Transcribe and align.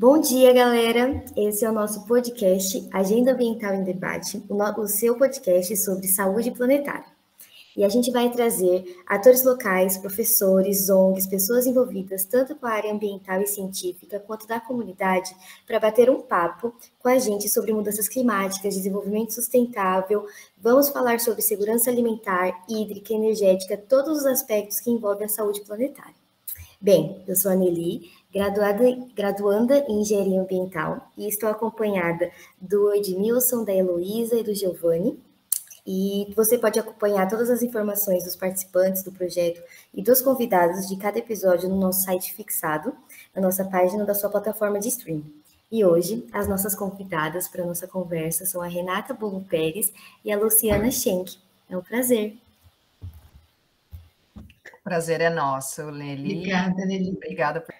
Bom 0.00 0.20
dia, 0.20 0.52
galera. 0.52 1.24
Esse 1.36 1.64
é 1.64 1.68
o 1.68 1.72
nosso 1.72 2.06
podcast 2.06 2.88
Agenda 2.92 3.32
Ambiental 3.32 3.74
em 3.74 3.82
Debate, 3.82 4.40
o, 4.48 4.86
seu 4.86 5.18
podcast 5.18 5.76
sobre 5.76 6.06
saúde 6.06 6.52
planetária. 6.52 7.08
E 7.76 7.82
a 7.82 7.88
gente 7.88 8.12
vai 8.12 8.30
trazer 8.30 8.84
atores 9.04 9.42
locais, 9.42 9.98
professores, 9.98 10.88
ONGs, 10.88 11.26
pessoas 11.26 11.66
envolvidas 11.66 12.24
tanto 12.24 12.54
com 12.54 12.64
a 12.66 12.74
área 12.74 12.92
ambiental 12.92 13.42
e 13.42 13.48
científica 13.48 14.20
quanto 14.20 14.46
da 14.46 14.60
comunidade 14.60 15.34
para 15.66 15.80
bater 15.80 16.08
um 16.08 16.20
papo 16.20 16.72
com 17.00 17.08
a 17.08 17.18
gente 17.18 17.48
sobre 17.48 17.72
mudanças 17.72 18.06
climáticas, 18.06 18.76
desenvolvimento 18.76 19.34
sustentável. 19.34 20.26
Vamos 20.56 20.90
falar 20.90 21.18
sobre 21.18 21.42
segurança 21.42 21.90
alimentar, 21.90 22.64
hídrica, 22.68 23.12
energética, 23.12 23.76
todos 23.76 24.18
os 24.18 24.26
aspectos 24.26 24.78
que 24.78 24.92
envolvem 24.92 25.26
a 25.26 25.28
saúde 25.28 25.62
planetária. 25.62 26.14
Bem, 26.80 27.24
eu 27.26 27.34
sou 27.34 27.50
a 27.50 27.56
Nelly, 27.56 28.08
graduada, 28.32 28.84
graduanda 29.14 29.78
em 29.88 30.00
Engenharia 30.00 30.40
Ambiental, 30.40 31.10
e 31.16 31.28
estou 31.28 31.48
acompanhada 31.48 32.30
do 32.60 32.94
Edmilson, 32.94 33.64
da 33.64 33.72
Heloísa 33.72 34.36
e 34.36 34.42
do 34.42 34.54
Giovanni. 34.54 35.18
E 35.86 36.32
você 36.36 36.58
pode 36.58 36.78
acompanhar 36.78 37.28
todas 37.28 37.48
as 37.48 37.62
informações 37.62 38.24
dos 38.24 38.36
participantes 38.36 39.02
do 39.02 39.10
projeto 39.10 39.62
e 39.94 40.02
dos 40.02 40.20
convidados 40.20 40.86
de 40.86 40.96
cada 40.96 41.18
episódio 41.18 41.68
no 41.68 41.80
nosso 41.80 42.04
site 42.04 42.34
fixado, 42.34 42.94
na 43.34 43.40
nossa 43.40 43.64
página 43.64 44.04
da 44.04 44.12
sua 44.12 44.28
plataforma 44.28 44.78
de 44.78 44.88
streaming. 44.88 45.32
E 45.70 45.84
hoje, 45.84 46.26
as 46.32 46.46
nossas 46.46 46.74
convidadas 46.74 47.48
para 47.48 47.62
a 47.62 47.66
nossa 47.66 47.86
conversa 47.86 48.44
são 48.44 48.60
a 48.60 48.66
Renata 48.66 49.14
Bolo 49.14 49.44
Pérez 49.48 49.92
e 50.22 50.30
a 50.30 50.38
Luciana 50.38 50.90
Schenck. 50.90 51.38
É 51.70 51.76
um 51.76 51.82
prazer. 51.82 52.36
Prazer 54.82 55.20
é 55.20 55.28
nosso, 55.28 55.82
Leli. 55.90 56.38
Obrigada, 56.38 56.84
Leli. 56.84 57.10
Obrigada 57.10 57.60
por 57.60 57.74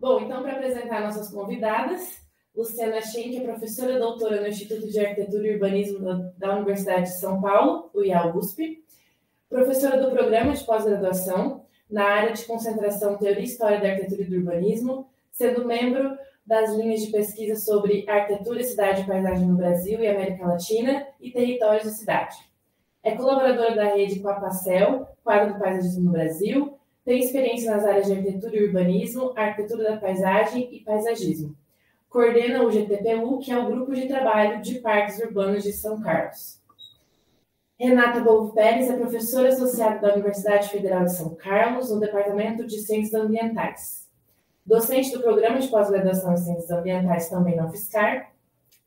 Bom, 0.00 0.18
então, 0.22 0.42
para 0.42 0.52
apresentar 0.52 1.02
nossas 1.02 1.28
convidadas, 1.28 2.22
Luciana 2.56 3.02
Schenck 3.02 3.36
é 3.36 3.44
professora 3.44 3.98
doutora 3.98 4.40
no 4.40 4.46
Instituto 4.46 4.88
de 4.88 4.98
Arquitetura 4.98 5.46
e 5.46 5.52
Urbanismo 5.52 6.32
da 6.38 6.56
Universidade 6.56 7.02
de 7.02 7.18
São 7.20 7.38
Paulo, 7.38 7.90
o 7.92 8.02
IAL-USP, 8.02 8.82
professora 9.46 10.00
do 10.02 10.10
programa 10.10 10.54
de 10.54 10.64
pós-graduação 10.64 11.66
na 11.90 12.04
área 12.04 12.32
de 12.32 12.46
concentração 12.46 13.18
Teoria 13.18 13.42
e 13.42 13.44
História 13.44 13.78
da 13.78 13.88
Arquitetura 13.88 14.22
e 14.22 14.24
do 14.24 14.36
Urbanismo, 14.36 15.06
sendo 15.30 15.66
membro 15.66 16.16
das 16.46 16.74
linhas 16.74 17.02
de 17.02 17.12
pesquisa 17.12 17.60
sobre 17.60 18.08
arquitetura, 18.08 18.64
cidade 18.64 19.02
e 19.02 19.06
paisagem 19.06 19.46
no 19.46 19.56
Brasil 19.58 20.00
e 20.00 20.08
América 20.08 20.46
Latina 20.46 21.06
e 21.20 21.30
territórios 21.30 21.84
da 21.84 21.90
cidade. 21.90 22.38
É 23.02 23.10
colaboradora 23.14 23.74
da 23.74 23.94
rede 23.94 24.20
Coapacel, 24.20 25.08
quadro 25.22 25.52
do 25.52 25.60
paisagismo 25.60 26.04
no 26.04 26.12
Brasil, 26.12 26.79
tem 27.10 27.24
experiência 27.24 27.74
nas 27.74 27.84
áreas 27.84 28.06
de 28.06 28.12
arquitetura 28.12 28.56
e 28.56 28.66
urbanismo, 28.66 29.32
arquitetura 29.34 29.90
da 29.90 29.96
paisagem 29.96 30.72
e 30.72 30.78
paisagismo. 30.78 31.56
Coordena 32.08 32.62
o 32.62 32.70
GTPU, 32.70 33.40
que 33.40 33.50
é 33.50 33.58
o 33.58 33.66
Grupo 33.66 33.92
de 33.92 34.06
Trabalho 34.06 34.62
de 34.62 34.78
Parques 34.78 35.18
Urbanos 35.18 35.64
de 35.64 35.72
São 35.72 36.00
Carlos. 36.00 36.60
Renata 37.76 38.20
Bolvo 38.20 38.54
Pérez 38.54 38.88
é 38.88 38.96
professora 38.96 39.48
associada 39.48 39.98
da 39.98 40.14
Universidade 40.14 40.68
Federal 40.68 41.02
de 41.02 41.16
São 41.16 41.34
Carlos, 41.34 41.90
no 41.90 41.98
Departamento 41.98 42.64
de 42.64 42.78
Ciências 42.78 43.20
Ambientais. 43.20 44.08
Docente 44.64 45.10
do 45.10 45.20
Programa 45.20 45.58
de 45.58 45.66
Pós-Graduação 45.66 46.34
em 46.34 46.36
Ciências 46.36 46.70
Ambientais, 46.70 47.28
também 47.28 47.56
não 47.56 47.72
FISCAR. 47.72 48.30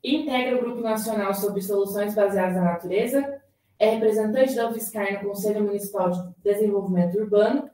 Integra 0.02 0.56
o 0.56 0.62
Grupo 0.62 0.80
Nacional 0.80 1.34
sobre 1.34 1.62
Soluções 1.62 2.16
Baseadas 2.16 2.56
na 2.56 2.64
Natureza. 2.64 3.42
É 3.78 3.90
representante 3.90 4.56
da 4.56 4.70
UFSCar 4.70 5.12
no 5.12 5.28
Conselho 5.28 5.66
Municipal 5.66 6.10
de 6.10 6.24
Desenvolvimento 6.42 7.18
Urbano 7.18 7.73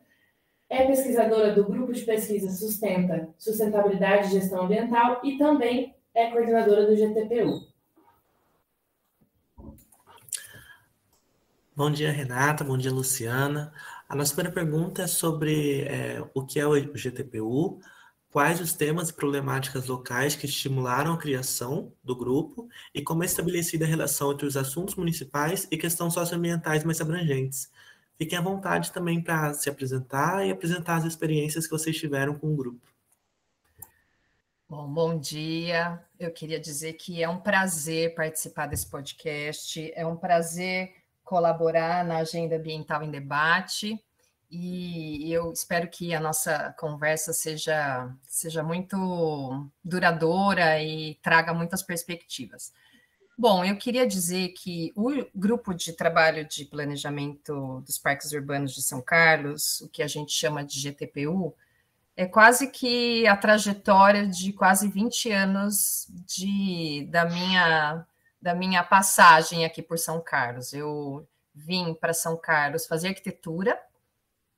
é 0.70 0.86
pesquisadora 0.86 1.54
do 1.54 1.66
Grupo 1.66 1.92
de 1.92 2.04
Pesquisa 2.04 2.52
Sustenta, 2.52 3.34
Sustentabilidade 3.38 4.28
e 4.28 4.40
Gestão 4.40 4.66
Ambiental 4.66 5.20
e 5.24 5.38
também 5.38 5.96
é 6.14 6.30
coordenadora 6.30 6.86
do 6.86 6.96
GTPU. 6.96 7.68
Bom 11.76 11.90
dia, 11.90 12.12
Renata. 12.12 12.64
Bom 12.64 12.78
dia, 12.78 12.92
Luciana. 12.92 13.74
A 14.08 14.16
nossa 14.16 14.34
primeira 14.34 14.54
pergunta 14.54 15.04
é 15.04 15.08
sobre 15.08 15.84
é, 15.84 16.24
o 16.34 16.46
que 16.46 16.60
é 16.60 16.68
o 16.68 16.74
GTPU, 16.74 17.80
quais 18.30 18.60
os 18.60 18.74
temas 18.74 19.10
e 19.10 19.14
problemáticas 19.14 19.88
locais 19.88 20.36
que 20.36 20.46
estimularam 20.46 21.14
a 21.14 21.18
criação 21.18 21.94
do 22.04 22.16
grupo 22.16 22.68
e 22.94 23.02
como 23.02 23.24
é 23.24 23.26
estabelecida 23.26 23.86
a 23.86 23.88
relação 23.88 24.34
entre 24.34 24.46
os 24.46 24.58
assuntos 24.58 24.96
municipais 24.96 25.68
e 25.72 25.78
questões 25.78 26.14
socioambientais 26.14 26.84
mais 26.84 27.02
abrangentes. 27.02 27.72
Fiquem 28.20 28.38
à 28.38 28.42
vontade 28.42 28.92
também 28.92 29.24
para 29.24 29.54
se 29.54 29.70
apresentar 29.70 30.46
e 30.46 30.52
apresentar 30.52 30.98
as 30.98 31.06
experiências 31.06 31.64
que 31.64 31.72
vocês 31.72 31.98
tiveram 31.98 32.38
com 32.38 32.52
o 32.52 32.56
grupo. 32.56 32.82
Bom, 34.68 34.92
bom 34.92 35.18
dia. 35.18 36.04
Eu 36.20 36.30
queria 36.30 36.60
dizer 36.60 36.94
que 36.94 37.24
é 37.24 37.30
um 37.30 37.40
prazer 37.40 38.14
participar 38.16 38.68
desse 38.68 38.90
podcast, 38.90 39.90
é 39.96 40.06
um 40.06 40.18
prazer 40.18 40.94
colaborar 41.24 42.04
na 42.04 42.18
Agenda 42.18 42.58
Ambiental 42.58 43.02
em 43.04 43.10
Debate 43.10 43.98
e 44.52 45.32
eu 45.32 45.54
espero 45.54 45.88
que 45.88 46.14
a 46.14 46.20
nossa 46.20 46.76
conversa 46.78 47.32
seja, 47.32 48.14
seja 48.24 48.62
muito 48.62 49.66
duradoura 49.82 50.84
e 50.84 51.16
traga 51.22 51.54
muitas 51.54 51.82
perspectivas. 51.82 52.74
Bom, 53.42 53.64
eu 53.64 53.78
queria 53.78 54.06
dizer 54.06 54.50
que 54.50 54.92
o 54.98 55.12
grupo 55.34 55.74
de 55.74 55.94
trabalho 55.94 56.46
de 56.46 56.66
planejamento 56.66 57.82
dos 57.86 57.98
parques 57.98 58.34
urbanos 58.34 58.76
de 58.76 58.82
São 58.82 59.02
Carlos, 59.02 59.80
o 59.80 59.88
que 59.88 60.04
a 60.04 60.08
gente 60.08 60.34
chama 60.34 60.62
de 60.62 60.78
GTPU, 60.78 61.56
é 62.18 62.26
quase 62.26 62.70
que 62.70 63.26
a 63.28 63.38
trajetória 63.38 64.28
de 64.28 64.52
quase 64.52 64.90
20 64.90 65.32
anos 65.32 66.06
de, 66.28 67.08
da, 67.10 67.24
minha, 67.30 68.06
da 68.42 68.54
minha 68.54 68.84
passagem 68.84 69.64
aqui 69.64 69.82
por 69.82 69.98
São 69.98 70.20
Carlos. 70.20 70.74
Eu 70.74 71.26
vim 71.56 71.94
para 71.94 72.14
São 72.14 72.36
Carlos 72.36 72.88
fazer 72.88 73.08
arquitetura 73.08 73.80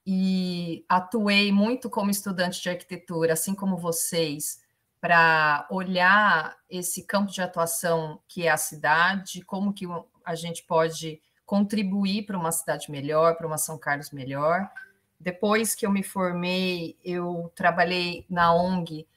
e 0.04 0.84
atuei 0.90 1.52
muito 1.52 1.88
como 1.88 2.10
estudante 2.10 2.60
de 2.60 2.70
arquitetura, 2.72 3.34
assim 3.34 3.54
como 3.54 3.78
vocês, 3.78 4.60
para 5.02 5.68
olhar 5.72 6.56
esse 6.70 7.04
campo 7.04 7.32
de 7.32 7.42
atuação 7.42 8.22
que 8.28 8.46
é 8.46 8.52
a 8.52 8.58
cidade, 8.58 9.42
como 9.42 9.74
que 9.74 9.86
a 10.24 10.36
gente 10.36 10.64
pode 10.64 11.20
contribuir 11.44 12.26
para 12.28 12.38
uma 12.38 12.52
cidade 12.52 12.92
melhor, 12.92 13.36
para 13.36 13.48
uma 13.48 13.58
São 13.58 13.78
Carlos 13.80 14.12
melhor. 14.12 14.70
Depois 15.20 15.74
que 15.74 15.86
eu 15.86 15.92
me 15.92 16.04
formei, 16.04 16.96
eu 17.04 17.52
trabalhei 17.56 18.26
na 18.30 18.54
ONG 18.54 19.08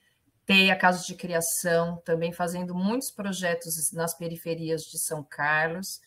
TEI, 0.47 0.71
a 0.71 0.77
Casa 0.77 1.05
de 1.05 1.15
Criação, 1.15 2.03
também 2.05 2.33
fazendo 2.33 2.75
muitos 2.75 3.11
projetos 3.11 3.93
nas 3.93 4.15
periferias 4.15 4.85
de 4.85 4.99
São 4.99 5.23
Carlos. 5.23 6.01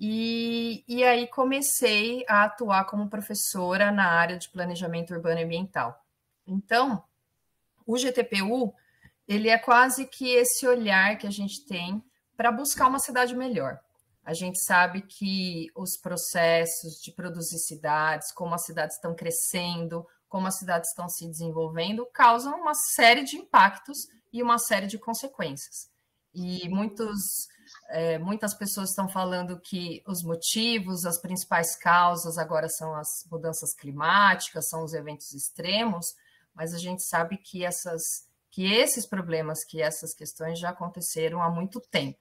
E, 0.00 0.84
e 0.86 1.04
aí 1.04 1.26
comecei 1.26 2.24
a 2.28 2.44
atuar 2.44 2.84
como 2.84 3.08
professora 3.08 3.90
na 3.90 4.06
área 4.06 4.38
de 4.38 4.48
planejamento 4.48 5.12
urbano 5.12 5.40
e 5.40 5.44
ambiental. 5.44 6.04
Então, 6.46 7.02
o 7.86 7.96
GTPU 7.96 8.74
ele 9.28 9.50
é 9.50 9.58
quase 9.58 10.06
que 10.06 10.30
esse 10.30 10.66
olhar 10.66 11.18
que 11.18 11.26
a 11.26 11.30
gente 11.30 11.64
tem 11.66 12.02
para 12.34 12.50
buscar 12.50 12.88
uma 12.88 12.98
cidade 12.98 13.36
melhor. 13.36 13.78
A 14.24 14.32
gente 14.32 14.58
sabe 14.62 15.02
que 15.02 15.68
os 15.76 15.96
processos 15.98 17.00
de 17.02 17.12
produzir 17.12 17.58
cidades, 17.58 18.32
como 18.32 18.54
as 18.54 18.64
cidades 18.64 18.96
estão 18.96 19.14
crescendo, 19.14 20.06
como 20.28 20.46
as 20.46 20.58
cidades 20.58 20.90
estão 20.90 21.08
se 21.08 21.26
desenvolvendo, 21.26 22.06
causam 22.12 22.58
uma 22.60 22.74
série 22.74 23.22
de 23.22 23.36
impactos 23.36 23.98
e 24.32 24.42
uma 24.42 24.58
série 24.58 24.86
de 24.86 24.98
consequências. 24.98 25.90
E 26.34 26.68
muitos, 26.68 27.48
é, 27.88 28.18
muitas 28.18 28.54
pessoas 28.54 28.90
estão 28.90 29.08
falando 29.08 29.60
que 29.60 30.02
os 30.06 30.22
motivos, 30.22 31.04
as 31.04 31.20
principais 31.20 31.74
causas 31.76 32.36
agora 32.36 32.68
são 32.68 32.94
as 32.94 33.26
mudanças 33.30 33.74
climáticas, 33.74 34.68
são 34.68 34.84
os 34.84 34.92
eventos 34.92 35.32
extremos, 35.32 36.06
mas 36.54 36.74
a 36.74 36.78
gente 36.78 37.02
sabe 37.02 37.38
que 37.38 37.64
essas 37.64 38.27
que 38.58 38.74
esses 38.74 39.06
problemas, 39.06 39.64
que 39.64 39.80
essas 39.80 40.12
questões 40.12 40.58
já 40.58 40.70
aconteceram 40.70 41.40
há 41.40 41.48
muito 41.48 41.80
tempo. 41.80 42.18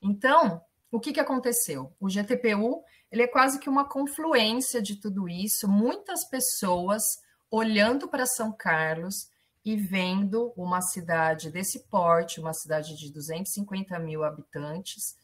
Então, 0.00 0.62
o 0.90 0.98
que, 0.98 1.12
que 1.12 1.20
aconteceu? 1.20 1.94
O 2.00 2.08
GTPU 2.08 2.82
ele 3.12 3.20
é 3.20 3.26
quase 3.26 3.58
que 3.58 3.68
uma 3.68 3.86
confluência 3.86 4.80
de 4.80 4.96
tudo 4.96 5.28
isso, 5.28 5.68
muitas 5.68 6.26
pessoas 6.30 7.02
olhando 7.50 8.08
para 8.08 8.24
São 8.24 8.56
Carlos 8.56 9.28
e 9.62 9.76
vendo 9.76 10.50
uma 10.56 10.80
cidade 10.80 11.50
desse 11.50 11.86
porte, 11.90 12.40
uma 12.40 12.54
cidade 12.54 12.96
de 12.96 13.12
250 13.12 13.98
mil 13.98 14.24
habitantes, 14.24 15.14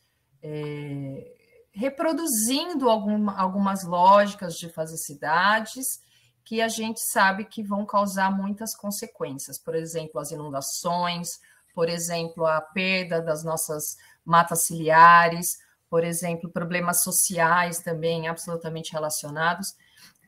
é, 0.43 1.32
reproduzindo 1.72 2.90
alguma, 2.90 3.40
algumas 3.40 3.84
lógicas 3.84 4.56
de 4.56 4.69
fazer 4.69 4.99
cidades 4.99 6.02
que 6.44 6.60
a 6.60 6.68
gente 6.68 7.00
sabe 7.00 7.44
que 7.44 7.62
vão 7.62 7.86
causar 7.86 8.30
muitas 8.30 8.74
consequências, 8.74 9.58
por 9.58 9.74
exemplo, 9.74 10.20
as 10.20 10.30
inundações, 10.30 11.40
por 11.74 11.88
exemplo, 11.88 12.46
a 12.46 12.60
perda 12.60 13.20
das 13.20 13.42
nossas 13.42 13.96
matas 14.24 14.62
ciliares, 14.62 15.58
por 15.88 16.04
exemplo, 16.04 16.50
problemas 16.50 17.02
sociais 17.02 17.80
também 17.80 18.28
absolutamente 18.28 18.92
relacionados. 18.92 19.74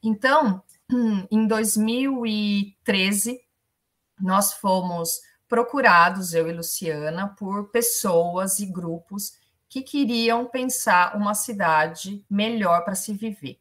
Então, 0.03 0.63
em 1.31 1.47
2013, 1.47 3.41
nós 4.21 4.53
fomos 4.53 5.21
procurados, 5.49 6.35
eu 6.35 6.49
e 6.49 6.53
Luciana, 6.53 7.29
por 7.39 7.71
pessoas 7.71 8.59
e 8.59 8.67
grupos 8.67 9.39
que 9.69 9.83
queriam 9.83 10.47
pensar 10.47 11.17
uma 11.17 11.35
cidade 11.35 12.25
melhor 12.31 12.85
para 12.85 12.95
se 12.95 13.13
viver. 13.13 13.59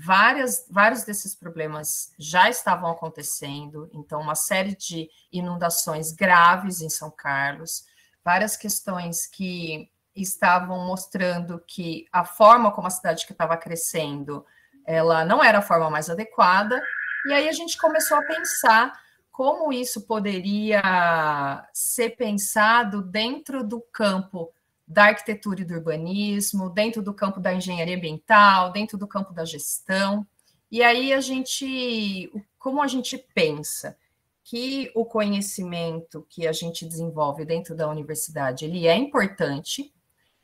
Várias, 0.00 0.64
vários 0.70 1.02
desses 1.02 1.34
problemas 1.34 2.12
já 2.16 2.48
estavam 2.48 2.88
acontecendo, 2.88 3.90
então, 3.92 4.20
uma 4.20 4.36
série 4.36 4.76
de 4.76 5.10
inundações 5.32 6.12
graves 6.12 6.80
em 6.80 6.88
São 6.88 7.10
Carlos, 7.10 7.84
várias 8.24 8.56
questões 8.56 9.26
que 9.26 9.90
estavam 10.14 10.86
mostrando 10.86 11.60
que 11.66 12.06
a 12.12 12.24
forma 12.24 12.70
como 12.70 12.86
a 12.86 12.90
cidade 12.90 13.26
que 13.26 13.32
estava 13.32 13.56
crescendo, 13.56 14.46
ela 14.86 15.24
não 15.24 15.42
era 15.42 15.58
a 15.58 15.62
forma 15.62 15.90
mais 15.90 16.08
adequada, 16.08 16.80
e 17.26 17.32
aí 17.32 17.48
a 17.48 17.52
gente 17.52 17.76
começou 17.76 18.18
a 18.18 18.22
pensar 18.22 18.92
como 19.32 19.72
isso 19.72 20.06
poderia 20.06 21.68
ser 21.72 22.10
pensado 22.10 23.02
dentro 23.02 23.64
do 23.64 23.80
campo 23.80 24.52
da 24.88 25.04
arquitetura 25.04 25.60
e 25.60 25.64
do 25.64 25.74
urbanismo, 25.74 26.70
dentro 26.70 27.02
do 27.02 27.12
campo 27.12 27.38
da 27.38 27.52
engenharia 27.52 27.96
ambiental, 27.96 28.72
dentro 28.72 28.96
do 28.96 29.06
campo 29.06 29.34
da 29.34 29.44
gestão. 29.44 30.26
E 30.70 30.82
aí 30.82 31.12
a 31.12 31.20
gente, 31.20 32.32
como 32.58 32.82
a 32.82 32.86
gente 32.86 33.18
pensa 33.34 33.96
que 34.42 34.90
o 34.94 35.04
conhecimento 35.04 36.26
que 36.30 36.46
a 36.46 36.52
gente 36.52 36.86
desenvolve 36.86 37.44
dentro 37.44 37.76
da 37.76 37.86
universidade, 37.86 38.64
ele 38.64 38.86
é 38.86 38.96
importante, 38.96 39.92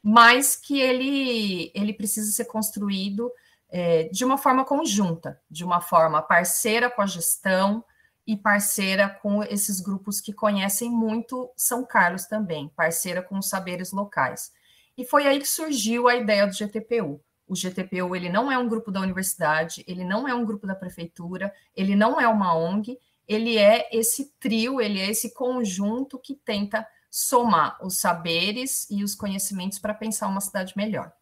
mas 0.02 0.54
que 0.56 0.78
ele, 0.78 1.72
ele 1.74 1.94
precisa 1.94 2.30
ser 2.30 2.44
construído 2.44 3.32
é, 3.70 4.04
de 4.04 4.22
uma 4.22 4.36
forma 4.36 4.62
conjunta, 4.62 5.40
de 5.50 5.64
uma 5.64 5.80
forma 5.80 6.20
parceira 6.20 6.90
com 6.90 7.00
a 7.00 7.06
gestão, 7.06 7.82
e 8.26 8.36
parceira 8.36 9.08
com 9.08 9.42
esses 9.42 9.80
grupos 9.80 10.20
que 10.20 10.32
conhecem 10.32 10.90
muito 10.90 11.50
São 11.56 11.84
Carlos 11.84 12.24
também, 12.24 12.68
parceira 12.74 13.22
com 13.22 13.38
os 13.38 13.48
saberes 13.48 13.92
locais. 13.92 14.52
E 14.96 15.04
foi 15.04 15.26
aí 15.26 15.38
que 15.38 15.48
surgiu 15.48 16.08
a 16.08 16.14
ideia 16.14 16.46
do 16.46 16.54
GTPU. 16.54 17.20
O 17.46 17.54
GTPU 17.54 18.16
ele 18.16 18.30
não 18.30 18.50
é 18.50 18.56
um 18.56 18.68
grupo 18.68 18.90
da 18.90 19.00
universidade, 19.00 19.84
ele 19.86 20.04
não 20.04 20.26
é 20.26 20.34
um 20.34 20.44
grupo 20.44 20.66
da 20.66 20.74
prefeitura, 20.74 21.52
ele 21.76 21.94
não 21.94 22.18
é 22.18 22.26
uma 22.26 22.56
ONG, 22.56 22.98
ele 23.28 23.58
é 23.58 23.88
esse 23.92 24.32
trio, 24.40 24.80
ele 24.80 25.00
é 25.00 25.10
esse 25.10 25.34
conjunto 25.34 26.18
que 26.18 26.34
tenta 26.34 26.86
somar 27.10 27.78
os 27.84 27.98
saberes 27.98 28.88
e 28.90 29.04
os 29.04 29.14
conhecimentos 29.14 29.78
para 29.78 29.94
pensar 29.94 30.26
uma 30.26 30.40
cidade 30.40 30.72
melhor. 30.76 31.12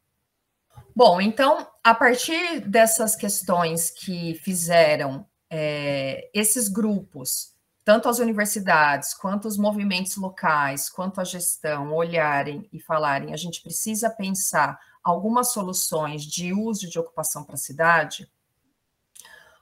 Bom, 0.94 1.20
então, 1.20 1.66
a 1.82 1.94
partir 1.94 2.60
dessas 2.60 3.16
questões 3.16 3.90
que 3.90 4.34
fizeram 4.36 5.26
é, 5.54 6.30
esses 6.32 6.66
grupos, 6.66 7.52
tanto 7.84 8.08
as 8.08 8.18
universidades, 8.18 9.12
quanto 9.12 9.46
os 9.46 9.58
movimentos 9.58 10.16
locais, 10.16 10.88
quanto 10.88 11.20
a 11.20 11.24
gestão, 11.24 11.92
olharem 11.92 12.66
e 12.72 12.80
falarem, 12.80 13.34
a 13.34 13.36
gente 13.36 13.60
precisa 13.60 14.08
pensar 14.08 14.80
algumas 15.04 15.52
soluções 15.52 16.24
de 16.24 16.54
uso 16.54 16.88
de 16.88 16.98
ocupação 16.98 17.44
para 17.44 17.56
a 17.56 17.58
cidade, 17.58 18.26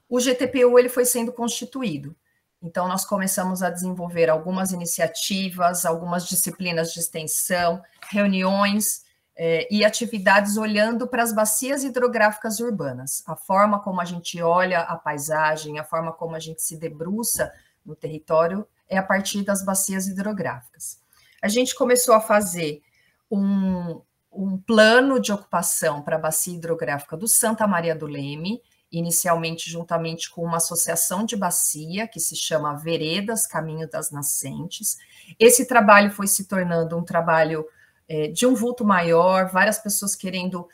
o 0.09 0.21
GTPU 0.21 0.79
ele 0.79 0.89
foi 0.89 1.05
sendo 1.05 1.33
constituído. 1.33 2.15
Então, 2.63 2.87
nós 2.87 3.05
começamos 3.05 3.61
a 3.61 3.71
desenvolver 3.71 4.31
algumas 4.31 4.71
iniciativas, 4.71 5.85
algumas 5.85 6.29
disciplinas 6.29 6.93
de 6.93 7.01
extensão, 7.01 7.83
reuniões 8.11 9.03
é, 9.43 9.67
e 9.71 9.87
atividades 9.87 10.59
olhando 10.59 11.09
para 11.09 11.23
as 11.23 11.33
bacias 11.33 11.83
hidrográficas 11.83 12.61
urbanas, 12.61 13.23
a 13.27 13.35
forma 13.35 13.81
como 13.81 13.99
a 13.99 14.05
gente 14.05 14.43
olha 14.43 14.81
a 14.81 14.97
paisagem, 14.97 15.79
a 15.79 15.85
forma 15.85 16.13
como 16.13 16.37
a 16.37 16.39
gente 16.39 16.61
se 16.61 16.77
debruça 16.77 17.51
no 17.83 17.97
território 17.97 18.69
é 18.87 18.99
a 18.99 19.03
partir 19.03 19.43
das 19.43 19.65
bacias 19.65 20.07
hidrográficas. 20.07 21.01
A 21.41 21.49
gente 21.49 21.75
começou 21.75 22.15
a 22.15 22.21
fazer 22.21 22.83
um, 23.31 24.03
um 24.31 24.59
plano 24.59 25.19
de 25.19 25.33
ocupação 25.33 26.03
para 26.03 26.17
a 26.17 26.21
bacia 26.21 26.55
hidrográfica 26.55 27.17
do 27.17 27.27
Santa 27.27 27.67
Maria 27.67 27.97
do 27.97 28.05
Leme, 28.05 28.61
inicialmente 28.93 29.71
juntamente 29.71 30.29
com 30.29 30.45
uma 30.45 30.59
associação 30.59 31.25
de 31.25 31.35
bacia 31.35 32.07
que 32.07 32.21
se 32.21 32.37
chama 32.37 32.77
Veredas 32.77 33.47
Caminho 33.47 33.89
das 33.89 34.11
Nascentes. 34.11 34.99
Esse 35.39 35.67
trabalho 35.67 36.11
foi 36.11 36.27
se 36.27 36.45
tornando 36.45 36.95
um 36.95 37.03
trabalho 37.03 37.65
é, 38.11 38.27
de 38.27 38.45
um 38.45 38.57
vulto 38.57 38.85
maior, 38.85 39.49
várias 39.53 39.79
pessoas 39.79 40.17
querendo 40.17 40.69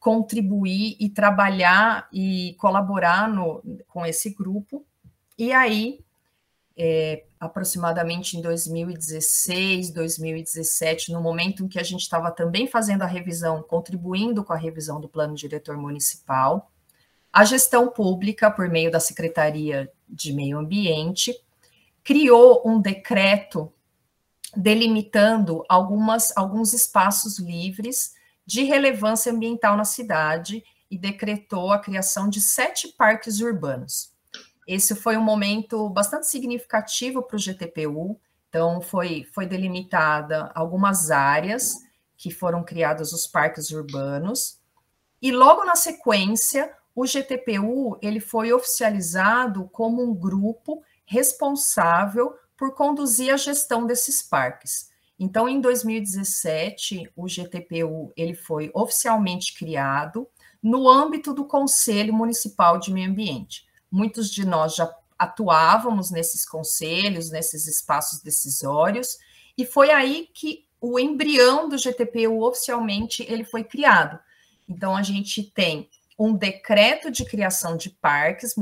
contribuir 0.00 0.96
e 0.98 1.10
trabalhar 1.10 2.08
e 2.10 2.56
colaborar 2.58 3.28
no, 3.28 3.62
com 3.86 4.06
esse 4.06 4.30
grupo. 4.30 4.86
E 5.36 5.52
aí, 5.52 6.00
é, 6.74 7.26
aproximadamente 7.38 8.38
em 8.38 8.40
2016, 8.40 9.90
2017, 9.90 11.12
no 11.12 11.20
momento 11.20 11.62
em 11.62 11.68
que 11.68 11.78
a 11.78 11.82
gente 11.82 12.00
estava 12.00 12.30
também 12.30 12.66
fazendo 12.66 13.02
a 13.02 13.06
revisão, 13.06 13.62
contribuindo 13.62 14.42
com 14.42 14.54
a 14.54 14.56
revisão 14.56 14.98
do 14.98 15.10
plano 15.10 15.34
diretor 15.34 15.76
municipal, 15.76 16.72
a 17.30 17.44
gestão 17.44 17.88
pública, 17.88 18.50
por 18.50 18.70
meio 18.70 18.90
da 18.90 18.98
Secretaria 18.98 19.92
de 20.08 20.32
Meio 20.32 20.58
Ambiente, 20.58 21.38
criou 22.02 22.62
um 22.64 22.80
decreto 22.80 23.70
delimitando 24.56 25.64
algumas, 25.68 26.36
alguns 26.36 26.72
espaços 26.72 27.38
livres 27.38 28.14
de 28.46 28.64
relevância 28.64 29.32
ambiental 29.32 29.76
na 29.76 29.84
cidade 29.84 30.64
e 30.90 30.96
decretou 30.96 31.72
a 31.72 31.78
criação 31.78 32.28
de 32.28 32.40
sete 32.40 32.88
parques 32.88 33.40
urbanos. 33.40 34.12
Esse 34.66 34.94
foi 34.94 35.16
um 35.16 35.22
momento 35.22 35.88
bastante 35.90 36.26
significativo 36.26 37.22
para 37.22 37.36
o 37.36 37.38
GTPU, 37.38 38.18
então 38.48 38.80
foi, 38.80 39.24
foi 39.32 39.46
delimitada 39.46 40.50
algumas 40.54 41.10
áreas 41.10 41.74
que 42.16 42.30
foram 42.30 42.64
criados 42.64 43.12
os 43.12 43.26
parques 43.26 43.70
urbanos, 43.70 44.58
e 45.20 45.32
logo 45.32 45.64
na 45.64 45.74
sequência, 45.74 46.72
o 46.94 47.06
GTPU 47.06 47.98
ele 48.00 48.20
foi 48.20 48.52
oficializado 48.52 49.68
como 49.72 50.02
um 50.02 50.14
grupo 50.14 50.82
responsável 51.04 52.34
por 52.58 52.74
conduzir 52.74 53.32
a 53.32 53.36
gestão 53.36 53.86
desses 53.86 54.20
parques. 54.20 54.90
Então, 55.18 55.48
em 55.48 55.60
2017, 55.60 57.10
o 57.16 57.26
GTPU 57.26 58.12
ele 58.16 58.34
foi 58.34 58.70
oficialmente 58.74 59.56
criado 59.56 60.28
no 60.62 60.88
âmbito 60.88 61.32
do 61.32 61.44
Conselho 61.44 62.12
Municipal 62.12 62.78
de 62.78 62.92
Meio 62.92 63.10
Ambiente. 63.10 63.64
Muitos 63.90 64.28
de 64.30 64.44
nós 64.44 64.74
já 64.74 64.92
atuávamos 65.16 66.10
nesses 66.10 66.44
conselhos, 66.44 67.30
nesses 67.30 67.66
espaços 67.66 68.20
decisórios, 68.22 69.18
e 69.56 69.64
foi 69.64 69.90
aí 69.90 70.28
que 70.32 70.66
o 70.80 70.98
embrião 70.98 71.68
do 71.68 71.76
GTPU 71.76 72.42
oficialmente 72.44 73.24
ele 73.28 73.44
foi 73.44 73.64
criado. 73.64 74.18
Então, 74.68 74.96
a 74.96 75.02
gente 75.02 75.42
tem 75.42 75.88
um 76.18 76.34
decreto 76.34 77.10
de 77.10 77.24
criação 77.24 77.76
de 77.76 77.90
parques, 77.90 78.54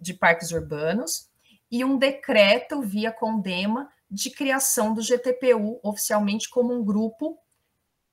de 0.00 0.14
parques 0.14 0.50
urbanos, 0.52 1.30
e 1.72 1.82
um 1.82 1.96
decreto 1.96 2.82
via 2.82 3.10
Condema 3.10 3.90
de 4.10 4.28
criação 4.28 4.92
do 4.92 5.00
GTPU 5.00 5.80
oficialmente 5.82 6.50
como 6.50 6.74
um 6.74 6.84
grupo 6.84 7.38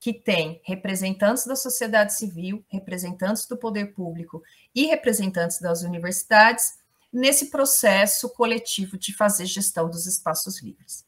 que 0.00 0.14
tem 0.14 0.62
representantes 0.64 1.44
da 1.44 1.54
sociedade 1.54 2.14
civil, 2.14 2.64
representantes 2.68 3.46
do 3.46 3.58
poder 3.58 3.92
público 3.92 4.42
e 4.74 4.86
representantes 4.86 5.60
das 5.60 5.82
universidades 5.82 6.80
nesse 7.12 7.50
processo 7.50 8.30
coletivo 8.30 8.96
de 8.96 9.14
fazer 9.14 9.44
gestão 9.44 9.90
dos 9.90 10.06
espaços 10.06 10.62
livres. 10.62 11.04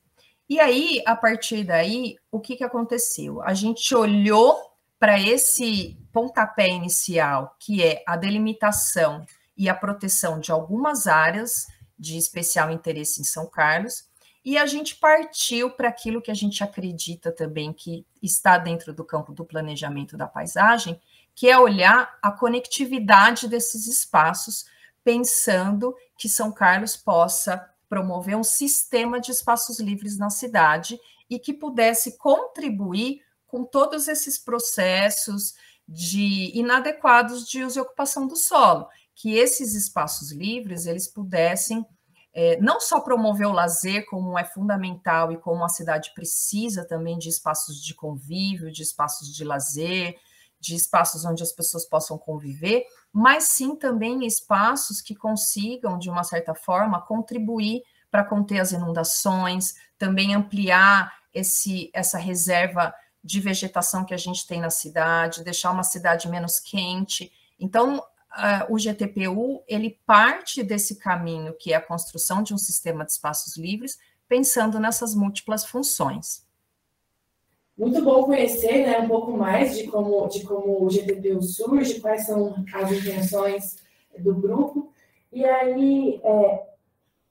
E 0.47 0.61
aí, 0.61 1.03
a 1.07 1.17
partir 1.17 1.65
daí, 1.65 2.17
o 2.31 2.39
que, 2.39 2.57
que 2.57 2.65
aconteceu? 2.65 3.41
A 3.41 3.55
gente 3.55 3.95
olhou 3.95 4.61
para 4.99 5.19
esse 5.19 5.97
pontapé 6.13 6.69
inicial, 6.69 7.57
que 7.59 7.83
é 7.83 8.03
a 8.07 8.15
delimitação 8.15 9.25
e 9.57 9.71
a 9.71 9.75
proteção 9.75 10.39
de 10.39 10.53
algumas 10.53 11.07
áreas 11.07 11.67
de 12.03 12.19
especial 12.19 12.69
interesse 12.69 13.21
em 13.21 13.25
São 13.25 13.47
Carlos, 13.47 14.11
e 14.45 14.59
a 14.59 14.67
gente 14.67 14.97
partiu 14.97 15.71
para 15.71 15.89
aquilo 15.89 16.21
que 16.21 16.31
a 16.31 16.35
gente 16.35 16.65
acredita 16.65 17.31
também 17.31 17.73
que 17.73 18.05
está 18.21 18.59
dentro 18.59 18.93
do 18.93 19.05
campo 19.05 19.33
do 19.33 19.45
planejamento 19.45 20.17
da 20.17 20.27
paisagem, 20.27 21.01
que 21.33 21.49
é 21.49 21.57
olhar 21.57 22.19
a 22.21 22.33
conectividade 22.33 23.47
desses 23.47 23.87
espaços, 23.87 24.67
pensando 25.05 25.95
que 26.19 26.29
São 26.29 26.51
Carlos 26.51 26.97
possa 26.97 27.71
promover 27.89 28.37
um 28.37 28.43
sistema 28.43 29.21
de 29.21 29.31
espaços 29.31 29.79
livres 29.79 30.19
na 30.19 30.29
cidade 30.29 30.99
e 31.31 31.39
que 31.39 31.53
pudesse 31.53 32.19
contribuir 32.19 33.23
com 33.47 33.65
todos 33.65 34.09
esses 34.09 34.39
processos 34.39 35.55
de 35.87 36.51
inadequados 36.59 37.47
de 37.47 37.63
uso 37.63 37.79
e 37.79 37.83
ocupação 37.83 38.27
do 38.27 38.35
solo 38.35 38.89
que 39.15 39.35
esses 39.35 39.75
espaços 39.75 40.33
livres 40.33 40.87
eles 40.87 41.09
pudessem 41.09 41.87
é, 42.35 42.59
não 42.61 42.81
só 42.81 43.01
promover 43.01 43.47
o 43.47 43.53
lazer, 43.53 44.07
como 44.07 44.39
é 44.39 44.45
fundamental 44.45 45.31
e 45.33 45.37
como 45.37 45.65
a 45.65 45.69
cidade 45.69 46.13
precisa 46.15 46.87
também 46.87 47.19
de 47.19 47.29
espaços 47.29 47.83
de 47.83 47.95
convívio, 47.95 48.73
de 48.73 48.83
espaços 48.83 49.35
de 49.35 49.45
lazer, 49.45 50.17
de 50.59 50.75
espaços 50.75 51.25
onde 51.25 51.43
as 51.43 51.53
pessoas 51.53 51.85
possam 51.85 52.17
conviver, 52.17 52.85
mas 53.13 53.45
sim 53.45 53.77
também 53.77 54.25
espaços 54.25 55.01
que 55.01 55.15
consigam, 55.15 55.99
de 55.99 56.09
uma 56.09 56.25
certa 56.25 56.55
forma, 56.55 57.03
contribuir 57.03 57.83
para 58.11 58.25
conter 58.25 58.61
as 58.61 58.73
inundações, 58.73 59.75
também 59.99 60.35
ampliar 60.35 61.13
esse, 61.35 61.91
essa 61.93 62.17
reserva 62.17 62.95
de 63.25 63.41
vegetação 63.41 64.05
que 64.05 64.15
a 64.15 64.19
gente 64.19 64.47
tem 64.47 64.61
na 64.61 64.71
cidade, 64.71 65.45
deixar 65.45 65.71
uma 65.71 65.83
cidade 65.83 66.29
menos 66.29 66.59
quente. 66.61 67.31
Então, 67.59 68.03
uh, 68.33 68.73
o 68.73 68.79
GTPU 68.79 69.63
ele 69.69 69.99
parte 70.07 70.63
desse 70.63 70.97
caminho 70.97 71.55
que 71.59 71.73
é 71.73 71.77
a 71.77 71.81
construção 71.81 72.43
de 72.43 72.55
um 72.55 72.59
sistema 72.59 73.05
de 73.05 73.13
espaços 73.13 73.57
livres, 73.57 73.99
pensando 74.29 74.81
nessas 74.81 75.15
múltiplas 75.15 75.65
funções. 75.65 76.47
Muito 77.77 78.03
bom 78.03 78.25
conhecer 78.25 78.87
né, 78.87 78.99
um 78.99 79.09
pouco 79.09 79.33
mais 79.33 79.77
de 79.77 79.85
como, 79.85 80.29
de 80.29 80.45
como 80.45 80.85
o 80.85 80.89
GTPU 80.89 81.43
surge, 81.43 82.01
quais 82.01 82.27
são 82.27 82.55
as 82.75 82.93
intenções 82.93 83.77
do 84.19 84.35
grupo. 84.35 84.93
E 85.33 85.45
aí, 85.45 86.21
é, 86.23 86.63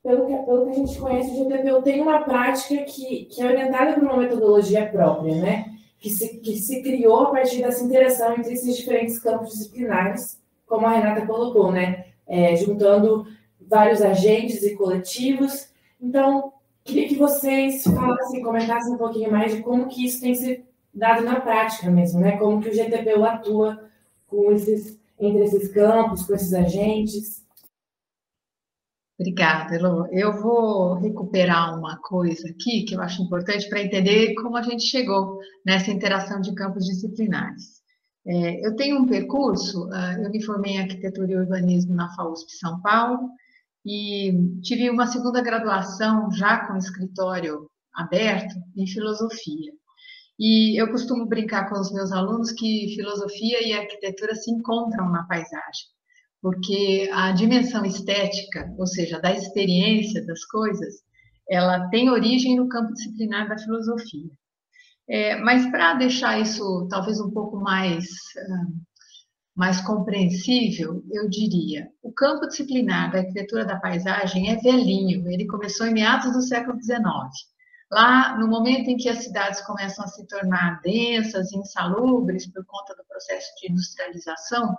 pelo, 0.03 0.25
que, 0.25 0.35
pelo 0.45 0.65
que 0.65 0.71
a 0.71 0.73
gente 0.73 0.99
conhece, 0.99 1.31
o 1.31 1.45
GTPU 1.45 1.81
tem 1.83 2.01
uma 2.01 2.23
prática 2.23 2.83
que, 2.83 3.25
que 3.25 3.41
é 3.41 3.45
orientada 3.45 3.93
por 3.93 4.03
uma 4.03 4.17
metodologia 4.17 4.89
própria, 4.89 5.35
né? 5.35 5.75
Que 5.99 6.09
se, 6.09 6.39
que 6.39 6.57
se 6.57 6.81
criou 6.81 7.19
a 7.21 7.31
partir 7.31 7.61
dessa 7.61 7.83
interação 7.83 8.35
entre 8.35 8.53
esses 8.53 8.75
diferentes 8.75 9.19
campos 9.19 9.49
disciplinares, 9.49 10.40
como 10.71 10.87
a 10.87 10.91
Renata 10.91 11.27
colocou, 11.27 11.69
né? 11.69 12.05
É, 12.25 12.55
juntando 12.55 13.27
vários 13.59 14.01
agentes 14.01 14.63
e 14.63 14.73
coletivos. 14.73 15.69
Então, 15.99 16.53
queria 16.85 17.09
que 17.09 17.15
vocês 17.15 17.83
falassem, 17.83 18.41
comentassem 18.41 18.93
um 18.93 18.97
pouquinho 18.97 19.29
mais 19.29 19.53
de 19.53 19.61
como 19.61 19.89
que 19.89 20.05
isso 20.05 20.21
tem 20.21 20.33
se 20.33 20.63
dado 20.93 21.23
na 21.23 21.41
prática 21.41 21.91
mesmo, 21.91 22.21
né? 22.21 22.37
Como 22.37 22.61
que 22.61 22.69
o 22.69 22.73
GTPU 22.73 23.25
atua 23.25 23.89
com 24.27 24.49
esses, 24.53 24.97
entre 25.19 25.43
esses 25.43 25.67
campos, 25.73 26.25
com 26.25 26.33
esses 26.33 26.53
agentes. 26.53 27.45
Obrigada, 29.19 29.75
Elo. 29.75 30.07
Eu 30.09 30.41
vou 30.41 30.95
recuperar 30.95 31.77
uma 31.77 31.97
coisa 31.97 32.47
aqui 32.49 32.83
que 32.83 32.95
eu 32.95 33.01
acho 33.01 33.21
importante 33.21 33.67
para 33.67 33.83
entender 33.83 34.33
como 34.35 34.55
a 34.55 34.61
gente 34.61 34.83
chegou 34.83 35.37
nessa 35.65 35.91
interação 35.91 36.39
de 36.39 36.55
campos 36.55 36.85
disciplinares. 36.85 37.80
É, 38.25 38.65
eu 38.65 38.75
tenho 38.75 38.99
um 38.99 39.07
percurso, 39.07 39.87
uh, 39.87 40.23
eu 40.23 40.29
me 40.29 40.43
formei 40.43 40.73
em 40.73 40.81
arquitetura 40.81 41.31
e 41.31 41.35
urbanismo 41.35 41.95
na 41.95 42.13
FAUSP 42.15 42.51
São 42.51 42.79
Paulo 42.81 43.29
e 43.85 44.31
tive 44.61 44.89
uma 44.89 45.07
segunda 45.07 45.41
graduação 45.41 46.31
já 46.31 46.67
com 46.67 46.77
escritório 46.77 47.67
aberto 47.93 48.55
em 48.77 48.85
filosofia. 48.87 49.71
E 50.39 50.79
eu 50.79 50.89
costumo 50.91 51.27
brincar 51.27 51.69
com 51.69 51.79
os 51.79 51.91
meus 51.91 52.11
alunos 52.11 52.51
que 52.51 52.93
filosofia 52.95 53.67
e 53.67 53.73
arquitetura 53.73 54.35
se 54.35 54.51
encontram 54.51 55.09
na 55.09 55.23
paisagem 55.23 55.91
porque 56.41 57.09
a 57.13 57.31
dimensão 57.31 57.85
estética, 57.85 58.73
ou 58.77 58.87
seja, 58.87 59.19
da 59.19 59.31
experiência 59.31 60.25
das 60.25 60.43
coisas, 60.45 60.95
ela 61.47 61.87
tem 61.89 62.09
origem 62.09 62.55
no 62.55 62.67
campo 62.67 62.93
disciplinar 62.93 63.47
da 63.47 63.57
filosofia. 63.57 64.31
É, 65.13 65.35
mas 65.35 65.69
para 65.69 65.95
deixar 65.95 66.39
isso 66.39 66.87
talvez 66.89 67.19
um 67.19 67.29
pouco 67.29 67.57
mais, 67.57 68.05
uh, 68.05 68.73
mais 69.53 69.81
compreensível, 69.81 71.03
eu 71.11 71.29
diria, 71.29 71.89
o 72.01 72.13
campo 72.13 72.47
disciplinar 72.47 73.11
da 73.11 73.19
arquitetura 73.19 73.65
da 73.65 73.77
paisagem 73.77 74.49
é 74.49 74.55
velhinho, 74.55 75.29
ele 75.29 75.45
começou 75.47 75.85
em 75.85 75.93
meados 75.93 76.31
do 76.31 76.41
século 76.41 76.81
XIX. 76.81 77.01
Lá, 77.91 78.37
no 78.37 78.47
momento 78.47 78.89
em 78.89 78.95
que 78.95 79.09
as 79.09 79.21
cidades 79.21 79.59
começam 79.65 80.05
a 80.05 80.07
se 80.07 80.25
tornar 80.25 80.79
densas, 80.81 81.51
insalubres 81.51 82.47
por 82.47 82.63
conta 82.65 82.95
do 82.95 83.03
processo 83.03 83.47
de 83.59 83.69
industrialização, 83.69 84.73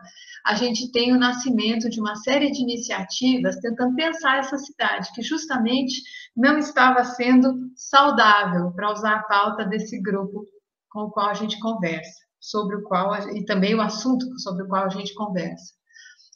a 0.46 0.54
gente 0.54 0.90
tem 0.90 1.12
o 1.12 1.18
nascimento 1.18 1.90
de 1.90 2.00
uma 2.00 2.16
série 2.16 2.50
de 2.50 2.62
iniciativas 2.62 3.56
tentando 3.56 3.94
pensar 3.94 4.38
essa 4.38 4.56
cidade, 4.56 5.12
que 5.14 5.20
justamente 5.20 6.00
não 6.34 6.56
estava 6.56 7.04
sendo 7.04 7.70
saudável, 7.76 8.72
para 8.72 8.90
usar 8.90 9.16
a 9.16 9.22
pauta 9.24 9.66
desse 9.66 10.00
grupo 10.00 10.46
com 10.88 11.02
o 11.02 11.10
qual 11.10 11.28
a 11.28 11.34
gente 11.34 11.60
conversa, 11.60 12.18
sobre 12.40 12.76
o 12.76 12.82
qual, 12.82 13.14
e 13.36 13.44
também 13.44 13.74
o 13.74 13.82
assunto 13.82 14.24
sobre 14.40 14.62
o 14.62 14.68
qual 14.68 14.86
a 14.86 14.88
gente 14.88 15.12
conversa. 15.12 15.74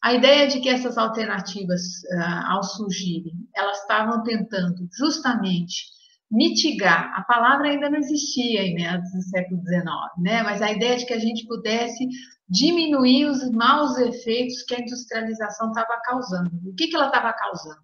A 0.03 0.13
ideia 0.13 0.47
de 0.47 0.61
que 0.61 0.69
essas 0.69 0.99
alternativas, 0.99 1.83
ah, 2.19 2.53
ao 2.53 2.63
surgirem, 2.63 3.33
elas 3.55 3.79
estavam 3.79 4.23
tentando 4.23 4.87
justamente 4.93 5.96
mitigar. 6.31 7.13
A 7.15 7.23
palavra 7.23 7.69
ainda 7.69 7.89
não 7.89 7.99
existia 7.99 8.63
em 8.63 8.75
meados 8.75 9.11
do 9.13 9.23
século 9.23 9.61
XIX, 9.63 9.87
né? 10.19 10.43
Mas 10.43 10.61
a 10.61 10.71
ideia 10.71 10.97
de 10.97 11.07
que 11.07 11.15
a 11.15 11.19
gente 11.19 11.47
pudesse 11.47 12.09
diminuir 12.49 13.27
os 13.27 13.51
maus 13.51 13.99
efeitos 13.99 14.63
que 14.63 14.75
a 14.75 14.81
industrialização 14.81 15.69
estava 15.69 16.01
causando. 16.05 16.51
O 16.65 16.75
que, 16.75 16.89
que 16.89 16.97
ela 16.97 17.07
estava 17.07 17.33
causando? 17.33 17.83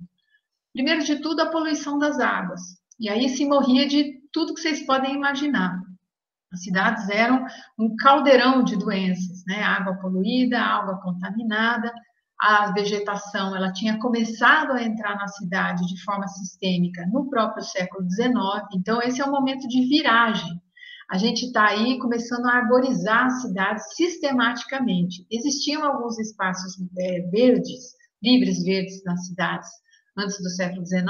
Primeiro 0.72 1.04
de 1.04 1.16
tudo, 1.16 1.40
a 1.40 1.50
poluição 1.50 1.99
das 1.99 2.18
águas. 2.18 2.61
E 2.99 3.08
aí 3.08 3.28
se 3.28 3.44
morria 3.44 3.87
de 3.87 4.20
tudo 4.32 4.54
que 4.54 4.61
vocês 4.61 4.84
podem 4.87 5.14
imaginar. 5.14 5.80
As 6.52 6.62
cidades 6.62 7.08
eram 7.08 7.46
um 7.78 7.96
caldeirão 7.96 8.62
de 8.62 8.76
doenças, 8.76 9.42
né? 9.46 9.62
Água 9.62 9.96
poluída, 9.96 10.61
água 10.61 11.00
contaminada, 11.00 11.92
a 12.42 12.72
vegetação 12.72 13.54
ela 13.54 13.72
tinha 13.72 14.00
começado 14.00 14.72
a 14.72 14.82
entrar 14.82 15.14
na 15.14 15.28
cidade 15.28 15.87
de 15.87 16.02
forma 16.02 16.26
sistêmica 16.26 17.06
no 17.12 17.30
próprio 17.30 17.62
século 17.62 18.04
XIX, 18.11 18.34
então 18.75 19.00
esse 19.00 19.20
é 19.20 19.25
um 19.25 19.30
momento 19.30 19.68
de 19.68 19.87
viragem. 19.87 20.61
A 21.08 21.16
gente 21.18 21.46
está 21.46 21.68
aí 21.68 22.00
começando 22.00 22.46
a 22.46 22.54
arborizar 22.54 23.26
as 23.26 23.42
cidades 23.42 23.94
sistematicamente. 23.94 25.25
Existiam 25.30 25.84
alguns 25.84 26.18
espaços 26.18 26.75
é, 26.99 27.20
verdes, 27.30 27.94
livres 28.20 28.64
verdes 28.64 29.04
nas 29.04 29.25
cidades, 29.28 29.70
antes 30.16 30.38
do 30.42 30.50
século 30.50 30.85
XIX, 30.85 31.04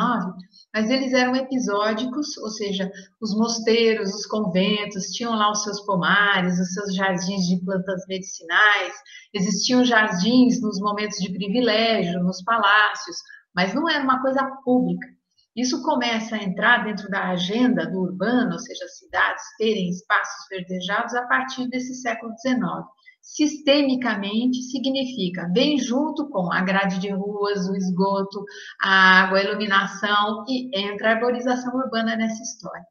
mas 0.72 0.90
eles 0.90 1.12
eram 1.12 1.34
episódicos, 1.34 2.36
ou 2.38 2.48
seja, 2.48 2.90
os 3.20 3.34
mosteiros, 3.34 4.14
os 4.14 4.26
conventos 4.26 5.06
tinham 5.08 5.34
lá 5.34 5.50
os 5.50 5.62
seus 5.62 5.80
pomares, 5.80 6.58
os 6.58 6.72
seus 6.72 6.94
jardins 6.94 7.46
de 7.46 7.62
plantas 7.64 8.04
medicinais, 8.08 8.94
existiam 9.34 9.84
jardins 9.84 10.60
nos 10.60 10.80
momentos 10.80 11.18
de 11.18 11.32
privilégio, 11.32 12.22
nos 12.22 12.42
palácios, 12.42 13.16
mas 13.54 13.74
não 13.74 13.88
era 13.88 14.02
uma 14.02 14.22
coisa 14.22 14.44
pública. 14.64 15.06
Isso 15.54 15.82
começa 15.82 16.36
a 16.36 16.42
entrar 16.42 16.84
dentro 16.84 17.10
da 17.10 17.28
agenda 17.28 17.86
do 17.86 18.00
urbano, 18.00 18.52
ou 18.52 18.58
seja, 18.58 18.84
as 18.86 18.98
cidades 18.98 19.44
terem 19.58 19.90
espaços 19.90 20.46
verdejados 20.48 21.14
a 21.14 21.26
partir 21.26 21.68
desse 21.68 21.94
século 21.96 22.32
XIX 22.38 22.86
sistemicamente 23.22 24.60
significa 24.64 25.48
vem 25.54 25.78
junto 25.78 26.28
com 26.28 26.52
a 26.52 26.60
grade 26.60 26.98
de 26.98 27.10
ruas, 27.10 27.68
o 27.68 27.76
esgoto, 27.76 28.44
a 28.82 29.22
água, 29.22 29.38
a 29.38 29.44
iluminação 29.44 30.44
e 30.48 30.68
entra 30.76 31.10
a 31.10 31.12
arborização 31.12 31.72
urbana 31.74 32.16
nessa 32.16 32.42
história. 32.42 32.84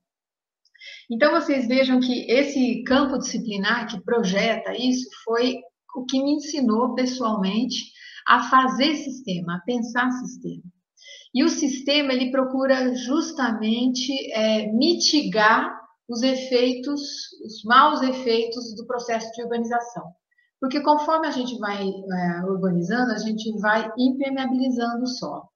Então 1.12 1.32
vocês 1.32 1.68
vejam 1.68 2.00
que 2.00 2.32
esse 2.32 2.82
campo 2.84 3.18
disciplinar 3.18 3.88
que 3.88 4.02
projeta 4.02 4.74
isso 4.74 5.10
foi 5.24 5.58
o 5.96 6.06
que 6.06 6.24
me 6.24 6.36
ensinou 6.36 6.96
pessoalmente 6.96 7.92
a 8.26 8.50
fazer 8.50 8.96
sistema, 8.96 9.58
a 9.58 9.60
pensar 9.60 10.10
sistema. 10.12 10.64
E 11.34 11.44
o 11.44 11.50
sistema 11.50 12.14
ele 12.14 12.32
procura 12.32 12.94
justamente 12.96 14.14
é, 14.32 14.72
mitigar 14.72 15.80
os 16.08 16.22
efeitos, 16.24 17.02
os 17.46 17.64
maus 17.64 18.02
efeitos 18.02 18.76
do 18.76 18.86
processo 18.86 19.32
de 19.34 19.44
urbanização. 19.44 20.14
Porque 20.62 20.80
conforme 20.82 21.28
a 21.28 21.32
gente 21.32 21.58
vai 21.58 21.90
é, 21.90 22.42
urbanizando, 22.44 23.12
a 23.12 23.18
gente 23.18 23.52
vai 23.60 23.92
impermeabilizando 23.98 25.04
o 25.04 25.08
solo. 25.08 25.50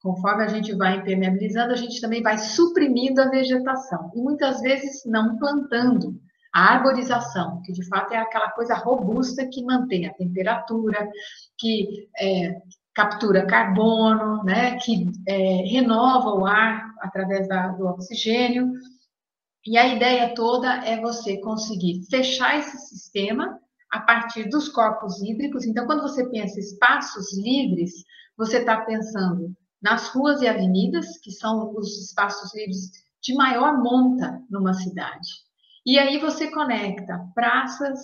Conforme 0.00 0.44
a 0.44 0.48
gente 0.48 0.72
vai 0.76 0.98
impermeabilizando, 0.98 1.72
a 1.72 1.76
gente 1.76 2.00
também 2.00 2.22
vai 2.22 2.38
suprimindo 2.38 3.20
a 3.20 3.28
vegetação. 3.28 4.12
E 4.14 4.20
muitas 4.20 4.60
vezes 4.60 5.02
não 5.06 5.36
plantando 5.38 6.20
a 6.54 6.74
arborização, 6.74 7.60
que 7.62 7.72
de 7.72 7.84
fato 7.88 8.14
é 8.14 8.18
aquela 8.18 8.48
coisa 8.50 8.76
robusta 8.76 9.44
que 9.44 9.64
mantém 9.64 10.06
a 10.06 10.14
temperatura, 10.14 11.10
que 11.58 12.08
é, 12.16 12.54
captura 12.94 13.46
carbono, 13.46 14.44
né, 14.44 14.76
que 14.76 15.10
é, 15.26 15.64
renova 15.66 16.30
o 16.30 16.46
ar 16.46 16.94
através 17.00 17.48
da, 17.48 17.68
do 17.68 17.86
oxigênio. 17.86 18.70
E 19.66 19.76
a 19.76 19.88
ideia 19.88 20.32
toda 20.32 20.86
é 20.86 21.00
você 21.00 21.40
conseguir 21.40 22.04
fechar 22.08 22.56
esse 22.56 22.78
sistema 22.86 23.58
a 23.94 24.00
partir 24.00 24.48
dos 24.48 24.68
corpos 24.68 25.22
hídricos. 25.22 25.64
Então, 25.64 25.86
quando 25.86 26.02
você 26.02 26.28
pensa 26.28 26.58
espaços 26.58 27.32
livres, 27.38 27.92
você 28.36 28.58
está 28.58 28.80
pensando 28.80 29.54
nas 29.80 30.08
ruas 30.08 30.42
e 30.42 30.48
avenidas, 30.48 31.16
que 31.18 31.30
são 31.30 31.72
os 31.76 32.08
espaços 32.08 32.52
livres 32.56 32.90
de 33.22 33.34
maior 33.34 33.80
monta 33.80 34.42
numa 34.50 34.74
cidade. 34.74 35.28
E 35.86 35.96
aí 35.96 36.18
você 36.18 36.50
conecta 36.50 37.24
praças, 37.36 38.00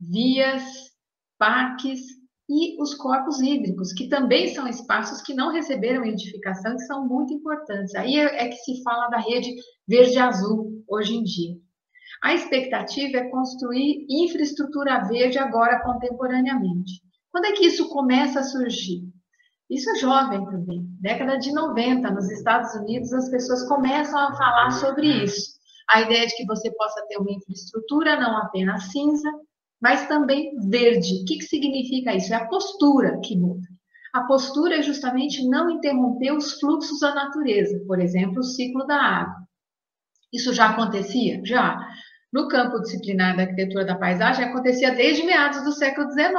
vias, 0.00 0.62
parques 1.36 2.00
e 2.48 2.80
os 2.80 2.94
corpos 2.94 3.40
hídricos, 3.40 3.92
que 3.92 4.06
também 4.06 4.54
são 4.54 4.68
espaços 4.68 5.20
que 5.20 5.34
não 5.34 5.50
receberam 5.50 6.04
edificação 6.04 6.76
e 6.76 6.86
são 6.86 7.08
muito 7.08 7.32
importantes. 7.32 7.92
Aí 7.96 8.20
é, 8.20 8.44
é 8.44 8.48
que 8.48 8.56
se 8.58 8.84
fala 8.84 9.08
da 9.08 9.18
rede 9.18 9.52
verde-azul 9.88 10.84
hoje 10.86 11.16
em 11.16 11.24
dia. 11.24 11.56
A 12.22 12.34
expectativa 12.34 13.18
é 13.18 13.28
construir 13.28 14.06
infraestrutura 14.08 15.04
verde 15.06 15.38
agora 15.38 15.82
contemporaneamente. 15.82 17.02
Quando 17.30 17.46
é 17.46 17.52
que 17.52 17.66
isso 17.66 17.88
começa 17.88 18.40
a 18.40 18.44
surgir? 18.44 19.02
Isso 19.68 19.90
é 19.90 19.96
jovem 19.96 20.44
também. 20.46 20.86
Década 21.00 21.38
de 21.38 21.52
90, 21.52 22.10
nos 22.10 22.30
Estados 22.30 22.74
Unidos, 22.74 23.12
as 23.12 23.30
pessoas 23.30 23.66
começam 23.66 24.18
a 24.18 24.36
falar 24.36 24.70
sobre 24.70 25.24
isso. 25.24 25.54
A 25.90 26.02
ideia 26.02 26.26
de 26.26 26.36
que 26.36 26.46
você 26.46 26.70
possa 26.72 27.04
ter 27.08 27.18
uma 27.18 27.32
infraestrutura 27.32 28.18
não 28.18 28.36
apenas 28.38 28.90
cinza, 28.90 29.30
mas 29.80 30.06
também 30.06 30.54
verde. 30.68 31.22
O 31.22 31.24
que, 31.24 31.38
que 31.38 31.44
significa 31.44 32.14
isso? 32.14 32.32
É 32.32 32.36
a 32.36 32.46
postura 32.46 33.20
que 33.20 33.36
muda. 33.36 33.66
A 34.14 34.22
postura 34.22 34.76
é 34.76 34.82
justamente 34.82 35.46
não 35.46 35.68
interromper 35.68 36.32
os 36.32 36.58
fluxos 36.60 37.00
da 37.00 37.14
natureza, 37.14 37.82
por 37.86 38.00
exemplo, 38.00 38.38
o 38.38 38.44
ciclo 38.44 38.86
da 38.86 38.96
água. 38.96 39.34
Isso 40.34 40.52
já 40.52 40.70
acontecia? 40.70 41.40
Já. 41.44 41.78
No 42.32 42.48
campo 42.48 42.80
disciplinar 42.80 43.36
da 43.36 43.44
arquitetura 43.44 43.84
da 43.84 43.94
paisagem, 43.94 44.44
acontecia 44.44 44.90
desde 44.90 45.22
meados 45.22 45.62
do 45.62 45.70
século 45.70 46.10
XIX. 46.10 46.34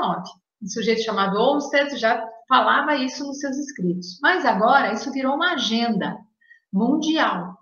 Um 0.62 0.68
sujeito 0.68 1.02
chamado 1.02 1.38
Olmsted 1.38 1.98
já 1.98 2.22
falava 2.50 2.96
isso 2.96 3.26
nos 3.26 3.40
seus 3.40 3.58
escritos. 3.58 4.20
Mas 4.22 4.46
agora 4.46 4.92
isso 4.92 5.12
virou 5.14 5.36
uma 5.36 5.54
agenda 5.54 6.18
mundial. 6.74 7.56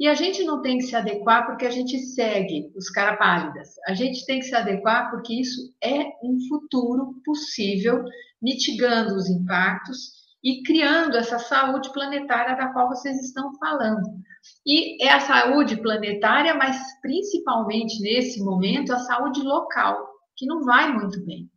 E 0.00 0.08
a 0.08 0.14
gente 0.14 0.42
não 0.42 0.60
tem 0.60 0.78
que 0.78 0.84
se 0.84 0.96
adequar 0.96 1.46
porque 1.46 1.64
a 1.64 1.70
gente 1.70 1.96
segue 1.96 2.72
os 2.74 2.90
cara 2.90 3.16
pálidas. 3.16 3.68
A 3.86 3.94
gente 3.94 4.26
tem 4.26 4.40
que 4.40 4.46
se 4.46 4.56
adequar 4.56 5.12
porque 5.12 5.40
isso 5.40 5.72
é 5.80 6.06
um 6.24 6.38
futuro 6.48 7.14
possível, 7.24 8.02
mitigando 8.42 9.14
os 9.14 9.30
impactos 9.30 10.21
e 10.42 10.62
criando 10.62 11.16
essa 11.16 11.38
saúde 11.38 11.92
planetária 11.92 12.56
da 12.56 12.72
qual 12.72 12.88
vocês 12.88 13.16
estão 13.20 13.54
falando. 13.58 14.02
E 14.66 15.02
é 15.04 15.12
a 15.12 15.20
saúde 15.20 15.80
planetária, 15.80 16.54
mas 16.54 16.76
principalmente 17.00 18.00
nesse 18.00 18.42
momento 18.42 18.92
a 18.92 18.98
saúde 18.98 19.40
local, 19.42 20.04
que 20.36 20.46
não 20.46 20.62
vai 20.62 20.92
muito 20.92 21.24
bem. 21.24 21.48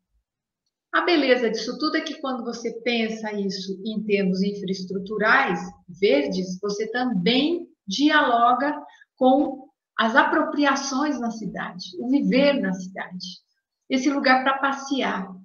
A 0.93 1.01
beleza 1.01 1.49
disso 1.49 1.77
tudo 1.77 1.97
é 1.97 2.01
que 2.01 2.21
quando 2.21 2.45
você 2.45 2.71
pensa 2.81 3.33
isso 3.33 3.81
em 3.83 4.03
termos 4.03 4.41
infraestruturais 4.41 5.59
verdes, 5.99 6.59
você 6.61 6.89
também 6.91 7.67
dialoga 7.87 8.73
com 9.17 9.65
as 9.97 10.15
apropriações 10.15 11.19
na 11.19 11.31
cidade, 11.31 11.85
o 11.99 12.09
viver 12.09 12.61
na 12.61 12.71
cidade. 12.73 13.43
Esse 13.89 14.09
lugar 14.09 14.43
para 14.43 14.57
passear, 14.59 15.35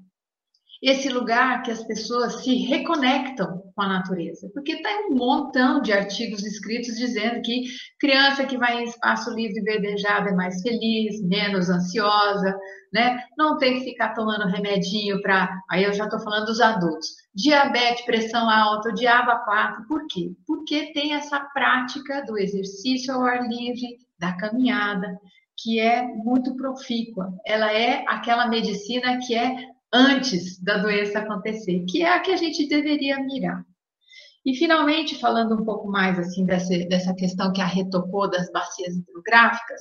esse 0.83 1.11
lugar 1.11 1.63
que 1.63 1.71
as 1.71 1.85
pessoas 1.85 2.43
se 2.43 2.55
reconectam 2.55 3.63
com 3.75 3.83
a 3.83 3.89
natureza. 3.89 4.51
Porque 4.55 4.83
tem 4.83 5.11
um 5.11 5.15
montão 5.15 5.83
de 5.83 5.93
artigos 5.93 6.45
escritos 6.45 6.97
dizendo 6.97 7.43
que 7.43 7.65
criança 7.99 8.47
que 8.47 8.57
vai 8.57 8.81
em 8.81 8.85
espaço 8.85 9.31
livre 9.35 9.61
verdejado 9.61 10.31
é 10.31 10.33
mais 10.33 10.63
feliz, 10.63 11.23
menos 11.23 11.69
ansiosa, 11.69 12.57
né? 12.93 13.23
Não 13.37 13.59
tem 13.59 13.75
que 13.75 13.85
ficar 13.91 14.15
tomando 14.15 14.49
remedinho 14.49 15.21
para. 15.21 15.51
Aí 15.71 15.85
eu 15.85 15.93
já 15.93 16.05
estou 16.05 16.21
falando 16.21 16.47
dos 16.47 16.61
adultos. 16.61 17.09
Diabetes, 17.35 18.05
pressão 18.05 18.49
alta, 18.49 18.93
diaba 18.93 19.37
4. 19.45 19.87
Por 19.87 20.07
quê? 20.09 20.33
Porque 20.47 20.93
tem 20.93 21.13
essa 21.13 21.41
prática 21.53 22.25
do 22.25 22.39
exercício 22.39 23.15
ao 23.15 23.23
ar 23.23 23.47
livre, 23.47 23.99
da 24.19 24.37
caminhada, 24.37 25.19
que 25.63 25.79
é 25.79 26.03
muito 26.03 26.57
profícua. 26.57 27.33
Ela 27.47 27.73
é 27.73 28.05
aquela 28.09 28.49
medicina 28.49 29.19
que 29.19 29.35
é 29.35 29.70
antes 29.92 30.62
da 30.62 30.78
doença 30.78 31.18
acontecer, 31.18 31.85
que 31.88 32.02
é 32.02 32.14
a 32.14 32.20
que 32.20 32.30
a 32.30 32.37
gente 32.37 32.68
deveria 32.68 33.18
mirar. 33.25 33.64
E 34.44 34.54
finalmente, 34.54 35.18
falando 35.18 35.61
um 35.61 35.64
pouco 35.64 35.88
mais 35.88 36.18
assim 36.18 36.47
dessa, 36.47 36.76
dessa 36.88 37.14
questão 37.14 37.52
que 37.52 37.61
a 37.61 37.66
retocou 37.66 38.31
das 38.31 38.50
bacias 38.50 38.96
hidrográficas, 38.96 39.81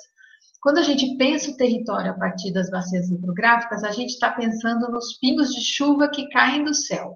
quando 0.62 0.80
a 0.80 0.84
gente 0.84 1.15
pensa 1.15 1.52
o 1.52 1.56
território 1.56 2.12
a 2.12 2.15
partir 2.15 2.52
das 2.52 2.69
bacias 2.69 3.10
hidrográficas, 3.10 3.84
a 3.84 3.91
gente 3.91 4.10
está 4.10 4.32
pensando 4.32 4.91
nos 4.91 5.17
pingos 5.17 5.54
de 5.54 5.62
chuva 5.62 6.10
que 6.10 6.28
caem 6.30 6.65
do 6.65 6.74
céu. 6.74 7.15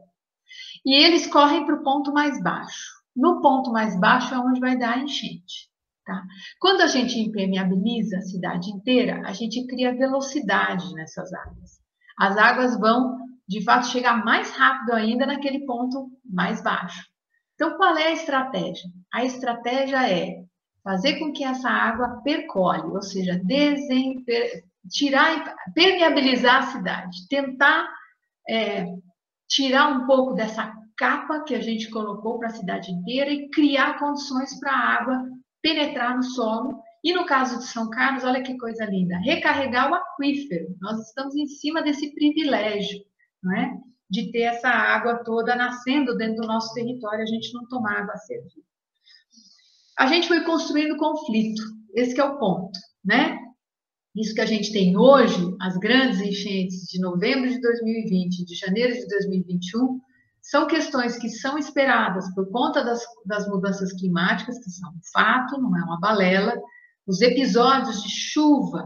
E 0.86 0.95
eles 0.95 1.27
correm 1.27 1.65
para 1.65 1.75
o 1.75 1.84
ponto 1.84 2.13
mais 2.13 2.41
baixo. 2.41 3.03
No 3.13 3.41
ponto 3.41 3.71
mais 3.71 3.99
baixo 3.99 4.34
é 4.34 4.39
onde 4.39 4.62
vai 4.62 4.77
dar 4.77 4.97
a 4.97 4.99
enchente. 4.99 5.69
Tá? 6.06 6.21
Quando 6.60 6.82
a 6.82 6.88
gente 6.88 7.19
impermeabiliza 7.19 8.17
a 8.17 8.21
cidade 8.21 8.69
inteira, 8.69 9.21
a 9.25 9.34
gente 9.34 9.65
cria 9.67 9.95
velocidade 9.95 10.93
nessas 10.93 11.34
águas 11.34 11.83
as 12.17 12.38
águas 12.38 12.78
vão, 12.80 13.17
de 13.47 13.63
fato, 13.63 13.88
chegar 13.88 14.23
mais 14.23 14.52
rápido 14.52 14.93
ainda 14.93 15.26
naquele 15.26 15.65
ponto 15.65 16.10
mais 16.23 16.62
baixo. 16.62 17.04
Então, 17.56 17.78
qual 17.78 17.97
é 17.97 18.08
a 18.08 18.13
estratégia? 18.13 18.89
A 19.13 19.23
estratégia 19.23 20.10
é 20.10 20.43
fazer 20.84 21.19
com 21.19 21.32
que 21.32 21.43
essa 21.43 21.69
água 21.69 22.21
percole, 22.23 22.88
ou 22.91 23.02
seja, 23.02 23.39
desemper... 23.43 24.63
tirar, 24.89 25.56
permeabilizar 25.73 26.58
a 26.58 26.67
cidade, 26.67 27.28
tentar 27.30 27.88
é, 28.49 28.86
tirar 29.47 29.88
um 29.89 30.06
pouco 30.06 30.34
dessa 30.34 30.73
capa 30.97 31.43
que 31.43 31.56
a 31.56 31.62
gente 31.62 31.89
colocou 31.89 32.38
para 32.38 32.49
a 32.49 32.54
cidade 32.54 32.91
inteira 32.91 33.32
e 33.32 33.49
criar 33.49 33.99
condições 33.99 34.60
para 34.60 34.71
a 34.71 35.02
água 35.02 35.23
penetrar 35.62 36.15
no 36.15 36.23
solo 36.23 36.82
e 37.04 37.13
no 37.13 37.26
caso 37.26 37.60
de 37.60 37.66
São 37.66 37.89
Carlos, 37.89 38.24
olha 38.24 38.42
que 38.42 38.58
coisa 38.58 38.86
linda, 38.86 39.18
recarregar 39.18 39.92
o 39.92 39.96
aquífero. 39.96 40.74
Nós 40.80 41.08
estamos 41.08 41.36
em 41.36 41.46
cima 41.46 41.84
desse 41.84 42.13
privilégio, 42.13 43.04
não 43.44 43.54
é? 43.58 43.78
De 44.10 44.32
ter 44.32 44.44
essa 44.44 44.70
água 44.70 45.24
toda 45.24 45.56
nascendo 45.56 46.16
dentro 46.16 46.42
do 46.42 46.48
nosso 46.48 46.74
território, 46.74 47.22
a 47.22 47.26
gente 47.26 47.52
não 47.54 47.68
tomar 47.68 48.04
água 48.04 48.16
servida. 48.18 48.63
A 50.00 50.08
gente 50.08 50.28
foi 50.28 50.46
construindo 50.46 50.96
conflito, 50.96 51.62
esse 51.94 52.20
é 52.20 52.24
o 52.24 52.38
ponto, 52.38 52.80
né? 53.04 53.38
Isso 54.16 54.34
que 54.34 54.42
a 54.42 54.46
gente 54.46 54.72
tem 54.72 54.96
hoje, 54.96 55.56
as 55.60 55.76
grandes 55.78 56.22
enchentes 56.22 56.86
de 56.86 57.02
novembro 57.02 57.50
de 57.50 57.60
2020, 57.60 58.46
de 58.46 58.56
janeiro 58.56 58.94
de 58.94 59.08
2021, 59.08 60.00
são 60.42 60.68
questões 60.68 61.18
que 61.18 61.30
são 61.30 61.58
esperadas 61.58 62.34
por 62.34 62.50
conta 62.50 62.84
das, 62.84 63.04
das 63.26 63.48
mudanças 63.48 63.92
climáticas, 63.94 64.60
que 64.60 64.70
são 64.70 64.89
um 64.92 65.00
fato, 65.12 65.60
não 65.60 65.76
é 65.78 65.84
uma 65.84 66.00
balela, 66.00 66.54
os 67.08 67.22
episódios 67.22 68.02
de 68.02 68.10
chuva 68.10 68.84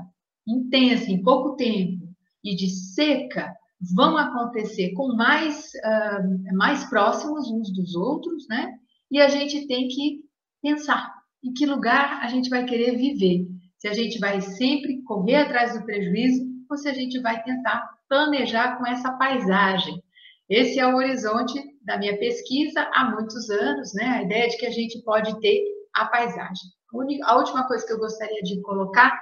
intensa 0.48 1.12
em 1.12 1.22
pouco 1.22 1.56
tempo 1.56 2.08
e 2.44 2.56
de 2.56 2.70
seca 2.70 3.54
vão 3.96 4.18
acontecer 4.18 4.94
com 4.94 5.16
mais, 5.16 5.66
uh, 5.86 6.56
mais 6.56 6.84
próximos 6.86 7.52
uns 7.52 7.72
dos 7.74 7.96
outros, 7.96 8.48
né? 8.48 8.74
E 9.12 9.20
a 9.20 9.28
gente 9.28 9.68
tem 9.68 9.88
que 9.88 10.22
pensar 10.62 11.14
em 11.44 11.54
que 11.54 11.66
lugar 11.66 12.20
a 12.24 12.28
gente 12.28 12.50
vai 12.50 12.66
querer 12.66 12.98
viver. 12.98 13.46
Se 13.78 13.88
a 13.88 13.94
gente 13.94 14.18
vai 14.20 14.42
sempre 14.42 15.04
correr 15.04 15.36
atrás 15.36 15.78
do 15.78 15.86
prejuízo 15.86 16.44
ou 16.70 16.78
se 16.78 16.90
a 16.90 16.94
gente 16.94 17.20
vai 17.22 17.44
tentar 17.44 17.88
planejar 18.10 18.78
com 18.78 18.88
essa 18.88 19.12
paisagem. 19.14 20.02
Esse 20.50 20.80
é 20.80 20.88
o 20.88 20.96
horizonte 20.96 21.62
da 21.84 21.98
minha 21.98 22.18
pesquisa 22.18 22.90
há 22.94 23.12
muitos 23.12 23.50
anos, 23.50 23.94
né? 23.94 24.06
A 24.06 24.24
ideia 24.24 24.48
de 24.48 24.58
que 24.58 24.66
a 24.66 24.72
gente 24.72 25.02
pode 25.04 25.40
ter 25.40 25.62
a 25.94 26.06
paisagem. 26.06 26.77
A 27.24 27.38
última 27.38 27.68
coisa 27.68 27.86
que 27.86 27.94
eu 27.94 28.00
gostaria 28.00 28.42
de 28.42 28.62
colocar 28.62 29.20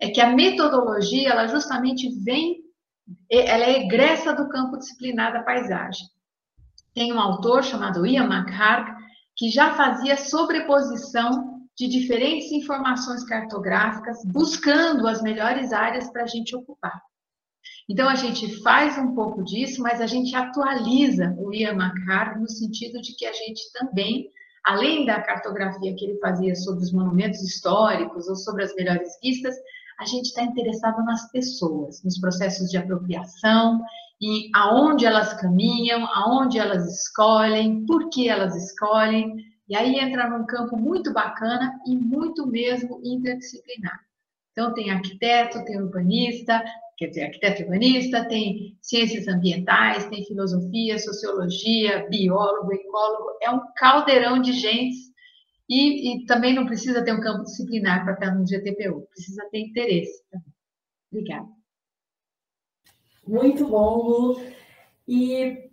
é 0.00 0.08
que 0.08 0.20
a 0.20 0.34
metodologia, 0.34 1.30
ela 1.30 1.46
justamente 1.46 2.08
vem, 2.22 2.62
ela 3.30 3.64
é 3.64 3.84
egressa 3.84 4.34
do 4.34 4.48
campo 4.48 4.78
disciplinar 4.78 5.32
da 5.32 5.42
paisagem. 5.42 6.06
Tem 6.94 7.12
um 7.12 7.20
autor 7.20 7.64
chamado 7.64 8.06
Ian 8.06 8.24
McHarg, 8.24 8.92
que 9.36 9.50
já 9.50 9.74
fazia 9.74 10.16
sobreposição 10.16 11.58
de 11.76 11.86
diferentes 11.86 12.50
informações 12.50 13.24
cartográficas, 13.24 14.18
buscando 14.24 15.06
as 15.06 15.22
melhores 15.22 15.72
áreas 15.72 16.10
para 16.10 16.24
a 16.24 16.26
gente 16.26 16.54
ocupar. 16.56 17.00
Então, 17.88 18.08
a 18.08 18.16
gente 18.16 18.60
faz 18.62 18.98
um 18.98 19.14
pouco 19.14 19.42
disso, 19.42 19.80
mas 19.80 20.00
a 20.00 20.06
gente 20.06 20.34
atualiza 20.34 21.34
o 21.38 21.54
Ian 21.54 21.72
McHarg 21.72 22.40
no 22.40 22.48
sentido 22.48 23.00
de 23.00 23.14
que 23.14 23.24
a 23.24 23.32
gente 23.32 23.60
também 23.72 24.28
além 24.68 25.06
da 25.06 25.22
cartografia 25.22 25.94
que 25.96 26.04
ele 26.04 26.18
fazia 26.18 26.54
sobre 26.54 26.84
os 26.84 26.92
monumentos 26.92 27.40
históricos 27.42 28.28
ou 28.28 28.36
sobre 28.36 28.64
as 28.64 28.74
melhores 28.74 29.18
vistas, 29.22 29.54
a 29.98 30.04
gente 30.04 30.26
está 30.26 30.42
interessado 30.42 31.02
nas 31.04 31.30
pessoas, 31.32 32.02
nos 32.04 32.20
processos 32.20 32.70
de 32.70 32.76
apropriação 32.76 33.82
e 34.20 34.50
aonde 34.54 35.06
elas 35.06 35.32
caminham, 35.40 36.06
aonde 36.12 36.58
elas 36.58 36.86
escolhem, 36.86 37.86
por 37.86 38.10
que 38.10 38.28
elas 38.28 38.54
escolhem. 38.54 39.36
E 39.66 39.74
aí 39.74 39.98
entra 39.98 40.28
num 40.28 40.44
campo 40.44 40.76
muito 40.76 41.14
bacana 41.14 41.80
e 41.86 41.96
muito 41.96 42.46
mesmo 42.46 43.00
interdisciplinar. 43.02 43.98
Então, 44.52 44.74
tem 44.74 44.90
arquiteto, 44.90 45.64
tem 45.64 45.80
urbanista, 45.80 46.62
quer 46.98 47.06
dizer, 47.06 47.24
arquiteto 47.26 47.62
urbanista, 47.62 48.28
tem 48.28 48.76
ciências 48.82 49.28
ambientais, 49.28 50.08
tem 50.08 50.24
filosofia, 50.24 50.98
sociologia, 50.98 52.08
biólogo, 52.10 52.74
ecólogo, 52.74 53.38
é 53.40 53.50
um 53.50 53.60
caldeirão 53.76 54.42
de 54.42 54.52
gentes 54.52 55.08
e, 55.68 56.22
e 56.22 56.26
também 56.26 56.52
não 56.52 56.66
precisa 56.66 57.04
ter 57.04 57.12
um 57.12 57.20
campo 57.20 57.44
disciplinar 57.44 58.04
para 58.04 58.14
estar 58.14 58.34
no 58.34 58.44
GTPU, 58.44 59.06
precisa 59.14 59.48
ter 59.50 59.60
interesse. 59.60 60.24
Obrigada. 61.12 61.46
Muito 63.24 63.68
bom, 63.68 64.02
Lu. 64.02 64.40
E 65.06 65.70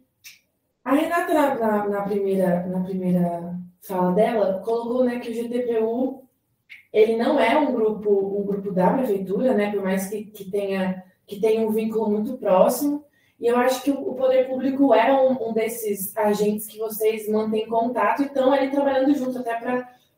a 0.84 0.94
Renata, 0.94 1.34
na, 1.34 1.90
na, 1.90 2.02
primeira, 2.04 2.68
na 2.68 2.82
primeira 2.82 3.60
fala 3.82 4.12
dela, 4.12 4.62
colocou 4.64 5.04
né, 5.04 5.20
que 5.20 5.32
o 5.32 5.34
GTPU 5.34 6.24
ele 6.94 7.18
não 7.18 7.40
é 7.40 7.58
um 7.58 7.74
grupo 7.74 8.40
um 8.40 8.46
grupo 8.46 8.72
da 8.72 8.94
prefeitura, 8.94 9.54
né? 9.54 9.72
Por 9.72 9.84
mais 9.84 10.08
que, 10.08 10.26
que 10.26 10.50
tenha 10.50 11.04
que 11.28 11.40
tenha 11.40 11.68
um 11.68 11.72
vínculo 11.72 12.10
muito 12.10 12.38
próximo. 12.38 13.04
E 13.40 13.48
eu 13.48 13.58
acho 13.58 13.84
que 13.84 13.92
o 13.92 14.14
poder 14.14 14.48
público 14.48 14.94
é 14.94 15.14
um, 15.14 15.50
um 15.50 15.54
desses 15.54 16.16
agentes 16.16 16.68
que 16.68 16.80
vocês 16.80 17.28
mantêm 17.28 17.68
contato 17.68 18.22
e 18.22 18.26
estão 18.26 18.52
ali 18.52 18.72
trabalhando 18.72 19.14
junto, 19.14 19.40
até 19.40 19.56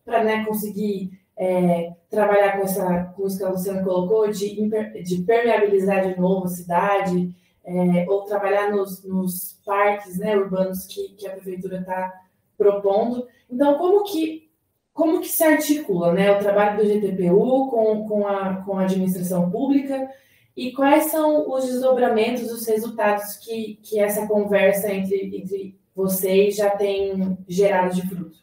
para 0.05 0.23
né, 0.23 0.45
conseguir 0.45 1.11
é, 1.35 1.93
trabalhar 2.09 2.57
com, 2.57 2.63
essa, 2.63 3.13
com 3.15 3.25
isso 3.25 3.37
que 3.37 3.43
a 3.43 3.49
Luciana 3.49 3.83
colocou, 3.83 4.29
de, 4.29 4.69
de 5.03 5.21
permeabilizar 5.23 6.07
de 6.07 6.19
novo 6.19 6.45
a 6.45 6.49
cidade, 6.49 7.33
é, 7.65 8.05
ou 8.07 8.23
trabalhar 8.23 8.71
nos, 8.71 9.03
nos 9.03 9.59
parques 9.65 10.17
né, 10.17 10.37
urbanos 10.37 10.85
que, 10.85 11.09
que 11.15 11.27
a 11.27 11.31
prefeitura 11.31 11.79
está 11.79 12.13
propondo. 12.57 13.27
Então, 13.49 13.77
como 13.77 14.03
que, 14.03 14.49
como 14.93 15.19
que 15.19 15.27
se 15.27 15.43
articula 15.43 16.13
né, 16.13 16.31
o 16.31 16.39
trabalho 16.39 16.77
do 16.77 16.87
GTPU 16.87 17.67
com, 17.69 18.07
com, 18.07 18.27
a, 18.27 18.55
com 18.57 18.77
a 18.77 18.83
administração 18.83 19.49
pública 19.51 20.09
e 20.57 20.73
quais 20.73 21.11
são 21.11 21.47
os 21.51 21.65
desdobramentos, 21.65 22.51
os 22.51 22.65
resultados 22.65 23.37
que, 23.37 23.75
que 23.75 23.99
essa 23.99 24.25
conversa 24.25 24.91
entre, 24.91 25.37
entre 25.37 25.79
vocês 25.95 26.55
já 26.55 26.71
tem 26.75 27.37
gerado 27.47 27.93
de 27.93 28.07
fruto? 28.09 28.35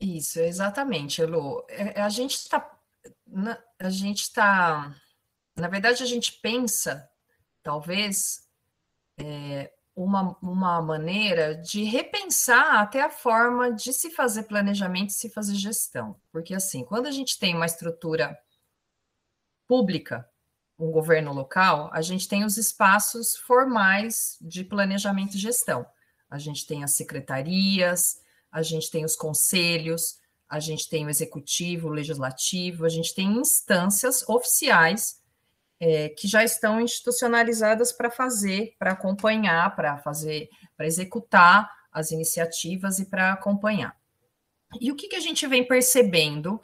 Isso, 0.00 0.38
exatamente, 0.38 1.20
Elo. 1.20 1.66
É, 1.68 2.00
a 2.00 2.08
gente 2.08 2.34
está. 2.34 2.78
A 3.80 3.90
gente 3.90 4.22
está. 4.22 4.94
Na 5.56 5.66
verdade, 5.66 6.04
a 6.04 6.06
gente 6.06 6.38
pensa, 6.40 7.10
talvez, 7.64 8.48
é, 9.18 9.72
uma, 9.96 10.38
uma 10.40 10.80
maneira 10.80 11.56
de 11.56 11.82
repensar 11.82 12.80
até 12.80 13.00
a 13.00 13.10
forma 13.10 13.72
de 13.72 13.92
se 13.92 14.10
fazer 14.10 14.44
planejamento 14.44 15.12
se 15.12 15.28
fazer 15.28 15.56
gestão. 15.56 16.14
Porque, 16.30 16.54
assim, 16.54 16.84
quando 16.84 17.06
a 17.06 17.10
gente 17.10 17.40
tem 17.40 17.56
uma 17.56 17.66
estrutura 17.66 18.38
pública, 19.66 20.28
um 20.78 20.90
governo 20.90 21.32
local, 21.32 21.90
a 21.92 22.02
gente 22.02 22.28
tem 22.28 22.44
os 22.44 22.56
espaços 22.56 23.36
formais 23.36 24.36
de 24.40 24.64
planejamento 24.64 25.36
e 25.36 25.40
gestão. 25.40 25.86
A 26.30 26.38
gente 26.38 26.66
tem 26.66 26.82
as 26.82 26.96
secretarias, 26.96 28.20
a 28.50 28.62
gente 28.62 28.90
tem 28.90 29.04
os 29.04 29.14
conselhos, 29.14 30.18
a 30.48 30.58
gente 30.60 30.88
tem 30.88 31.06
o 31.06 31.10
executivo, 31.10 31.88
o 31.88 31.92
legislativo, 31.92 32.84
a 32.84 32.88
gente 32.88 33.14
tem 33.14 33.38
instâncias 33.38 34.28
oficiais 34.28 35.20
é, 35.80 36.10
que 36.10 36.28
já 36.28 36.44
estão 36.44 36.80
institucionalizadas 36.80 37.92
para 37.92 38.10
fazer, 38.10 38.74
para 38.78 38.92
acompanhar, 38.92 39.74
para 39.74 39.98
fazer, 39.98 40.48
para 40.76 40.86
executar 40.86 41.70
as 41.90 42.10
iniciativas 42.10 42.98
e 42.98 43.06
para 43.06 43.32
acompanhar. 43.32 43.96
E 44.80 44.90
o 44.90 44.96
que, 44.96 45.08
que 45.08 45.16
a 45.16 45.20
gente 45.20 45.46
vem 45.46 45.66
percebendo 45.66 46.60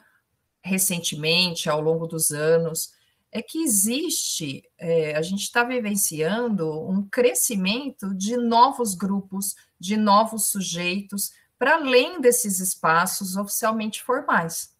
recentemente, 0.63 1.69
ao 1.69 1.81
longo 1.81 2.07
dos 2.07 2.31
anos, 2.31 2.91
é 3.31 3.41
que 3.41 3.61
existe, 3.61 4.63
é, 4.77 5.15
a 5.15 5.21
gente 5.21 5.43
está 5.43 5.63
vivenciando 5.63 6.67
um 6.89 7.07
crescimento 7.07 8.13
de 8.15 8.35
novos 8.35 8.95
grupos, 8.95 9.55
de 9.79 9.95
novos 9.95 10.47
sujeitos, 10.47 11.31
para 11.57 11.75
além 11.75 12.19
desses 12.21 12.59
espaços 12.59 13.35
oficialmente 13.35 14.01
formais. 14.01 14.73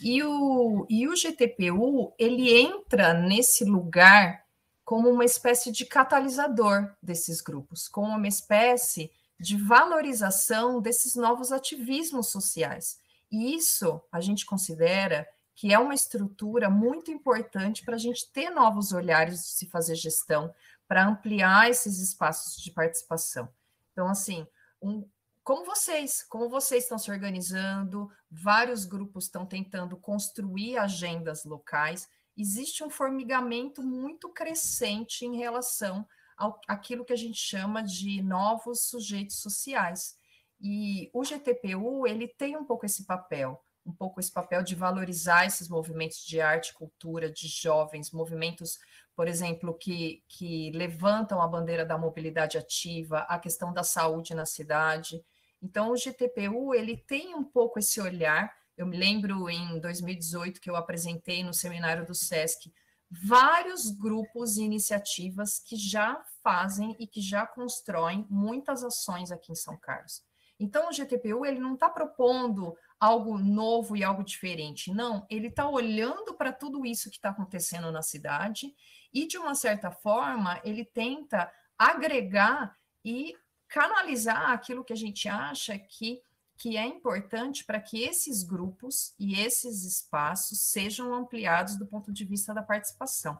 E 0.00 0.22
o, 0.22 0.86
e 0.90 1.08
o 1.08 1.14
GTPU, 1.16 2.12
ele 2.18 2.54
entra 2.54 3.14
nesse 3.14 3.64
lugar 3.64 4.44
como 4.84 5.08
uma 5.08 5.24
espécie 5.24 5.72
de 5.72 5.86
catalisador 5.86 6.92
desses 7.02 7.40
grupos, 7.40 7.88
como 7.88 8.08
uma 8.08 8.28
espécie 8.28 9.10
de 9.38 9.56
valorização 9.56 10.80
desses 10.80 11.14
novos 11.14 11.50
ativismos 11.50 12.28
sociais. 12.28 12.98
E 13.30 13.54
isso 13.54 14.00
a 14.12 14.20
gente 14.20 14.44
considera 14.44 15.26
que 15.56 15.72
é 15.72 15.78
uma 15.78 15.94
estrutura 15.94 16.68
muito 16.68 17.10
importante 17.10 17.82
para 17.82 17.96
a 17.96 17.98
gente 17.98 18.30
ter 18.30 18.50
novos 18.50 18.92
olhares 18.92 19.40
de 19.40 19.48
se 19.48 19.66
fazer 19.66 19.94
gestão, 19.96 20.54
para 20.86 21.08
ampliar 21.08 21.70
esses 21.70 21.98
espaços 21.98 22.62
de 22.62 22.70
participação. 22.70 23.48
Então, 23.90 24.06
assim, 24.06 24.46
um, 24.80 25.08
como 25.42 25.64
vocês, 25.64 26.22
como 26.24 26.50
vocês 26.50 26.82
estão 26.84 26.98
se 26.98 27.10
organizando, 27.10 28.10
vários 28.30 28.84
grupos 28.84 29.24
estão 29.24 29.46
tentando 29.46 29.96
construir 29.96 30.76
agendas 30.76 31.44
locais, 31.44 32.06
existe 32.36 32.84
um 32.84 32.90
formigamento 32.90 33.82
muito 33.82 34.28
crescente 34.28 35.24
em 35.24 35.38
relação 35.38 36.06
ao, 36.36 36.60
àquilo 36.68 37.04
que 37.04 37.14
a 37.14 37.16
gente 37.16 37.38
chama 37.38 37.82
de 37.82 38.20
novos 38.22 38.88
sujeitos 38.88 39.36
sociais. 39.40 40.18
E 40.60 41.10
o 41.14 41.22
GTPU, 41.22 42.06
ele 42.06 42.28
tem 42.28 42.56
um 42.56 42.64
pouco 42.64 42.84
esse 42.84 43.06
papel, 43.06 43.64
um 43.86 43.92
pouco 43.92 44.18
esse 44.18 44.32
papel 44.32 44.62
de 44.62 44.74
valorizar 44.74 45.46
esses 45.46 45.68
movimentos 45.68 46.24
de 46.26 46.40
arte, 46.40 46.74
cultura, 46.74 47.30
de 47.30 47.46
jovens, 47.46 48.10
movimentos, 48.10 48.78
por 49.14 49.28
exemplo, 49.28 49.72
que, 49.72 50.24
que 50.28 50.70
levantam 50.72 51.40
a 51.40 51.46
bandeira 51.46 51.86
da 51.86 51.96
mobilidade 51.96 52.58
ativa, 52.58 53.20
a 53.20 53.38
questão 53.38 53.72
da 53.72 53.84
saúde 53.84 54.34
na 54.34 54.44
cidade. 54.44 55.24
Então, 55.62 55.92
o 55.92 55.96
GTPU, 55.96 56.74
ele 56.74 56.96
tem 56.96 57.34
um 57.34 57.44
pouco 57.44 57.78
esse 57.78 58.00
olhar. 58.00 58.52
Eu 58.76 58.86
me 58.86 58.96
lembro 58.96 59.48
em 59.48 59.78
2018 59.78 60.60
que 60.60 60.68
eu 60.68 60.76
apresentei 60.76 61.42
no 61.44 61.54
seminário 61.54 62.04
do 62.04 62.14
SESC 62.14 62.72
vários 63.08 63.90
grupos 63.90 64.56
e 64.56 64.64
iniciativas 64.64 65.60
que 65.60 65.76
já 65.76 66.20
fazem 66.42 66.96
e 66.98 67.06
que 67.06 67.20
já 67.20 67.46
constroem 67.46 68.26
muitas 68.28 68.82
ações 68.82 69.30
aqui 69.30 69.52
em 69.52 69.56
São 69.56 69.76
Carlos. 69.76 70.22
Então, 70.58 70.88
o 70.88 70.92
GTPU 70.92 71.44
ele 71.44 71.60
não 71.60 71.74
está 71.74 71.88
propondo 71.88 72.76
algo 72.98 73.38
novo 73.38 73.96
e 73.96 74.02
algo 74.02 74.24
diferente, 74.24 74.92
não. 74.92 75.26
Ele 75.30 75.48
está 75.48 75.68
olhando 75.68 76.34
para 76.34 76.52
tudo 76.52 76.84
isso 76.84 77.10
que 77.10 77.16
está 77.16 77.30
acontecendo 77.30 77.92
na 77.92 78.02
cidade 78.02 78.74
e, 79.12 79.26
de 79.26 79.38
uma 79.38 79.54
certa 79.54 79.90
forma, 79.90 80.60
ele 80.64 80.84
tenta 80.84 81.52
agregar 81.78 82.76
e 83.04 83.34
canalizar 83.68 84.50
aquilo 84.50 84.84
que 84.84 84.92
a 84.92 84.96
gente 84.96 85.28
acha 85.28 85.78
que, 85.78 86.20
que 86.56 86.76
é 86.76 86.86
importante 86.86 87.64
para 87.64 87.80
que 87.80 88.02
esses 88.02 88.42
grupos 88.42 89.14
e 89.18 89.38
esses 89.38 89.84
espaços 89.84 90.60
sejam 90.62 91.14
ampliados 91.14 91.76
do 91.76 91.86
ponto 91.86 92.12
de 92.12 92.24
vista 92.24 92.54
da 92.54 92.62
participação. 92.62 93.38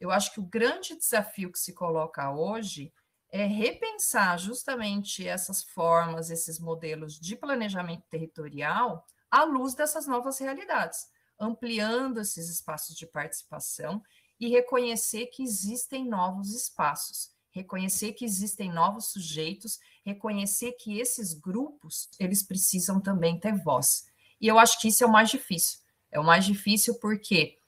Eu 0.00 0.10
acho 0.10 0.32
que 0.32 0.40
o 0.40 0.46
grande 0.46 0.96
desafio 0.96 1.50
que 1.50 1.58
se 1.58 1.72
coloca 1.72 2.30
hoje 2.30 2.92
é 3.30 3.44
repensar 3.44 4.38
justamente 4.38 5.26
essas 5.26 5.64
formas, 5.64 6.30
esses 6.30 6.58
modelos 6.58 7.18
de 7.18 7.36
planejamento 7.36 8.04
territorial 8.08 9.04
à 9.30 9.44
luz 9.44 9.74
dessas 9.74 10.06
novas 10.06 10.38
realidades, 10.38 11.06
ampliando 11.38 12.20
esses 12.20 12.48
espaços 12.48 12.96
de 12.96 13.06
participação 13.06 14.02
e 14.38 14.48
reconhecer 14.48 15.26
que 15.26 15.42
existem 15.42 16.08
novos 16.08 16.54
espaços, 16.54 17.30
reconhecer 17.50 18.12
que 18.12 18.24
existem 18.24 18.70
novos 18.70 19.10
sujeitos, 19.12 19.78
reconhecer 20.04 20.72
que 20.72 20.98
esses 20.98 21.32
grupos, 21.32 22.08
eles 22.20 22.42
precisam 22.42 23.00
também 23.00 23.40
ter 23.40 23.56
voz. 23.62 24.04
E 24.40 24.46
eu 24.46 24.58
acho 24.58 24.80
que 24.80 24.88
isso 24.88 25.02
é 25.02 25.06
o 25.06 25.12
mais 25.12 25.30
difícil. 25.30 25.80
É 26.12 26.20
o 26.20 26.24
mais 26.24 26.44
difícil 26.44 26.98
porque 27.00 27.58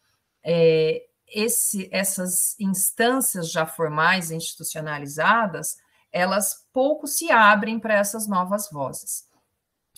é, 0.44 1.08
esse, 1.33 1.88
essas 1.93 2.59
instâncias 2.59 3.51
já 3.51 3.67
formais, 3.67 4.31
institucionalizadas, 4.31 5.77
elas 6.12 6.67
pouco 6.73 7.07
se 7.07 7.31
abrem 7.31 7.79
para 7.79 7.95
essas 7.95 8.27
novas 8.27 8.71
vozes. 8.71 9.29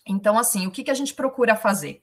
Então, 0.07 0.39
assim, 0.39 0.67
o 0.67 0.71
que, 0.71 0.85
que 0.85 0.91
a 0.91 0.95
gente 0.95 1.15
procura 1.15 1.57
fazer? 1.57 2.03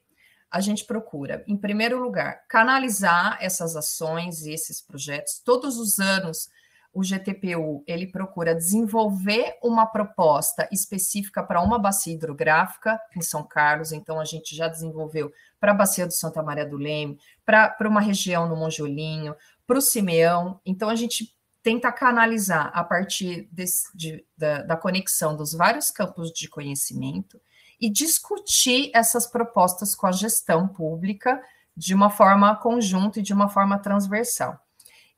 A 0.50 0.62
gente 0.62 0.86
procura, 0.86 1.44
em 1.46 1.58
primeiro 1.58 2.02
lugar, 2.02 2.46
canalizar 2.48 3.38
essas 3.42 3.76
ações 3.76 4.44
e 4.44 4.52
esses 4.52 4.82
projetos. 4.82 5.42
Todos 5.44 5.78
os 5.78 6.00
anos, 6.00 6.50
o 6.97 7.03
GTPU 7.03 7.83
ele 7.86 8.07
procura 8.07 8.55
desenvolver 8.55 9.55
uma 9.62 9.86
proposta 9.86 10.67
específica 10.71 11.43
para 11.43 11.62
uma 11.62 11.77
bacia 11.77 12.12
hidrográfica 12.12 12.99
em 13.15 13.21
São 13.21 13.43
Carlos. 13.43 13.91
Então, 13.91 14.19
a 14.19 14.25
gente 14.25 14.55
já 14.55 14.67
desenvolveu 14.67 15.31
para 15.60 15.73
a 15.73 15.75
bacia 15.75 16.07
do 16.07 16.13
Santa 16.13 16.41
Maria 16.41 16.65
do 16.65 16.75
Leme, 16.75 17.19
para 17.45 17.88
uma 17.88 18.01
região 18.01 18.49
no 18.49 18.55
Monjolinho, 18.55 19.36
para 19.67 19.77
o 19.77 19.81
Simeão. 19.81 20.60
Então, 20.65 20.89
a 20.89 20.95
gente 20.95 21.36
tenta 21.62 21.91
canalizar 21.91 22.71
a 22.73 22.83
partir 22.83 23.47
desse, 23.51 23.95
de, 23.95 24.25
da, 24.36 24.63
da 24.63 24.75
conexão 24.75 25.38
dos 25.38 25.53
vários 25.53 25.91
campos 25.91 26.31
de 26.31 26.49
conhecimento 26.49 27.39
e 27.79 27.91
discutir 27.91 28.89
essas 28.91 29.27
propostas 29.27 29.93
com 29.93 30.07
a 30.07 30.12
gestão 30.12 30.67
pública 30.67 31.39
de 31.75 31.93
uma 31.93 32.10
forma 32.10 32.55
conjunta 32.55 33.19
e 33.19 33.23
de 33.23 33.33
uma 33.33 33.49
forma 33.49 33.77
transversal. 33.77 34.60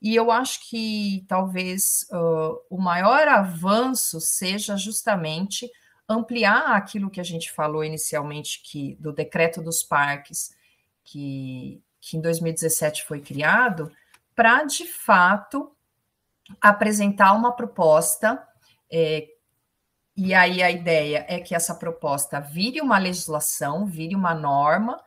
E 0.01 0.15
eu 0.15 0.31
acho 0.31 0.69
que 0.69 1.25
talvez 1.27 2.07
uh, 2.11 2.57
o 2.69 2.77
maior 2.77 3.27
avanço 3.27 4.21
seja 4.21 4.77
justamente 4.77 5.69
ampliar 6.07 6.75
aquilo 6.75 7.09
que 7.09 7.19
a 7.19 7.23
gente 7.23 7.51
falou 7.51 7.83
inicialmente, 7.83 8.61
que 8.63 8.95
do 8.95 9.11
decreto 9.11 9.61
dos 9.61 9.83
parques, 9.83 10.55
que, 11.03 11.83
que 11.99 12.17
em 12.17 12.21
2017 12.21 13.03
foi 13.05 13.19
criado, 13.19 13.91
para 14.33 14.63
de 14.63 14.85
fato 14.85 15.71
apresentar 16.61 17.33
uma 17.33 17.51
proposta. 17.51 18.41
É, 18.91 19.27
e 20.15 20.33
aí 20.33 20.63
a 20.63 20.71
ideia 20.71 21.25
é 21.27 21.39
que 21.39 21.53
essa 21.53 21.75
proposta 21.75 22.39
vire 22.39 22.81
uma 22.81 22.97
legislação, 22.97 23.85
vire 23.85 24.15
uma 24.15 24.33
norma 24.33 24.99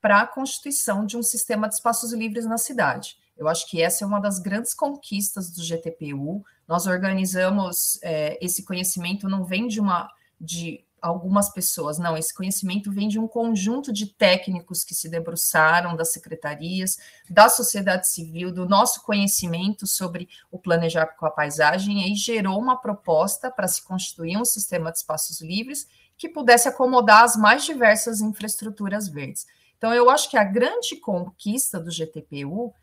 para 0.00 0.20
a 0.22 0.26
constituição 0.26 1.06
de 1.06 1.16
um 1.16 1.22
sistema 1.22 1.68
de 1.68 1.74
espaços 1.74 2.12
livres 2.12 2.46
na 2.46 2.58
cidade. 2.58 3.16
Eu 3.40 3.48
acho 3.48 3.66
que 3.70 3.80
essa 3.80 4.04
é 4.04 4.06
uma 4.06 4.20
das 4.20 4.38
grandes 4.38 4.74
conquistas 4.74 5.50
do 5.50 5.62
GTPU. 5.64 6.44
Nós 6.68 6.86
organizamos 6.86 7.98
é, 8.02 8.38
esse 8.44 8.62
conhecimento, 8.66 9.30
não 9.30 9.46
vem 9.46 9.66
de 9.66 9.80
uma 9.80 10.10
de 10.38 10.84
algumas 11.00 11.50
pessoas, 11.50 11.98
não, 11.98 12.16
esse 12.16 12.34
conhecimento 12.34 12.92
vem 12.92 13.08
de 13.08 13.18
um 13.18 13.26
conjunto 13.26 13.90
de 13.92 14.06
técnicos 14.06 14.84
que 14.84 14.94
se 14.94 15.08
debruçaram 15.08 15.96
das 15.96 16.12
secretarias, 16.12 16.98
da 17.30 17.48
sociedade 17.48 18.06
civil, 18.08 18.52
do 18.52 18.68
nosso 18.68 19.02
conhecimento 19.02 19.86
sobre 19.86 20.28
o 20.50 20.58
planejar 20.58 21.06
com 21.06 21.24
a 21.24 21.30
paisagem, 21.30 22.02
e 22.02 22.04
aí 22.04 22.14
gerou 22.14 22.58
uma 22.58 22.76
proposta 22.76 23.50
para 23.50 23.66
se 23.66 23.82
constituir 23.82 24.36
um 24.36 24.44
sistema 24.44 24.92
de 24.92 24.98
espaços 24.98 25.40
livres 25.40 25.86
que 26.18 26.28
pudesse 26.28 26.68
acomodar 26.68 27.24
as 27.24 27.34
mais 27.36 27.64
diversas 27.64 28.20
infraestruturas 28.20 29.08
verdes. 29.08 29.46
Então, 29.78 29.94
eu 29.94 30.10
acho 30.10 30.28
que 30.28 30.36
a 30.36 30.44
grande 30.44 30.96
conquista 30.96 31.80
do 31.80 31.90
GTPU 31.90 32.74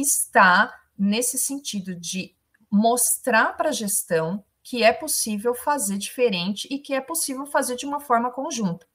está 0.00 0.72
nesse 0.98 1.38
sentido 1.38 1.94
de 1.94 2.34
mostrar 2.70 3.56
para 3.56 3.68
a 3.68 3.72
gestão 3.72 4.44
que 4.62 4.82
é 4.82 4.92
possível 4.92 5.54
fazer 5.54 5.96
diferente 5.96 6.66
e 6.70 6.78
que 6.78 6.92
é 6.92 7.00
possível 7.00 7.46
fazer 7.46 7.76
de 7.76 7.86
uma 7.86 8.00
forma 8.00 8.32
conjunta. 8.32 8.86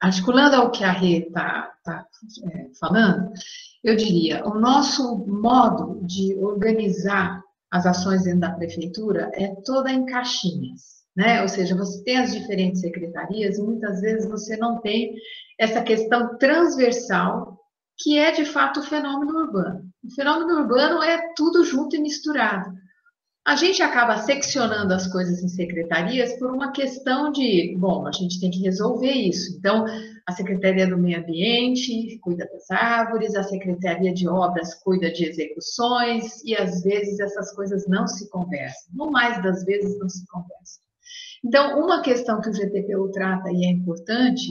Articulando 0.00 0.56
ao 0.56 0.70
que 0.70 0.82
a 0.82 0.90
Rê 0.90 1.18
está 1.18 1.72
tá, 1.84 2.06
é, 2.50 2.68
falando, 2.78 3.32
eu 3.82 3.94
diria, 3.96 4.44
o 4.44 4.58
nosso 4.58 5.18
modo 5.26 6.00
de 6.04 6.34
organizar 6.36 7.42
as 7.70 7.86
ações 7.86 8.24
dentro 8.24 8.40
da 8.40 8.52
prefeitura 8.52 9.30
é 9.34 9.54
toda 9.64 9.92
em 9.92 10.04
caixinhas, 10.04 11.04
né? 11.16 11.42
Ou 11.42 11.48
seja, 11.48 11.76
você 11.76 12.02
tem 12.02 12.18
as 12.18 12.32
diferentes 12.32 12.80
secretarias 12.80 13.58
e 13.58 13.62
muitas 13.62 14.00
vezes 14.00 14.28
você 14.28 14.56
não 14.56 14.80
tem 14.80 15.14
essa 15.58 15.82
questão 15.82 16.36
transversal 16.36 17.60
que 17.96 18.18
é 18.18 18.32
de 18.32 18.44
fato 18.44 18.80
o 18.80 18.82
fenômeno 18.82 19.38
urbano. 19.38 19.83
O 20.04 20.10
fenômeno 20.10 20.60
urbano 20.60 21.02
é 21.02 21.32
tudo 21.34 21.64
junto 21.64 21.96
e 21.96 21.98
misturado. 21.98 22.70
A 23.46 23.56
gente 23.56 23.82
acaba 23.82 24.18
seccionando 24.18 24.92
as 24.92 25.06
coisas 25.06 25.42
em 25.42 25.48
secretarias 25.48 26.38
por 26.38 26.50
uma 26.50 26.72
questão 26.72 27.32
de, 27.32 27.74
bom, 27.78 28.06
a 28.06 28.12
gente 28.12 28.38
tem 28.38 28.50
que 28.50 28.60
resolver 28.60 29.10
isso. 29.10 29.56
Então, 29.56 29.86
a 30.26 30.32
Secretaria 30.32 30.86
do 30.86 30.98
Meio 30.98 31.20
Ambiente 31.20 32.18
cuida 32.20 32.46
das 32.46 32.70
árvores, 32.70 33.34
a 33.34 33.42
Secretaria 33.42 34.12
de 34.12 34.28
Obras 34.28 34.74
cuida 34.74 35.10
de 35.10 35.24
execuções, 35.24 36.42
e 36.44 36.54
às 36.54 36.82
vezes 36.82 37.18
essas 37.18 37.54
coisas 37.54 37.86
não 37.86 38.06
se 38.06 38.28
conversam. 38.28 38.92
No 38.94 39.10
mais 39.10 39.42
das 39.42 39.64
vezes 39.64 39.98
não 39.98 40.08
se 40.08 40.26
conversam. 40.26 40.82
Então, 41.42 41.82
uma 41.82 42.02
questão 42.02 42.42
que 42.42 42.50
o 42.50 42.52
GTPU 42.52 43.10
trata 43.10 43.50
e 43.50 43.64
é 43.66 43.70
importante 43.70 44.48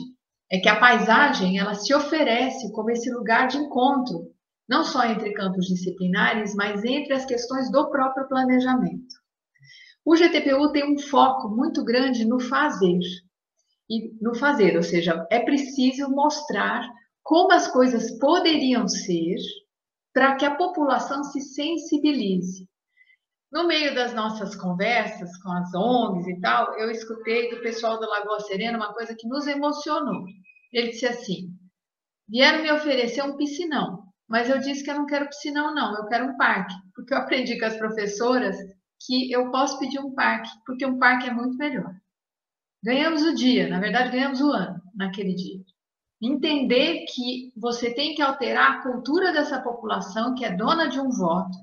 é 0.51 0.59
que 0.59 0.69
a 0.69 0.79
paisagem 0.79 1.59
ela 1.59 1.75
se 1.75 1.93
oferece 1.93 2.71
como 2.71 2.91
esse 2.91 3.11
lugar 3.11 3.47
de 3.47 3.57
encontro 3.57 4.32
não 4.73 4.83
só 4.83 5.05
entre 5.05 5.33
campos 5.33 5.67
disciplinares, 5.67 6.55
mas 6.55 6.83
entre 6.83 7.13
as 7.13 7.25
questões 7.25 7.71
do 7.71 7.91
próprio 7.91 8.27
planejamento. 8.27 9.13
O 10.03 10.15
GTPU 10.15 10.71
tem 10.71 10.91
um 10.91 10.97
foco 10.97 11.47
muito 11.47 11.83
grande 11.85 12.25
no 12.25 12.39
fazer. 12.39 12.97
E 13.87 14.11
no 14.19 14.33
fazer, 14.33 14.75
ou 14.75 14.81
seja, 14.81 15.27
é 15.29 15.39
preciso 15.41 16.09
mostrar 16.09 16.89
como 17.21 17.53
as 17.53 17.67
coisas 17.67 18.17
poderiam 18.17 18.87
ser 18.87 19.37
para 20.11 20.35
que 20.37 20.45
a 20.45 20.55
população 20.55 21.23
se 21.23 21.39
sensibilize. 21.39 22.67
No 23.51 23.67
meio 23.67 23.93
das 23.93 24.11
nossas 24.11 24.55
conversas 24.55 25.37
com 25.37 25.51
as 25.51 25.71
ONGs 25.75 26.27
e 26.27 26.41
tal, 26.41 26.73
eu 26.79 26.89
escutei 26.89 27.51
do 27.51 27.61
pessoal 27.61 27.99
do 27.99 28.09
Lagoa 28.09 28.39
Serena 28.39 28.79
uma 28.79 28.91
coisa 28.91 29.15
que 29.15 29.27
nos 29.27 29.45
emocionou. 29.45 30.25
Ele 30.73 30.89
disse 30.89 31.05
assim: 31.05 31.49
vieram 32.27 32.63
me 32.63 32.71
oferecer 32.71 33.21
um 33.21 33.37
piscinão. 33.37 34.02
Mas 34.27 34.49
eu 34.49 34.59
disse 34.59 34.83
que 34.83 34.89
eu 34.89 34.95
não 34.95 35.05
quero 35.05 35.27
piscinão, 35.27 35.73
não, 35.73 35.95
eu 35.95 36.05
quero 36.07 36.25
um 36.25 36.37
parque, 36.37 36.73
porque 36.95 37.13
eu 37.13 37.17
aprendi 37.17 37.59
com 37.59 37.65
as 37.65 37.77
professoras 37.77 38.55
que 39.05 39.31
eu 39.31 39.51
posso 39.51 39.77
pedir 39.79 39.99
um 39.99 40.13
parque, 40.13 40.49
porque 40.65 40.85
um 40.85 40.97
parque 40.97 41.27
é 41.27 41.33
muito 41.33 41.57
melhor. 41.57 41.93
Ganhamos 42.83 43.23
o 43.23 43.35
dia, 43.35 43.69
na 43.69 43.79
verdade, 43.79 44.11
ganhamos 44.11 44.41
o 44.41 44.51
ano 44.51 44.81
naquele 44.95 45.33
dia. 45.33 45.59
Entender 46.21 47.05
que 47.13 47.51
você 47.55 47.93
tem 47.93 48.15
que 48.15 48.21
alterar 48.21 48.71
a 48.71 48.81
cultura 48.81 49.33
dessa 49.33 49.61
população 49.61 50.35
que 50.35 50.45
é 50.45 50.55
dona 50.55 50.87
de 50.87 50.99
um 50.99 51.09
voto, 51.09 51.57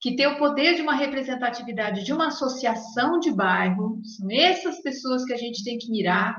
que 0.00 0.16
tem 0.16 0.26
o 0.26 0.38
poder 0.38 0.74
de 0.74 0.82
uma 0.82 0.94
representatividade 0.94 2.04
de 2.04 2.12
uma 2.12 2.28
associação 2.28 3.20
de 3.20 3.30
bairro, 3.30 4.00
são 4.02 4.28
essas 4.30 4.80
pessoas 4.80 5.24
que 5.24 5.32
a 5.32 5.36
gente 5.36 5.62
tem 5.62 5.78
que 5.78 5.90
mirar, 5.90 6.36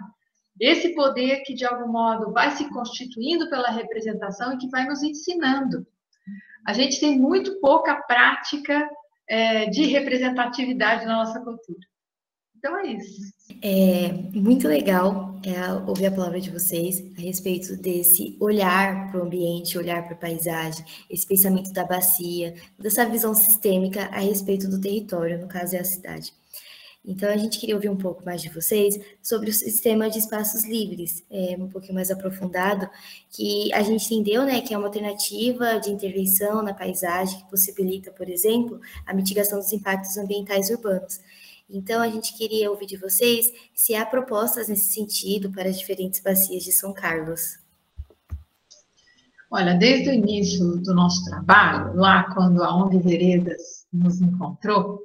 esse 0.59 0.89
poder 0.95 1.41
que, 1.43 1.53
de 1.53 1.65
algum 1.65 1.91
modo, 1.91 2.31
vai 2.31 2.51
se 2.51 2.69
constituindo 2.69 3.49
pela 3.49 3.71
representação 3.71 4.53
e 4.53 4.57
que 4.57 4.69
vai 4.69 4.85
nos 4.85 5.01
ensinando. 5.01 5.85
A 6.65 6.73
gente 6.73 6.99
tem 6.99 7.17
muito 7.19 7.59
pouca 7.59 7.95
prática 7.95 8.87
é, 9.27 9.65
de 9.67 9.85
representatividade 9.85 11.05
na 11.05 11.17
nossa 11.17 11.39
cultura. 11.39 11.79
Então 12.57 12.77
é 12.77 12.93
isso. 12.93 13.33
É 13.63 14.11
muito 14.35 14.67
legal 14.67 15.39
é, 15.43 15.73
ouvir 15.89 16.05
a 16.05 16.11
palavra 16.11 16.39
de 16.39 16.51
vocês 16.51 17.03
a 17.17 17.21
respeito 17.21 17.75
desse 17.75 18.37
olhar 18.39 19.09
para 19.09 19.19
o 19.19 19.23
ambiente, 19.23 19.79
olhar 19.79 20.03
para 20.03 20.13
a 20.13 20.17
paisagem, 20.17 20.85
esse 21.09 21.25
pensamento 21.25 21.73
da 21.73 21.83
bacia, 21.83 22.53
dessa 22.77 23.03
visão 23.03 23.33
sistêmica 23.33 24.03
a 24.11 24.19
respeito 24.19 24.69
do 24.69 24.79
território, 24.79 25.39
no 25.39 25.47
caso 25.47 25.75
é 25.75 25.79
a 25.79 25.83
cidade. 25.83 26.31
Então, 27.03 27.29
a 27.29 27.37
gente 27.37 27.59
queria 27.59 27.75
ouvir 27.75 27.89
um 27.89 27.97
pouco 27.97 28.23
mais 28.23 28.43
de 28.43 28.49
vocês 28.49 28.99
sobre 29.23 29.49
o 29.49 29.53
sistema 29.53 30.07
de 30.07 30.19
espaços 30.19 30.63
livres, 30.63 31.23
é, 31.31 31.55
um 31.57 31.67
pouquinho 31.67 31.95
mais 31.95 32.11
aprofundado, 32.11 32.87
que 33.31 33.73
a 33.73 33.81
gente 33.81 34.05
entendeu 34.05 34.45
né, 34.45 34.61
que 34.61 34.71
é 34.71 34.77
uma 34.77 34.85
alternativa 34.85 35.79
de 35.79 35.89
intervenção 35.89 36.61
na 36.61 36.75
paisagem 36.75 37.39
que 37.39 37.49
possibilita, 37.49 38.11
por 38.11 38.29
exemplo, 38.29 38.79
a 39.05 39.15
mitigação 39.15 39.57
dos 39.57 39.73
impactos 39.73 40.15
ambientais 40.15 40.69
urbanos. 40.69 41.19
Então, 41.67 42.01
a 42.01 42.07
gente 42.07 42.37
queria 42.37 42.69
ouvir 42.69 42.85
de 42.85 42.97
vocês 42.97 43.51
se 43.73 43.95
há 43.95 44.05
propostas 44.05 44.67
nesse 44.67 44.93
sentido 44.93 45.49
para 45.51 45.69
as 45.69 45.79
diferentes 45.79 46.19
bacias 46.19 46.63
de 46.63 46.71
São 46.71 46.93
Carlos. 46.93 47.57
Olha, 49.49 49.73
desde 49.73 50.09
o 50.09 50.13
início 50.13 50.77
do 50.77 50.93
nosso 50.93 51.25
trabalho, 51.25 51.95
lá 51.95 52.31
quando 52.33 52.63
a 52.63 52.75
ONG 52.75 52.99
Veredas 52.99 53.85
nos 53.91 54.21
encontrou, 54.21 55.01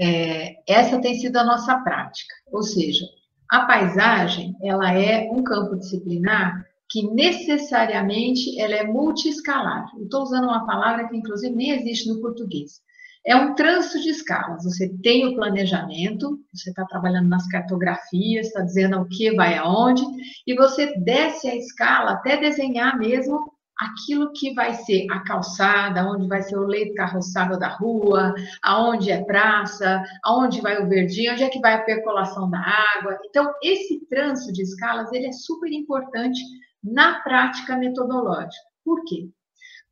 é, 0.00 0.56
essa 0.66 1.00
tem 1.00 1.14
sido 1.14 1.36
a 1.36 1.44
nossa 1.44 1.78
prática, 1.80 2.34
ou 2.52 2.62
seja, 2.62 3.04
a 3.50 3.60
paisagem 3.66 4.54
ela 4.62 4.92
é 4.92 5.28
um 5.30 5.42
campo 5.42 5.76
disciplinar 5.76 6.64
que 6.90 7.02
necessariamente 7.10 8.58
ela 8.60 8.74
é 8.74 8.84
multiescalar. 8.84 9.86
Estou 10.02 10.22
usando 10.22 10.44
uma 10.44 10.66
palavra 10.66 11.08
que 11.08 11.16
inclusive 11.16 11.54
nem 11.54 11.70
existe 11.70 12.08
no 12.08 12.20
português. 12.20 12.80
É 13.26 13.36
um 13.36 13.54
trânsito 13.54 14.00
de 14.00 14.10
escalas. 14.10 14.64
Você 14.64 14.88
tem 15.02 15.26
o 15.26 15.34
planejamento, 15.34 16.38
você 16.52 16.70
está 16.70 16.84
trabalhando 16.86 17.28
nas 17.28 17.46
cartografias, 17.48 18.46
está 18.46 18.62
dizendo 18.62 18.98
o 19.00 19.08
que 19.08 19.34
vai 19.34 19.56
aonde, 19.58 20.02
e 20.46 20.54
você 20.54 20.98
desce 21.00 21.48
a 21.48 21.56
escala 21.56 22.12
até 22.12 22.38
desenhar 22.38 22.98
mesmo 22.98 23.52
aquilo 23.78 24.32
que 24.32 24.52
vai 24.54 24.74
ser 24.74 25.06
a 25.10 25.20
calçada, 25.20 26.04
onde 26.10 26.26
vai 26.26 26.42
ser 26.42 26.56
o 26.56 26.66
leito 26.66 26.94
carroçável 26.94 27.58
da 27.58 27.68
rua, 27.68 28.34
aonde 28.62 29.10
é 29.10 29.22
praça, 29.24 30.02
aonde 30.24 30.60
vai 30.60 30.82
o 30.82 30.88
verdinho, 30.88 31.32
onde 31.32 31.44
é 31.44 31.48
que 31.48 31.60
vai 31.60 31.74
a 31.74 31.84
percolação 31.84 32.50
da 32.50 32.58
água. 32.58 33.18
Então, 33.24 33.52
esse 33.62 34.04
trânsito 34.06 34.52
de 34.52 34.62
escalas, 34.62 35.12
ele 35.12 35.26
é 35.26 35.32
super 35.32 35.70
importante 35.72 36.40
na 36.82 37.20
prática 37.20 37.76
metodológica. 37.76 38.68
Por 38.84 39.04
quê? 39.04 39.28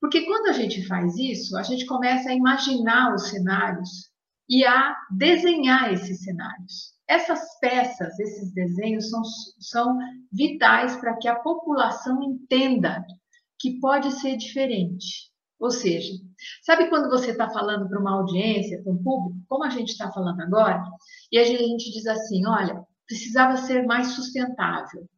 Porque 0.01 0.27
quando 0.27 0.49
a 0.49 0.53
gente 0.53 0.87
faz 0.87 1.16
isso, 1.16 1.57
a 1.57 1.62
gente 1.62 1.87
começa 1.87 2.31
a 2.31 2.35
imaginar 2.35 3.14
os 3.14 3.29
cenários 3.29 4.11
e 4.49 4.64
a 4.64 4.96
desenhar 5.11 5.92
esses 5.92 6.22
cenários. 6.22 6.94
Essas 7.09 7.59
peças, 7.61 8.18
esses 8.18 8.53
desenhos 8.53 9.09
são, 9.11 9.22
são 9.61 9.99
vitais 10.33 10.96
para 10.96 11.16
que 11.16 11.29
a 11.29 11.37
população 11.37 12.22
entenda 12.22 13.05
que 13.59 13.81
pode 13.81 14.11
ser 14.21 14.37
diferente. 14.37 15.31
Ou 15.59 15.71
seja, 15.71 16.12
sabe 16.62 16.88
quando 16.88 17.09
você 17.09 17.31
está 17.31 17.49
falando 17.49 17.88
para 17.88 17.99
uma 17.99 18.16
audiência, 18.16 18.83
para 18.83 18.92
um 18.92 19.03
público, 19.03 19.40
como 19.49 19.64
a 19.64 19.71
gente 19.71 19.90
está 19.90 20.12
falando 20.12 20.40
agora, 20.40 20.83
e 21.33 21.38
a 21.38 21.45
gente 21.45 21.90
diz 21.90 22.07
assim: 22.07 22.47
olha, 22.47 22.85
precisava 23.07 23.57
ser 23.57 23.87
mais 23.87 24.09
sustentável. 24.09 25.09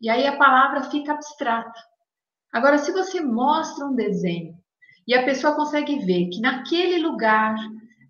E 0.00 0.10
aí 0.10 0.26
a 0.26 0.36
palavra 0.36 0.90
fica 0.90 1.12
abstrata. 1.12 1.80
Agora, 2.52 2.78
se 2.78 2.92
você 2.92 3.20
mostra 3.20 3.86
um 3.86 3.94
desenho 3.94 4.54
e 5.06 5.14
a 5.14 5.24
pessoa 5.24 5.54
consegue 5.54 5.98
ver 6.00 6.28
que 6.28 6.40
naquele 6.40 6.98
lugar, 6.98 7.54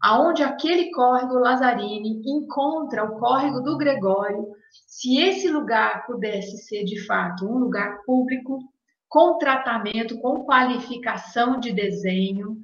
aonde 0.02 0.42
aquele 0.42 0.90
córrego 0.90 1.38
Lazzarini 1.38 2.22
encontra 2.26 3.04
o 3.04 3.18
córrego 3.18 3.60
do 3.60 3.76
Gregório, 3.76 4.46
se 4.86 5.18
esse 5.18 5.48
lugar 5.48 6.06
pudesse 6.06 6.58
ser 6.58 6.84
de 6.84 7.04
fato 7.06 7.46
um 7.46 7.58
lugar 7.58 8.02
público, 8.04 8.58
com 9.14 9.38
tratamento, 9.38 10.18
com 10.18 10.44
qualificação 10.44 11.60
de 11.60 11.72
desenho, 11.72 12.56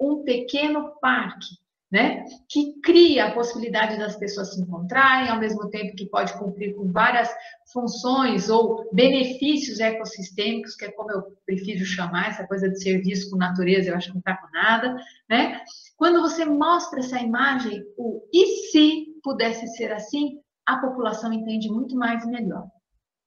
um 0.00 0.24
pequeno 0.24 0.98
parque 1.02 1.58
né? 1.90 2.24
Que 2.48 2.78
cria 2.82 3.26
a 3.26 3.32
possibilidade 3.32 3.98
das 3.98 4.16
pessoas 4.16 4.54
se 4.54 4.60
encontrarem, 4.60 5.30
ao 5.30 5.38
mesmo 5.38 5.70
tempo 5.70 5.96
que 5.96 6.08
pode 6.08 6.34
cumprir 6.38 6.74
com 6.74 6.92
várias 6.92 7.30
funções 7.72 8.50
ou 8.50 8.88
benefícios 8.92 9.80
ecossistêmicos, 9.80 10.76
que 10.76 10.84
é 10.84 10.92
como 10.92 11.10
eu 11.10 11.22
prefiro 11.46 11.84
chamar 11.84 12.28
essa 12.28 12.46
coisa 12.46 12.68
de 12.68 12.82
serviço 12.82 13.30
com 13.30 13.36
natureza, 13.36 13.88
eu 13.88 13.96
acho 13.96 14.08
que 14.08 14.14
não 14.14 14.20
está 14.20 14.36
com 14.36 14.50
nada, 14.52 14.96
né? 15.28 15.62
Quando 15.96 16.20
você 16.20 16.44
mostra 16.44 17.00
essa 17.00 17.18
imagem, 17.18 17.82
o 17.96 18.22
e 18.32 18.70
se 18.70 19.06
pudesse 19.22 19.66
ser 19.68 19.90
assim, 19.92 20.38
a 20.66 20.76
população 20.76 21.32
entende 21.32 21.70
muito 21.70 21.96
mais 21.96 22.22
e 22.22 22.28
melhor. 22.28 22.66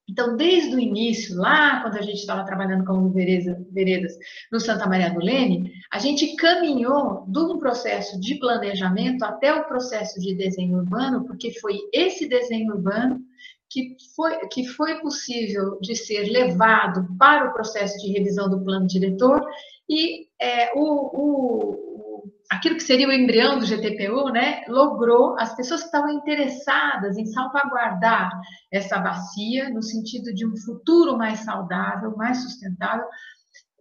Então, 0.10 0.36
desde 0.36 0.76
o 0.76 0.80
início, 0.80 1.38
lá 1.38 1.82
quando 1.82 1.98
a 1.98 2.02
gente 2.02 2.20
estava 2.20 2.46
trabalhando 2.46 2.84
com 2.86 3.10
veredas 3.10 4.18
no 4.52 4.60
Santa 4.60 4.88
Maria 4.88 5.14
do 5.14 5.24
Leme, 5.24 5.72
a 5.92 6.00
gente 6.00 6.36
caminhou 6.36 7.24
de 7.28 7.40
um 7.40 7.58
processo 7.58 8.20
de 8.20 8.36
planejamento 8.36 9.24
até 9.24 9.54
o 9.54 9.66
processo 9.66 10.20
de 10.20 10.36
desenho 10.36 10.78
urbano, 10.78 11.26
porque 11.26 11.52
foi 11.60 11.78
esse 11.94 12.28
desenho 12.28 12.74
urbano 12.74 13.22
que 13.70 13.96
foi, 14.16 14.38
que 14.50 14.66
foi 14.66 15.00
possível 15.00 15.80
de 15.80 15.96
ser 15.96 16.24
levado 16.24 17.08
para 17.18 17.50
o 17.50 17.54
processo 17.54 17.98
de 18.00 18.12
revisão 18.12 18.50
do 18.50 18.62
plano 18.62 18.86
diretor 18.86 19.42
e 19.90 20.28
é, 20.40 20.72
o, 20.76 22.11
o 22.11 22.11
aquilo 22.52 22.76
que 22.76 22.84
seria 22.84 23.08
o 23.08 23.14
embrião 23.14 23.58
do 23.58 23.66
GTPU, 23.66 24.30
né, 24.30 24.66
logrou 24.68 25.40
as 25.40 25.56
pessoas 25.56 25.80
que 25.80 25.86
estavam 25.86 26.10
interessadas 26.10 27.18
em 27.18 27.26
salvaguardar 27.26 28.30
essa 28.70 29.00
bacia 29.00 29.70
no 29.70 29.82
sentido 29.82 30.34
de 30.34 30.46
um 30.46 30.58
futuro 30.58 31.18
mais 31.18 31.40
saudável, 31.40 32.14
mais 32.18 32.44
sustentável. 32.44 33.06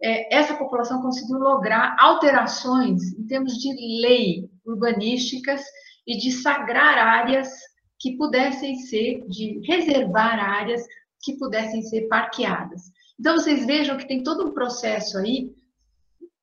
É, 0.01 0.33
essa 0.33 0.55
população 0.55 1.01
conseguiu 1.01 1.37
lograr 1.37 1.97
alterações 1.99 3.01
em 3.19 3.27
termos 3.27 3.55
de 3.55 3.73
lei 4.01 4.49
urbanísticas 4.65 5.61
e 6.07 6.17
de 6.17 6.31
sagrar 6.31 6.97
áreas 6.97 7.49
que 7.99 8.15
pudessem 8.15 8.75
ser, 8.77 9.27
de 9.27 9.59
reservar 9.67 10.39
áreas 10.39 10.81
que 11.21 11.37
pudessem 11.37 11.81
ser 11.83 12.07
parqueadas. 12.07 12.83
Então, 13.19 13.35
vocês 13.35 13.65
vejam 13.65 13.97
que 13.97 14.07
tem 14.07 14.23
todo 14.23 14.47
um 14.47 14.53
processo 14.53 15.17
aí 15.17 15.51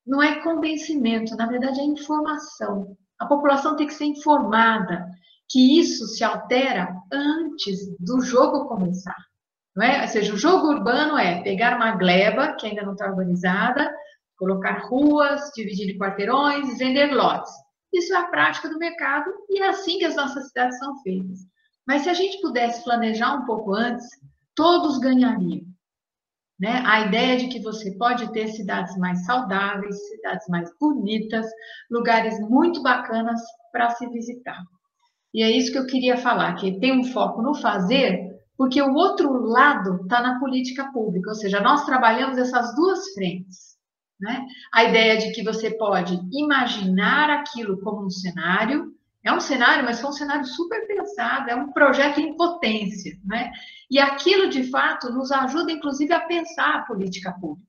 não 0.09 0.23
é 0.23 0.43
convencimento, 0.43 1.37
na 1.37 1.47
verdade 1.47 1.81
é 1.81 1.85
informação. 1.85 2.97
A 3.19 3.27
população 3.27 3.77
tem 3.77 3.87
que 3.87 3.93
ser 3.93 4.07
informada 4.07 5.07
que 5.51 5.79
isso 5.79 6.07
se 6.07 6.25
altera 6.25 6.89
antes 7.13 7.79
do 8.01 8.21
jogo 8.23 8.67
começar. 8.67 9.17
Não 9.77 9.85
é? 9.85 10.03
Ou 10.03 10.09
seja, 10.09 10.33
o 10.33 10.39
jogo 10.39 10.69
urbano 10.69 11.19
é 11.19 11.43
pegar 11.43 11.77
uma 11.77 11.93
gleba 11.93 12.55
que 12.55 12.67
ainda 12.67 12.83
não 12.83 12.93
está 12.93 13.07
urbanizada, 13.07 13.95
colocar 14.39 14.87
ruas, 14.89 15.51
dividir 15.55 15.95
em 15.95 15.99
quarteirões, 15.99 16.79
vender 16.79 17.13
lotes. 17.13 17.53
Isso 17.93 18.15
é 18.15 18.17
a 18.17 18.29
prática 18.29 18.69
do 18.69 18.79
mercado 18.79 19.31
e 19.51 19.61
é 19.61 19.69
assim 19.69 19.99
que 19.99 20.05
as 20.07 20.17
nossas 20.17 20.49
cidades 20.49 20.79
são 20.79 20.97
feitas. 21.03 21.41
Mas 21.87 22.03
se 22.03 22.11
a 22.11 22.15
gente 22.15 22.41
pudesse 22.41 22.83
planejar 22.83 23.35
um 23.35 23.45
pouco 23.45 23.75
antes, 23.75 24.07
todos 24.55 24.99
ganhariam. 24.99 25.68
Né? 26.59 26.83
A 26.85 27.07
ideia 27.07 27.37
de 27.37 27.49
que 27.49 27.61
você 27.61 27.93
pode 27.93 28.33
ter 28.33 28.49
cidades 28.49 28.97
mais 28.99 29.25
saudáveis, 29.25 29.97
cidades 30.09 30.47
mais 30.49 30.71
bonitas, 30.81 31.47
lugares 31.91 32.39
muito 32.41 32.83
bacanas 32.83 33.41
para 33.71 33.91
se 33.91 34.09
visitar. 34.09 34.61
E 35.33 35.43
é 35.43 35.51
isso 35.51 35.71
que 35.71 35.79
eu 35.79 35.87
queria 35.87 36.17
falar, 36.17 36.55
que 36.55 36.81
tem 36.81 36.99
um 36.99 37.05
foco 37.05 37.43
no 37.43 37.55
fazer, 37.55 38.29
porque 38.57 38.83
o 38.83 38.95
outro 38.95 39.31
lado 39.43 40.03
está 40.03 40.21
na 40.21 40.41
política 40.41 40.91
pública, 40.93 41.31
ou 41.31 41.37
seja, 41.37 41.61
nós 41.61 41.85
trabalhamos 41.85 42.39
essas 42.39 42.75
duas 42.75 43.13
frentes. 43.15 43.77
Né? 44.21 44.45
A 44.75 44.83
ideia 44.83 45.17
de 45.17 45.31
que 45.31 45.45
você 45.45 45.71
pode 45.71 46.19
imaginar 46.33 47.31
aquilo 47.31 47.79
como 47.81 48.05
um 48.07 48.11
cenário, 48.11 48.93
é 49.25 49.33
um 49.33 49.41
cenário, 49.41 49.85
mas 49.85 50.01
foi 50.01 50.11
um 50.11 50.13
cenário 50.13 50.45
super 50.45 50.87
pensado, 50.87 51.51
é 51.51 51.55
um 51.55 51.73
projeto 51.73 52.21
em 52.21 52.37
potência, 52.37 53.19
né? 53.25 53.51
E 53.91 53.99
aquilo, 53.99 54.49
de 54.49 54.71
fato, 54.71 55.13
nos 55.13 55.33
ajuda, 55.33 55.73
inclusive, 55.73 56.13
a 56.13 56.21
pensar 56.21 56.77
a 56.77 56.83
política 56.83 57.33
pública. 57.33 57.69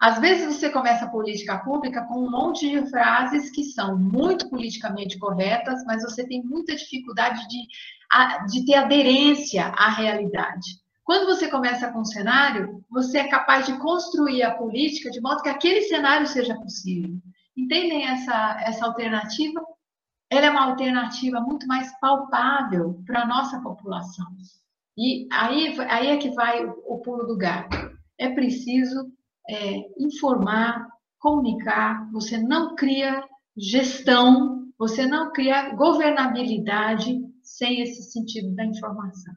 Às 0.00 0.20
vezes 0.20 0.54
você 0.54 0.70
começa 0.70 1.06
a 1.06 1.10
política 1.10 1.58
pública 1.58 2.04
com 2.04 2.20
um 2.20 2.30
monte 2.30 2.68
de 2.68 2.88
frases 2.88 3.50
que 3.50 3.64
são 3.64 3.98
muito 3.98 4.48
politicamente 4.48 5.18
corretas, 5.18 5.82
mas 5.84 6.02
você 6.02 6.24
tem 6.24 6.42
muita 6.44 6.76
dificuldade 6.76 7.40
de, 7.48 7.66
de 8.48 8.64
ter 8.64 8.74
aderência 8.74 9.64
à 9.66 9.90
realidade. 9.90 10.78
Quando 11.02 11.26
você 11.26 11.48
começa 11.48 11.90
com 11.90 12.00
um 12.00 12.04
cenário, 12.04 12.84
você 12.88 13.18
é 13.18 13.28
capaz 13.28 13.66
de 13.66 13.76
construir 13.78 14.42
a 14.42 14.54
política 14.54 15.10
de 15.10 15.20
modo 15.20 15.42
que 15.42 15.48
aquele 15.48 15.82
cenário 15.82 16.26
seja 16.28 16.54
possível. 16.54 17.16
Entendem 17.56 18.06
essa, 18.06 18.60
essa 18.60 18.86
alternativa? 18.86 19.60
Ela 20.30 20.46
é 20.46 20.50
uma 20.50 20.66
alternativa 20.66 21.40
muito 21.40 21.66
mais 21.66 21.90
palpável 22.00 23.02
para 23.06 23.22
a 23.22 23.26
nossa 23.26 23.60
população. 23.60 24.26
E 24.96 25.26
aí, 25.32 25.76
aí 25.88 26.08
é 26.08 26.16
que 26.16 26.30
vai 26.30 26.64
o, 26.64 26.98
pulo 26.98 27.24
do 27.24 27.36
gato. 27.36 27.96
É 28.18 28.28
preciso 28.28 29.10
é, 29.48 29.78
informar, 29.98 30.86
comunicar, 31.18 32.10
você 32.12 32.36
não 32.36 32.74
cria 32.74 33.22
gestão, 33.56 34.66
você 34.78 35.06
não 35.06 35.32
cria 35.32 35.74
governabilidade 35.74 37.20
sem 37.42 37.80
esse 37.80 38.02
sentido 38.10 38.54
da 38.54 38.64
informação. 38.64 39.34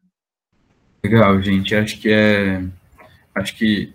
Legal, 1.03 1.41
gente. 1.41 1.73
Acho 1.75 1.99
que 1.99 2.11
é, 2.11 2.63
acho 3.33 3.55
que 3.55 3.93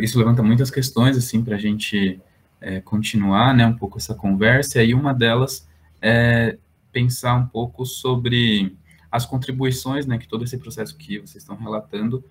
isso 0.00 0.18
levanta 0.18 0.42
muitas 0.42 0.70
questões 0.70 1.16
assim 1.16 1.44
para 1.44 1.56
a 1.56 1.60
gente 1.60 2.20
é, 2.60 2.80
continuar, 2.80 3.54
né, 3.54 3.66
um 3.66 3.76
pouco 3.76 3.98
essa 3.98 4.14
conversa. 4.14 4.82
E 4.82 4.94
uma 4.94 5.12
delas 5.12 5.68
é, 6.00 6.58
pensar 6.92 7.34
um 7.36 7.46
pouco 7.46 7.84
sobre 7.84 8.76
as 9.10 9.26
contribuições 9.26 10.06
né, 10.06 10.18
que 10.18 10.28
todo 10.28 10.44
esse 10.44 10.56
processo 10.58 10.96
que 10.96 11.18
vocês 11.18 11.42
estão 11.42 11.56
relatando 11.56 12.24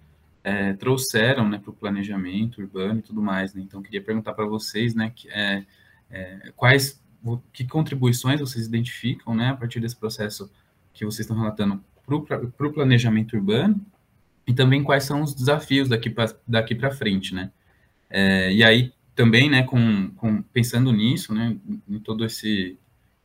é, 0.43 0.73
trouxeram 0.73 1.47
né, 1.47 1.60
para 1.60 1.69
o 1.69 1.73
planejamento 1.73 2.62
urbano 2.62 2.99
e 2.99 3.01
tudo 3.01 3.21
mais. 3.21 3.53
Né? 3.53 3.62
Então, 3.62 3.82
queria 3.82 4.01
perguntar 4.01 4.34
para 4.34 4.45
vocês 4.45 4.95
né, 4.95 5.12
que, 5.13 5.29
é, 5.29 5.65
é, 6.10 6.53
quais 6.55 7.01
que 7.51 7.65
contribuições 7.65 8.39
vocês 8.39 8.65
identificam 8.65 9.36
né, 9.36 9.49
a 9.49 9.55
partir 9.55 9.82
desse 9.82 9.95
processo 9.95 10.49
que 10.93 11.03
vocês 11.03 11.21
estão 11.21 11.38
relatando 11.38 11.84
para 12.05 12.67
o 12.67 12.73
planejamento 12.73 13.36
urbano 13.36 13.79
e 14.47 14.53
também 14.53 14.84
quais 14.84 15.03
são 15.03 15.21
os 15.21 15.36
desafios 15.36 15.89
daqui 15.89 16.10
para 16.10 16.34
daqui 16.47 16.75
frente. 16.91 17.36
Né? 17.36 17.51
É, 18.10 18.51
e 18.53 18.63
aí, 18.63 18.93
também, 19.13 19.49
né, 19.49 19.63
com, 19.63 20.12
com, 20.15 20.41
pensando 20.41 20.93
nisso, 20.93 21.34
né, 21.34 21.58
em 21.88 21.99
todo 21.99 22.23
esse 22.23 22.79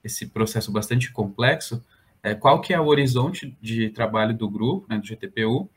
esse 0.04 0.26
processo 0.26 0.70
bastante 0.70 1.10
complexo, 1.10 1.82
é, 2.22 2.34
qual 2.34 2.60
que 2.60 2.72
é 2.72 2.80
o 2.80 2.86
horizonte 2.86 3.56
de 3.60 3.90
trabalho 3.90 4.36
do 4.36 4.48
grupo, 4.48 4.86
né, 4.88 4.98
do 4.98 5.06
GTPU, 5.06 5.68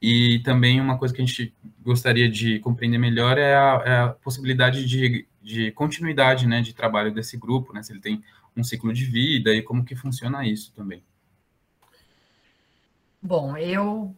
e 0.00 0.40
também 0.40 0.80
uma 0.80 0.98
coisa 0.98 1.14
que 1.14 1.22
a 1.22 1.24
gente 1.24 1.54
gostaria 1.82 2.28
de 2.28 2.58
compreender 2.60 2.98
melhor 2.98 3.38
é 3.38 3.54
a, 3.54 3.82
é 3.84 3.96
a 4.00 4.08
possibilidade 4.08 4.86
de, 4.86 5.26
de 5.42 5.70
continuidade 5.72 6.46
né, 6.46 6.60
de 6.60 6.74
trabalho 6.74 7.12
desse 7.12 7.36
grupo, 7.36 7.72
né, 7.72 7.82
se 7.82 7.92
ele 7.92 8.00
tem 8.00 8.22
um 8.56 8.62
ciclo 8.62 8.92
de 8.92 9.04
vida 9.04 9.54
e 9.54 9.62
como 9.62 9.84
que 9.84 9.96
funciona 9.96 10.46
isso 10.46 10.72
também. 10.74 11.02
Bom, 13.20 13.56
eu, 13.56 14.14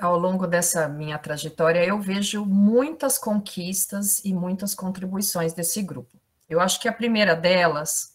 ao 0.00 0.18
longo 0.18 0.46
dessa 0.46 0.88
minha 0.88 1.16
trajetória, 1.18 1.84
eu 1.84 2.00
vejo 2.00 2.44
muitas 2.44 3.16
conquistas 3.16 4.24
e 4.24 4.34
muitas 4.34 4.74
contribuições 4.74 5.52
desse 5.52 5.80
grupo. 5.82 6.18
Eu 6.48 6.60
acho 6.60 6.80
que 6.80 6.88
a 6.88 6.92
primeira 6.92 7.36
delas 7.36 8.09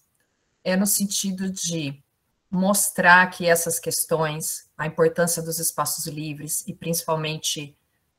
é 0.66 0.76
no 0.76 0.88
sentido 0.88 1.50
de 1.50 2.04
mostrar 2.50 3.30
que 3.30 3.48
essas 3.48 3.80
questões, 3.80 4.68
a 4.76 4.88
importância 4.88 5.42
dos 5.42 5.60
espaços 5.60 6.08
livres, 6.08 6.66
e 6.68 6.74
principalmente 6.74 7.78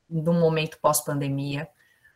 no 0.09 0.33
momento 0.33 0.79
pós-pandemia, 0.81 1.67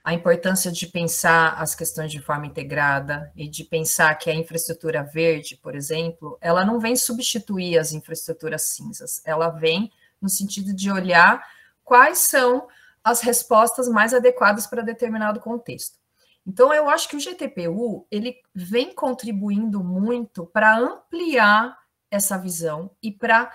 a 0.04 0.14
importância 0.14 0.72
de 0.72 0.88
pensar 0.88 1.62
as 1.62 1.76
questões 1.76 2.12
de 2.12 2.22
forma 2.22 2.48
integrada 2.48 3.32
e 3.36 3.48
de 3.48 3.64
pensar 3.66 4.16
que 4.16 4.30
a 4.30 4.34
infraestrutura 4.34 5.04
verde, 5.04 5.58
por 5.58 5.76
exemplo, 5.76 6.38
ela 6.42 6.66
não 6.66 6.80
vem 6.80 6.96
substituir 6.96 7.78
as 7.78 7.92
infraestruturas 7.92 8.70
cinzas, 8.70 9.22
ela 9.26 9.50
vem 9.50 9.92
no 10.20 10.30
sentido 10.30 10.74
de 10.74 10.90
olhar 10.90 11.46
quais 11.84 12.20
são 12.20 12.68
as 13.04 13.22
respostas 13.22 13.88
mais 13.90 14.14
adequadas 14.14 14.66
para 14.66 14.82
determinado 14.82 15.40
contexto. 15.40 16.01
Então, 16.46 16.74
eu 16.74 16.90
acho 16.90 17.08
que 17.08 17.16
o 17.16 17.20
GTPU 17.20 18.08
ele 18.10 18.36
vem 18.54 18.94
contribuindo 18.94 19.84
muito 19.84 20.46
para 20.48 20.78
ampliar 20.78 21.78
essa 22.10 22.38
visão 22.38 22.92
e 23.02 23.12
para 23.12 23.52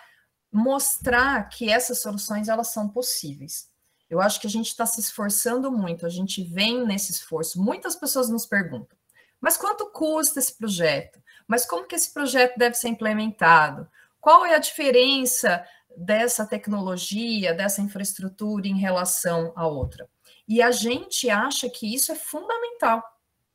mostrar 0.53 1.49
que 1.49 1.69
essas 1.71 2.01
soluções 2.01 2.49
elas 2.49 2.69
são 2.69 2.89
possíveis. 2.89 3.69
Eu 4.09 4.21
acho 4.21 4.41
que 4.41 4.47
a 4.47 4.51
gente 4.51 4.69
está 4.69 4.87
se 4.87 5.01
esforçando 5.01 5.71
muito, 5.71 6.07
a 6.07 6.09
gente 6.09 6.43
vem 6.43 6.87
nesse 6.87 7.11
esforço. 7.11 7.61
Muitas 7.61 7.97
pessoas 7.97 8.31
nos 8.31 8.47
perguntam, 8.47 8.97
mas 9.41 9.57
quanto 9.57 9.91
custa 9.91 10.39
esse 10.39 10.57
projeto? 10.57 11.21
Mas 11.47 11.67
como 11.67 11.87
que 11.87 11.95
esse 11.95 12.13
projeto 12.13 12.57
deve 12.57 12.77
ser 12.77 12.89
implementado? 12.89 13.89
Qual 14.21 14.47
é 14.47 14.55
a 14.55 14.59
diferença 14.59 15.65
dessa 15.97 16.47
tecnologia, 16.47 17.53
dessa 17.53 17.81
infraestrutura 17.83 18.67
em 18.67 18.79
relação 18.79 19.53
à 19.57 19.67
outra? 19.67 20.09
E 20.47 20.63
a 20.63 20.71
gente 20.71 21.29
acha 21.29 21.69
que 21.69 21.93
isso 21.95 22.13
é 22.13 22.15
fundamental. 22.15 23.03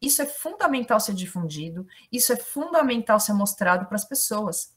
isso 0.02 0.22
é 0.22 0.26
fundamental 0.26 1.00
ser 1.00 1.14
difundido, 1.14 1.86
isso 2.12 2.34
é 2.34 2.36
fundamental 2.36 3.20
ser 3.20 3.34
mostrado 3.34 3.86
para 3.86 3.96
as 3.96 4.04
pessoas. 4.04 4.74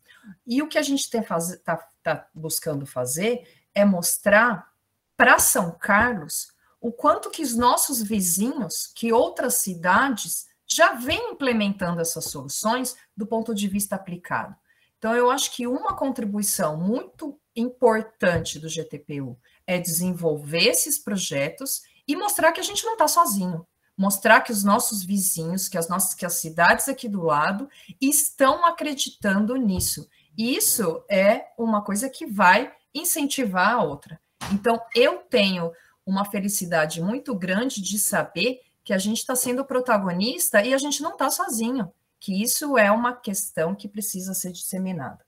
E 0.47 0.61
o 0.63 0.69
que 0.69 0.77
a 0.77 0.83
gente 0.83 1.01
está 1.01 1.77
tá 2.03 2.29
buscando 2.35 2.85
fazer 2.85 3.49
é 3.75 3.85
mostrar 3.87 4.71
para 5.17 5.39
São 5.39 5.71
Carlos 5.73 6.53
o 6.81 6.93
quanto 6.93 7.31
que 7.31 7.43
os 7.43 7.57
nossos 7.57 8.03
vizinhos, 8.03 8.87
que 8.95 9.13
outras 9.13 9.55
cidades 9.55 10.47
já 10.67 10.93
vêm 10.93 11.31
implementando 11.31 12.01
essas 12.01 12.27
soluções 12.27 12.95
do 13.17 13.27
ponto 13.27 13.55
de 13.55 13.67
vista 13.69 13.97
aplicado. 13.97 14.55
Então, 14.99 15.15
eu 15.15 15.31
acho 15.31 15.51
que 15.53 15.67
uma 15.67 15.97
contribuição 15.97 16.77
muito 16.77 17.39
importante 17.55 18.59
do 18.59 18.69
GTPU 18.69 19.39
é 19.67 19.79
desenvolver 19.79 20.65
esses 20.69 20.99
projetos 20.99 21.83
e 22.07 22.17
mostrar 22.17 22.53
que 22.53 22.61
a 22.61 22.65
gente 22.65 22.85
não 22.85 22.93
está 22.93 23.09
sozinho. 23.09 23.67
Mostrar 23.97 24.41
que 24.41 24.51
os 24.51 24.65
nossos 24.65 25.05
vizinhos, 25.05 25.69
que 25.69 25.79
as 25.79 25.89
nossas 25.89 26.15
que 26.15 26.27
as 26.27 26.35
cidades 26.35 26.89
aqui 26.89 27.09
do 27.09 27.23
lado 27.23 27.69
estão 28.01 28.65
acreditando 28.67 29.55
nisso. 29.57 30.09
E 30.37 30.57
isso 30.57 31.05
é 31.09 31.47
uma 31.57 31.83
coisa 31.83 32.11
que 32.11 32.27
vai 32.27 32.73
incentivar 32.93 33.75
a 33.75 33.83
outra. 33.83 34.21
Então, 34.53 34.81
eu 34.95 35.19
tenho 35.19 35.73
uma 36.05 36.25
felicidade 36.25 37.01
muito 37.01 37.35
grande 37.35 37.81
de 37.81 37.99
saber 37.99 38.61
que 38.83 38.93
a 38.93 38.99
gente 38.99 39.19
está 39.19 39.35
sendo 39.35 39.65
protagonista 39.65 40.63
e 40.63 40.75
a 40.75 40.79
gente 40.79 41.03
não 41.03 41.13
está 41.13 41.31
sozinho, 41.31 41.91
que 42.21 42.43
isso 42.43 42.77
é 42.77 42.91
uma 42.91 43.15
questão 43.15 43.75
que 43.75 43.89
precisa 43.89 44.35
ser 44.35 44.53
disseminada. 44.53 45.25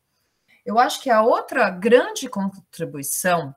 Eu 0.65 0.79
acho 0.79 1.01
que 1.01 1.09
a 1.09 1.23
outra 1.23 1.71
grande 1.71 2.29
contribuição 2.29 3.55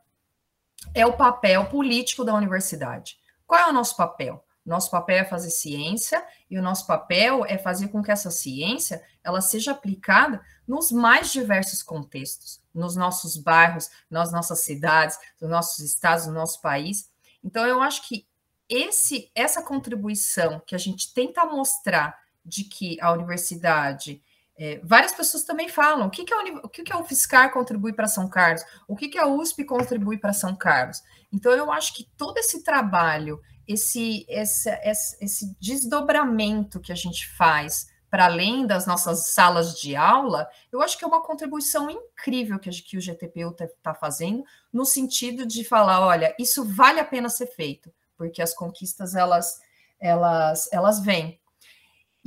é 0.94 1.06
o 1.06 1.14
papel 1.14 1.66
político 1.66 2.24
da 2.24 2.34
universidade. 2.34 3.18
Qual 3.46 3.60
é 3.60 3.70
o 3.70 3.74
nosso 3.74 3.96
papel? 3.96 4.44
Nosso 4.66 4.92
papel 4.92 5.18
é 5.18 5.26
fazer 5.26 5.50
ciência 5.50 6.24
e 6.50 6.58
o 6.58 6.62
nosso 6.62 6.86
papel 6.86 7.46
é 7.46 7.58
fazer 7.58 7.88
com 7.88 8.04
que 8.04 8.12
essa 8.12 8.30
ciência 8.30 9.02
ela 9.24 9.42
seja 9.42 9.72
aplicada 9.72 10.42
nos 10.68 10.92
mais 10.92 11.32
diversos 11.32 11.82
contextos, 11.82 12.62
nos 12.74 12.96
nossos 12.96 13.36
bairros, 13.38 13.90
nas 14.10 14.32
nossas 14.32 14.60
cidades, 14.60 15.18
nos 15.42 15.50
nossos 15.50 15.80
estados, 15.80 16.28
no 16.28 16.34
nosso 16.34 16.62
país. 16.62 17.10
Então 17.44 17.66
eu 17.66 17.82
acho 17.82 18.08
que 18.08 18.28
esse 18.68 19.32
essa 19.34 19.64
contribuição 19.64 20.62
que 20.66 20.76
a 20.76 20.78
gente 20.78 21.12
tenta 21.14 21.46
mostrar 21.46 22.16
de 22.46 22.64
que 22.64 23.02
a 23.02 23.12
universidade 23.12 24.22
é, 24.60 24.82
várias 24.84 25.14
pessoas 25.14 25.46
também 25.46 25.70
falam 25.70 26.08
o 26.08 26.10
que, 26.10 26.26
que, 26.26 26.34
a, 26.34 26.44
o 26.62 26.68
que, 26.68 26.84
que 26.84 26.92
a 26.92 27.00
UFSCar 27.00 27.54
contribui 27.54 27.94
para 27.94 28.10
São 28.10 28.28
Carlos, 28.28 28.62
o 28.90 28.96
que, 28.96 29.08
que 29.08 29.18
a 29.18 29.26
USP 29.26 29.64
contribui 29.64 30.18
para 30.18 30.34
São 30.34 30.54
Carlos. 30.54 31.02
Então, 31.32 31.54
eu 31.54 31.72
acho 31.72 31.94
que 31.94 32.04
todo 32.18 32.38
esse 32.38 32.62
trabalho, 32.62 33.42
esse, 33.66 34.26
esse, 34.28 34.70
esse, 34.84 35.24
esse 35.24 35.58
desdobramento 35.62 36.82
que 36.82 36.92
a 36.92 36.96
gente 36.96 37.26
faz 37.38 37.88
para 38.10 38.26
além 38.26 38.68
das 38.68 38.86
nossas 38.86 39.28
salas 39.28 39.80
de 39.80 39.96
aula, 39.96 40.50
eu 40.74 40.82
acho 40.82 40.98
que 40.98 41.06
é 41.06 41.08
uma 41.08 41.24
contribuição 41.24 41.90
incrível 41.90 42.60
que, 42.60 42.70
que 42.70 42.98
o 42.98 43.02
GTPU 43.02 43.52
está 43.52 43.68
tá 43.82 43.94
fazendo, 43.94 44.44
no 44.74 44.84
sentido 44.84 45.46
de 45.46 45.64
falar, 45.64 46.02
olha, 46.02 46.36
isso 46.38 46.66
vale 46.66 47.00
a 47.00 47.06
pena 47.06 47.30
ser 47.30 47.48
feito, 47.48 47.94
porque 48.18 48.42
as 48.42 48.54
conquistas, 48.54 49.16
elas, 49.16 49.62
elas, 50.02 50.68
elas 50.74 51.00
vêm. 51.00 51.39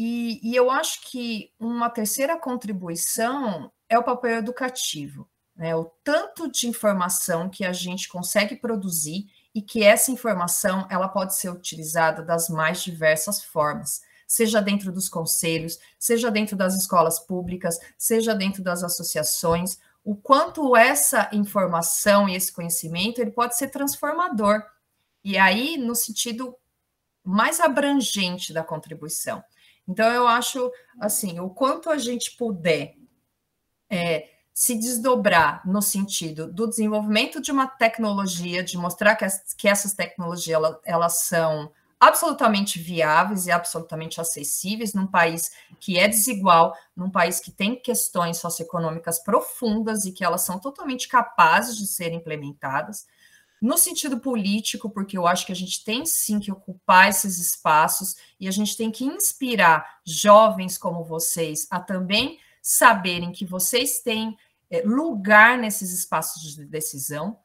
E, 0.05 0.40
e 0.42 0.57
eu 0.57 0.68
acho 0.68 1.00
que 1.09 1.53
uma 1.61 1.88
terceira 1.88 2.36
contribuição 2.36 3.70
é 3.88 3.96
o 3.96 4.03
papel 4.03 4.38
educativo, 4.38 5.30
né? 5.55 5.76
o 5.76 5.84
tanto 6.03 6.50
de 6.50 6.66
informação 6.66 7.48
que 7.48 7.64
a 7.64 7.72
gente 7.72 8.09
consegue 8.09 8.57
produzir 8.57 9.26
e 9.55 9.62
que 9.62 9.84
essa 9.84 10.11
informação 10.11 10.88
ela 10.90 11.07
pode 11.07 11.36
ser 11.36 11.50
utilizada 11.50 12.20
das 12.20 12.48
mais 12.48 12.82
diversas 12.82 13.44
formas, 13.44 14.03
seja 14.26 14.61
dentro 14.61 14.90
dos 14.90 15.09
conselhos, 15.09 15.78
seja 16.00 16.32
dentro 16.32 16.57
das 16.57 16.74
escolas 16.74 17.20
públicas, 17.20 17.78
seja 17.96 18.34
dentro 18.34 18.61
das 18.61 18.82
associações, 18.82 19.78
o 20.03 20.16
quanto 20.16 20.74
essa 20.74 21.30
informação 21.32 22.28
e 22.28 22.34
esse 22.34 22.53
conhecimento 22.53 23.20
ele 23.20 23.30
pode 23.30 23.57
ser 23.57 23.68
transformador. 23.68 24.64
E 25.22 25.38
aí, 25.38 25.76
no 25.76 25.94
sentido 25.94 26.57
mais 27.24 27.61
abrangente 27.61 28.53
da 28.53 28.64
contribuição. 28.64 29.44
Então, 29.89 30.11
eu 30.11 30.26
acho, 30.26 30.70
assim, 31.01 31.41
o 31.41 31.51
quanto 31.51 31.91
a 31.91 31.99
gente 31.99 32.37
puder 32.37 32.95
é, 33.91 34.28
se 34.55 34.74
desdobrar 34.76 35.66
no 35.66 35.80
sentido 35.80 36.51
do 36.51 36.68
desenvolvimento 36.68 37.41
de 37.41 37.51
uma 37.51 37.66
tecnologia, 37.66 38.62
de 38.62 38.76
mostrar 38.76 39.16
que, 39.16 39.24
as, 39.24 39.55
que 39.55 39.68
essas 39.68 39.93
tecnologias 39.95 40.61
elas, 40.85 41.24
são 41.24 41.72
absolutamente 41.99 42.78
viáveis 42.78 43.47
e 43.47 43.51
absolutamente 43.51 44.20
acessíveis 44.20 44.93
num 44.93 45.07
país 45.07 45.53
que 45.78 45.99
é 45.99 46.07
desigual, 46.07 46.76
num 46.97 47.11
país 47.11 47.41
que 47.41 47.51
tem 47.51 47.76
questões 47.76 48.39
socioeconômicas 48.39 49.22
profundas 49.22 50.05
e 50.05 50.12
que 50.12 50.24
elas 50.24 50.43
são 50.43 50.59
totalmente 50.59 51.09
capazes 51.09 51.76
de 51.76 51.87
serem 51.87 52.18
implementadas 52.18 53.07
no 53.63 53.79
sentido 53.79 54.19
político, 54.19 54.91
porque 54.91 55.17
eu 55.17 55.25
acho 55.25 55.47
que 55.47 55.53
a 55.53 55.57
gente 55.57 55.85
tem 55.85 56.05
sim 56.05 56.41
que 56.41 56.51
ocupar 56.51 57.09
esses 57.09 57.39
espaços 57.39 58.17
e 58.41 58.49
a 58.49 58.51
gente 58.51 58.77
tem 58.77 58.91
que 58.91 59.05
inspirar 59.05 60.01
jovens 60.05 60.77
como 60.77 61.05
vocês 61.05 61.69
a 61.71 61.79
também 61.79 62.41
saberem 62.61 63.31
que 63.31 63.47
vocês 63.47 64.01
têm 64.01 64.37
é, 64.69 64.83
lugar 64.83 65.57
nesses 65.57 65.93
espaços 65.93 66.43
de 66.43 66.65
decisão 66.65 67.39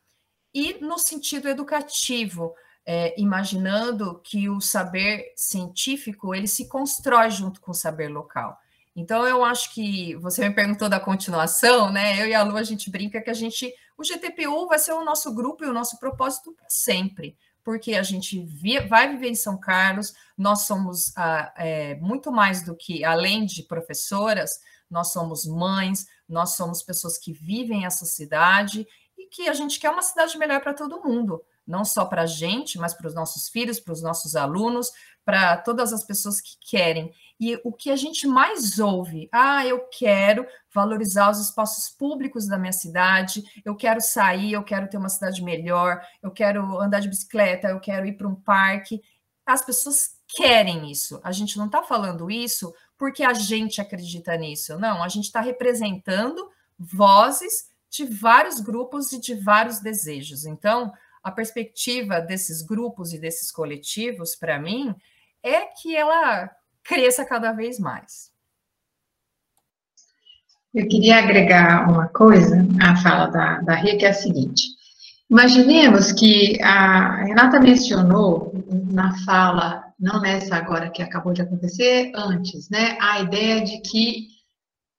e 0.51 0.84
no 0.84 0.97
sentido 0.97 1.47
educativo, 1.47 2.55
é, 2.84 3.13
imaginando 3.22 4.20
que 4.24 4.49
o 4.49 4.59
saber 4.59 5.34
científico 5.36 6.34
ele 6.34 6.47
se 6.47 6.68
constrói 6.68 7.30
junto 7.30 7.61
com 7.61 7.70
o 7.70 7.76
saber 7.76 8.07
local. 8.07 8.57
Então, 8.99 9.27
eu 9.27 9.45
acho 9.45 9.75
que 9.75 10.15
você 10.15 10.49
me 10.49 10.55
perguntou 10.55 10.89
da 10.89 10.99
continuação, 10.99 11.91
né? 11.91 12.19
Eu 12.19 12.27
e 12.27 12.33
a 12.33 12.41
Lu, 12.41 12.57
a 12.57 12.63
gente 12.63 12.89
brinca 12.89 13.21
que 13.21 13.29
a 13.29 13.33
gente 13.33 13.71
o 13.95 14.03
GTPU 14.03 14.67
vai 14.67 14.79
ser 14.79 14.93
o 14.93 15.05
nosso 15.05 15.33
grupo 15.33 15.63
e 15.63 15.67
o 15.67 15.73
nosso 15.73 15.99
propósito 15.99 16.51
para 16.53 16.67
sempre, 16.67 17.37
porque 17.63 17.93
a 17.93 18.01
gente 18.01 18.43
via, 18.43 18.87
vai 18.87 19.07
viver 19.07 19.29
em 19.29 19.35
São 19.35 19.59
Carlos, 19.59 20.13
nós 20.35 20.63
somos 20.63 21.15
ah, 21.15 21.53
é, 21.57 21.95
muito 21.95 22.31
mais 22.31 22.63
do 22.63 22.75
que, 22.75 23.05
além 23.05 23.45
de 23.45 23.63
professoras, 23.63 24.59
nós 24.89 25.11
somos 25.11 25.45
mães, 25.45 26.07
nós 26.27 26.55
somos 26.55 26.81
pessoas 26.81 27.19
que 27.19 27.31
vivem 27.31 27.85
essa 27.85 28.05
cidade 28.05 28.87
e 29.17 29.27
que 29.27 29.47
a 29.47 29.53
gente 29.53 29.79
quer 29.79 29.91
uma 29.91 30.01
cidade 30.01 30.37
melhor 30.39 30.59
para 30.61 30.73
todo 30.73 31.03
mundo, 31.03 31.43
não 31.65 31.85
só 31.85 32.05
para 32.05 32.23
a 32.23 32.27
gente, 32.27 32.79
mas 32.79 32.95
para 32.95 33.07
os 33.07 33.13
nossos 33.13 33.47
filhos, 33.47 33.79
para 33.79 33.93
os 33.93 34.01
nossos 34.01 34.35
alunos, 34.35 34.91
para 35.25 35.57
todas 35.57 35.91
as 35.91 36.05
pessoas 36.05 36.39
que 36.39 36.55
querem. 36.69 37.11
E 37.39 37.59
o 37.63 37.71
que 37.71 37.91
a 37.91 37.95
gente 37.95 38.25
mais 38.25 38.79
ouve, 38.79 39.29
ah, 39.31 39.65
eu 39.65 39.88
quero 39.89 40.45
valorizar 40.73 41.29
os 41.29 41.39
espaços 41.39 41.89
públicos 41.89 42.47
da 42.47 42.57
minha 42.57 42.71
cidade, 42.71 43.43
eu 43.63 43.75
quero 43.75 44.01
sair, 44.01 44.53
eu 44.53 44.63
quero 44.63 44.89
ter 44.89 44.97
uma 44.97 45.09
cidade 45.09 45.43
melhor, 45.43 46.01
eu 46.21 46.31
quero 46.31 46.79
andar 46.81 46.99
de 46.99 47.09
bicicleta, 47.09 47.67
eu 47.67 47.79
quero 47.79 48.07
ir 48.07 48.13
para 48.13 48.27
um 48.27 48.35
parque. 48.35 49.01
As 49.45 49.63
pessoas 49.63 50.17
querem 50.27 50.91
isso. 50.91 51.19
A 51.23 51.31
gente 51.31 51.57
não 51.57 51.67
está 51.67 51.83
falando 51.83 52.29
isso 52.29 52.73
porque 52.97 53.23
a 53.23 53.33
gente 53.33 53.79
acredita 53.79 54.35
nisso, 54.35 54.77
não. 54.79 55.03
A 55.03 55.07
gente 55.07 55.25
está 55.25 55.39
representando 55.39 56.49
vozes 56.77 57.69
de 57.89 58.05
vários 58.05 58.59
grupos 58.59 59.11
e 59.11 59.19
de 59.19 59.35
vários 59.35 59.79
desejos. 59.79 60.45
Então, 60.45 60.91
a 61.23 61.31
perspectiva 61.31 62.19
desses 62.19 62.61
grupos 62.61 63.13
e 63.13 63.19
desses 63.19 63.51
coletivos, 63.51 64.35
para 64.35 64.59
mim, 64.59 64.95
é 65.43 65.65
que 65.65 65.95
ela 65.95 66.49
cresça 66.88 67.25
cada 67.25 67.51
vez 67.51 67.77
mais. 67.77 68.31
Eu 70.73 70.88
queria 70.88 71.17
agregar 71.17 71.89
uma 71.89 72.07
coisa 72.07 72.65
à 72.81 72.95
fala 72.95 73.27
da, 73.27 73.59
da 73.61 73.75
Ria, 73.75 73.97
que 73.97 74.05
é 74.05 74.09
a 74.09 74.13
seguinte. 74.13 74.63
Imaginemos 75.29 76.13
que 76.13 76.61
a 76.63 77.23
Renata 77.23 77.59
mencionou 77.59 78.53
na 78.89 79.13
fala, 79.25 79.83
não 79.99 80.21
nessa 80.21 80.55
agora 80.55 80.89
que 80.89 81.03
acabou 81.03 81.33
de 81.33 81.41
acontecer, 81.41 82.11
antes, 82.15 82.69
né, 82.69 82.97
a 83.01 83.19
ideia 83.19 83.61
de 83.61 83.81
que 83.81 84.27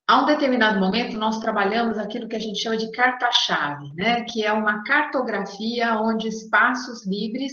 a 0.06 0.22
um 0.22 0.26
determinado 0.26 0.80
momento 0.80 1.16
nós 1.16 1.38
trabalhamos 1.38 1.96
aquilo 1.96 2.28
que 2.28 2.36
a 2.36 2.40
gente 2.40 2.60
chama 2.60 2.76
de 2.76 2.90
carta-chave, 2.92 3.92
né, 3.94 4.22
que 4.22 4.44
é 4.44 4.52
uma 4.52 4.82
cartografia 4.84 5.98
onde 5.98 6.28
espaços 6.28 7.06
livres 7.06 7.52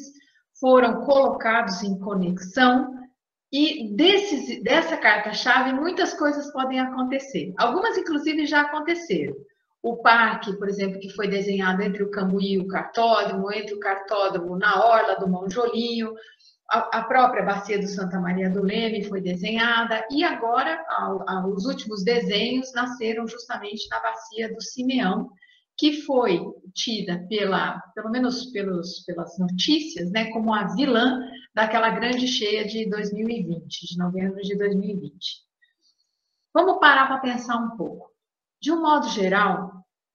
foram 0.59 1.05
colocados 1.05 1.83
em 1.83 1.97
conexão 1.99 3.04
e 3.55 3.95
dessa 4.61 4.97
carta-chave 4.97 5.71
muitas 5.71 6.13
coisas 6.13 6.51
podem 6.51 6.79
acontecer. 6.79 7.53
Algumas, 7.57 7.97
inclusive, 7.97 8.45
já 8.45 8.61
aconteceram. 8.61 9.33
O 9.81 9.97
parque, 9.97 10.57
por 10.57 10.67
exemplo, 10.67 10.99
que 10.99 11.09
foi 11.11 11.27
desenhado 11.27 11.81
entre 11.81 12.03
o 12.03 12.11
Cambuí 12.11 12.53
e 12.53 12.59
o 12.59 12.67
Cartódromo, 12.67 13.53
entre 13.53 13.73
o 13.75 13.79
Cartódromo 13.79 14.57
na 14.57 14.83
Orla 14.83 15.15
do 15.15 15.29
Monjolinho, 15.29 16.13
a, 16.69 16.99
a 16.99 17.03
própria 17.03 17.43
Bacia 17.43 17.79
do 17.79 17.87
Santa 17.87 18.19
Maria 18.19 18.49
do 18.49 18.63
Leme 18.63 19.03
foi 19.03 19.21
desenhada, 19.21 20.05
e 20.09 20.23
agora 20.23 20.83
os 21.55 21.65
últimos 21.65 22.03
desenhos 22.03 22.73
nasceram 22.73 23.27
justamente 23.27 23.87
na 23.89 23.99
Bacia 23.99 24.51
do 24.51 24.61
Simeão, 24.61 25.29
que 25.77 26.01
foi 26.01 26.41
tida 26.73 27.25
pela, 27.29 27.79
pelo 27.93 28.09
menos 28.09 28.45
pelos, 28.47 29.03
pelas 29.05 29.37
notícias, 29.37 30.11
né, 30.11 30.31
como 30.31 30.53
a 30.53 30.73
vilã 30.73 31.19
daquela 31.55 31.89
grande 31.89 32.27
cheia 32.27 32.65
de 32.65 32.87
2020, 32.89 33.87
de 33.87 33.97
novembro 33.97 34.41
de 34.41 34.57
2020. 34.57 35.17
Vamos 36.53 36.79
parar 36.79 37.07
para 37.07 37.19
pensar 37.19 37.55
um 37.55 37.77
pouco. 37.77 38.11
De 38.61 38.73
um 38.73 38.81
modo 38.81 39.07
geral, 39.09 39.71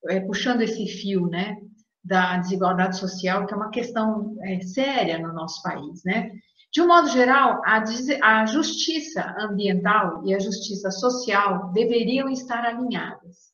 é, 0.09 0.21
puxando 0.21 0.61
esse 0.61 0.87
fio, 0.87 1.29
né, 1.29 1.57
da 2.05 2.37
desigualdade 2.37 2.99
social, 2.99 3.47
que 3.47 3.55
é 3.55 3.57
uma 3.57 3.71
questão 3.71 4.37
é, 4.43 4.61
séria 4.61 5.19
no 5.19 5.33
nosso 5.33 5.63
país, 5.63 6.05
né? 6.05 6.31
De 6.73 6.81
um 6.83 6.87
modo 6.87 7.09
geral, 7.09 7.61
a, 7.65 7.83
a 8.23 8.47
justiça 8.47 9.35
ambiental 9.39 10.23
e 10.27 10.35
a 10.35 10.39
justiça 10.39 10.91
social 10.91 11.73
deveriam 11.73 12.29
estar 12.29 12.65
alinhadas. 12.65 13.51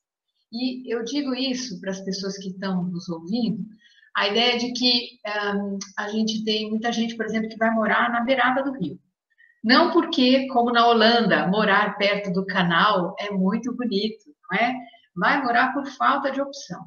E 0.51 0.93
eu 0.93 1.03
digo 1.03 1.33
isso 1.33 1.79
para 1.81 1.91
as 1.91 2.01
pessoas 2.01 2.37
que 2.37 2.49
estão 2.49 2.83
nos 2.83 3.09
ouvindo, 3.09 3.65
a 4.17 4.27
ideia 4.27 4.57
de 4.57 4.73
que 4.73 5.19
um, 5.55 5.77
a 5.95 6.07
gente 6.07 6.43
tem 6.43 6.71
muita 6.71 6.91
gente, 6.91 7.15
por 7.15 7.23
exemplo, 7.23 7.49
que 7.49 7.57
vai 7.57 7.69
morar 7.69 8.11
na 8.11 8.21
beirada 8.21 8.63
do 8.63 8.71
rio. 8.71 8.99
Não 9.63 9.91
porque, 9.91 10.47
como 10.47 10.71
na 10.71 10.87
Holanda, 10.87 11.45
morar 11.47 11.95
perto 11.99 12.33
do 12.33 12.43
canal 12.43 13.15
é 13.19 13.29
muito 13.29 13.75
bonito, 13.75 14.25
não 14.49 14.57
é? 14.57 14.73
Vai 15.15 15.43
morar 15.43 15.71
por 15.71 15.85
falta 15.85 16.31
de 16.31 16.41
opção. 16.41 16.81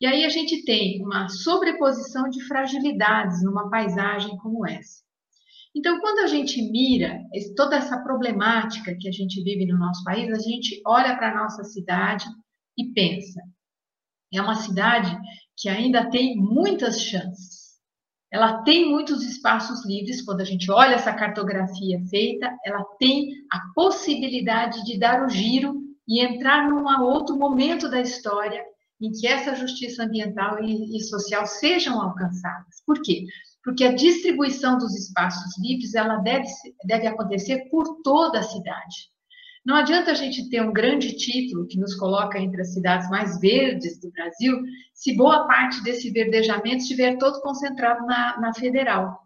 E 0.00 0.06
aí 0.06 0.24
a 0.24 0.28
gente 0.28 0.64
tem 0.64 1.04
uma 1.04 1.28
sobreposição 1.28 2.30
de 2.30 2.40
fragilidades 2.44 3.42
numa 3.42 3.68
paisagem 3.68 4.36
como 4.38 4.64
essa. 4.64 5.02
Então, 5.74 6.00
quando 6.00 6.20
a 6.20 6.28
gente 6.28 6.62
mira 6.70 7.18
toda 7.56 7.76
essa 7.76 8.00
problemática 8.00 8.96
que 8.96 9.08
a 9.08 9.12
gente 9.12 9.42
vive 9.42 9.66
no 9.66 9.78
nosso 9.78 10.04
país, 10.04 10.30
a 10.32 10.38
gente 10.38 10.80
olha 10.86 11.16
para 11.16 11.32
a 11.32 11.42
nossa 11.42 11.64
cidade 11.64 12.26
e 12.78 12.92
pensa: 12.92 13.40
é 14.32 14.40
uma 14.40 14.54
cidade 14.54 15.16
que 15.60 15.68
ainda 15.68 16.08
tem 16.10 16.36
muitas 16.36 17.00
chances. 17.00 17.70
Ela 18.32 18.62
tem 18.62 18.88
muitos 18.88 19.24
espaços 19.24 19.84
livres, 19.84 20.22
quando 20.22 20.40
a 20.40 20.44
gente 20.44 20.70
olha 20.70 20.94
essa 20.94 21.12
cartografia 21.12 22.00
feita, 22.08 22.48
ela 22.64 22.84
tem 22.98 23.28
a 23.52 23.60
possibilidade 23.74 24.84
de 24.84 24.98
dar 24.98 25.26
o 25.26 25.28
giro 25.28 25.74
e 26.08 26.24
entrar 26.24 26.68
num 26.68 26.86
outro 27.02 27.36
momento 27.36 27.88
da 27.88 28.00
história 28.00 28.62
em 29.00 29.10
que 29.10 29.26
essa 29.26 29.54
justiça 29.54 30.04
ambiental 30.04 30.62
e, 30.62 31.00
social 31.00 31.46
sejam 31.46 32.00
alcançadas. 32.00 32.82
Por 32.86 33.00
quê? 33.02 33.24
porque 33.62 33.84
a 33.84 33.94
distribuição 33.94 34.78
dos 34.78 34.94
espaços 34.94 35.58
livres 35.58 35.94
ela 35.94 36.16
deve, 36.16 36.48
deve 36.84 37.06
acontecer 37.06 37.68
por 37.70 38.02
toda 38.02 38.40
a 38.40 38.42
cidade. 38.42 39.10
Não 39.64 39.76
adianta 39.76 40.10
a 40.10 40.14
gente 40.14 40.48
ter 40.48 40.62
um 40.62 40.72
grande 40.72 41.16
título 41.16 41.66
que 41.66 41.78
nos 41.78 41.94
coloca 41.94 42.38
entre 42.38 42.62
as 42.62 42.72
cidades 42.72 43.08
mais 43.10 43.38
verdes 43.38 44.00
do 44.00 44.10
Brasil, 44.10 44.58
se 44.94 45.14
boa 45.14 45.46
parte 45.46 45.82
desse 45.82 46.10
verdejamento 46.10 46.78
estiver 46.78 47.18
todo 47.18 47.42
concentrado 47.42 48.06
na, 48.06 48.40
na 48.40 48.54
federal. 48.54 49.18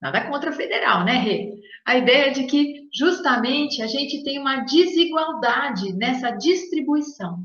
Nada 0.00 0.28
contra 0.28 0.50
a 0.50 0.52
federal, 0.52 1.04
né, 1.04 1.14
Rê? 1.14 1.54
A 1.86 1.96
ideia 1.96 2.26
é 2.26 2.30
de 2.30 2.44
que, 2.44 2.88
justamente, 2.92 3.82
a 3.82 3.86
gente 3.86 4.22
tem 4.22 4.38
uma 4.38 4.60
desigualdade 4.60 5.94
nessa 5.94 6.30
distribuição. 6.32 7.38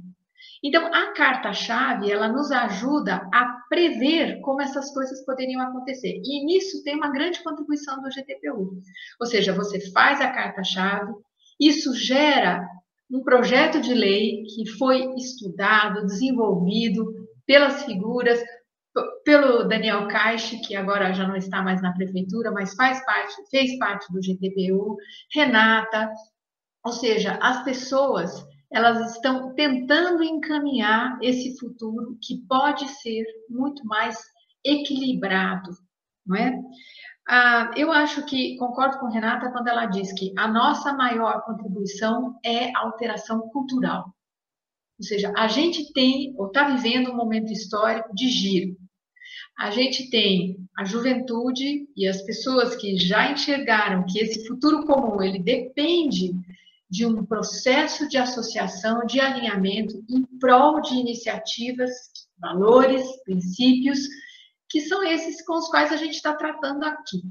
Então, 0.62 0.86
a 0.94 1.14
carta-chave, 1.14 2.12
ela 2.12 2.28
nos 2.28 2.52
ajuda 2.52 3.28
a 3.34 3.58
prever 3.70 4.40
como 4.42 4.62
essas 4.62 4.94
coisas 4.94 5.26
poderiam 5.26 5.62
acontecer. 5.62 6.22
E 6.24 6.46
nisso 6.46 6.84
tem 6.84 6.96
uma 6.96 7.12
grande 7.12 7.42
contribuição 7.44 8.02
do 8.02 8.10
GTPU. 8.10 8.82
Ou 9.20 9.26
seja, 9.26 9.54
você 9.54 9.92
faz 9.92 10.22
a 10.22 10.32
carta-chave, 10.32 11.12
isso 11.68 11.94
gera 11.96 12.68
um 13.12 13.22
projeto 13.22 13.80
de 13.80 13.94
lei 13.94 14.44
que 14.44 14.70
foi 14.78 15.14
estudado, 15.16 16.06
desenvolvido 16.06 17.06
pelas 17.46 17.84
figuras, 17.84 18.42
pelo 19.24 19.64
Daniel 19.64 20.08
Caixe, 20.08 20.60
que 20.62 20.76
agora 20.76 21.14
já 21.14 21.28
não 21.28 21.36
está 21.36 21.62
mais 21.62 21.82
na 21.82 21.94
prefeitura, 21.94 22.52
mas 22.52 22.74
faz 22.76 23.04
parte, 23.06 23.34
fez 23.50 23.78
parte 23.78 24.12
do 24.12 24.22
GTPU, 24.22 24.98
Renata, 25.34 26.12
ou 26.84 26.92
seja, 26.92 27.38
as 27.42 27.64
pessoas 27.64 28.46
elas 28.72 29.14
estão 29.16 29.54
tentando 29.54 30.24
encaminhar 30.24 31.20
esse 31.22 31.58
futuro 31.60 32.18
que 32.22 32.44
pode 32.48 32.88
ser 32.90 33.24
muito 33.48 33.86
mais 33.86 34.18
equilibrado, 34.66 35.70
não 36.26 36.36
é? 36.36 36.60
Ah, 37.28 37.72
eu 37.78 37.92
acho 37.92 38.26
que 38.26 38.58
concordo 38.58 39.00
com 39.00 39.08
Renata 39.08 39.50
quando 39.52 39.68
ela 39.68 39.86
diz 39.86 40.12
que 40.14 40.34
a 40.38 40.48
nossa 40.48 40.94
maior 40.94 41.42
contribuição 41.44 42.38
é 42.44 42.70
a 42.76 42.80
alteração 42.80 43.48
cultural. 43.50 44.14
Ou 45.00 45.06
seja, 45.06 45.34
a 45.36 45.48
gente 45.48 45.92
tem, 45.94 46.36
ou 46.38 46.48
está 46.48 46.68
vivendo 46.70 47.12
um 47.12 47.16
momento 47.16 47.52
histórico 47.52 48.14
de 48.14 48.28
giro. 48.28 48.76
A 49.58 49.72
gente 49.72 50.10
tem 50.10 50.58
a 50.78 50.84
juventude 50.84 51.88
e 51.96 52.08
as 52.08 52.22
pessoas 52.24 52.76
que 52.76 52.98
já 52.98 53.32
enxergaram 53.32 54.06
que 54.06 54.20
esse 54.20 54.46
futuro 54.48 54.86
comum 54.86 55.22
ele 55.22 55.40
depende 55.40 56.34
de 56.90 57.06
um 57.06 57.26
processo 57.26 58.08
de 58.08 58.18
associação, 58.18 59.06
de 59.06 59.20
alinhamento 59.20 60.04
em 60.10 60.24
prol 60.40 60.82
de 60.82 60.94
iniciativas, 60.96 61.92
valores, 62.38 63.04
princípios, 63.24 64.00
que 64.74 64.82
são 64.82 65.04
esses 65.04 65.46
com 65.46 65.54
os 65.54 65.68
quais 65.68 65.92
a 65.92 65.98
gente 65.98 66.16
está 66.16 66.34
tratando 66.34 66.84
aqui. 66.84 67.22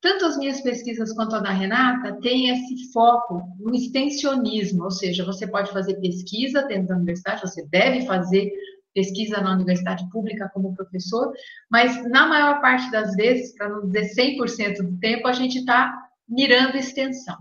Tanto 0.00 0.24
as 0.24 0.38
minhas 0.38 0.62
pesquisas 0.62 1.12
quanto 1.12 1.36
a 1.36 1.40
da 1.40 1.50
Renata 1.50 2.18
têm 2.22 2.48
esse 2.48 2.90
foco 2.90 3.42
no 3.60 3.74
extensionismo, 3.74 4.84
ou 4.84 4.90
seja, 4.90 5.26
você 5.26 5.46
pode 5.46 5.70
fazer 5.70 6.00
pesquisa 6.00 6.62
dentro 6.62 6.88
da 6.88 6.96
universidade, 6.96 7.42
você 7.42 7.66
deve 7.66 8.06
fazer 8.06 8.50
pesquisa 8.94 9.42
na 9.42 9.52
universidade 9.52 10.08
pública 10.08 10.50
como 10.54 10.74
professor, 10.74 11.34
mas 11.70 12.02
na 12.08 12.26
maior 12.26 12.62
parte 12.62 12.90
das 12.90 13.14
vezes, 13.14 13.54
para 13.54 13.68
não 13.68 13.86
dizer 13.86 14.14
100% 14.14 14.76
do 14.78 14.98
tempo, 15.00 15.28
a 15.28 15.32
gente 15.32 15.58
está 15.58 15.94
mirando 16.26 16.78
extensão. 16.78 17.36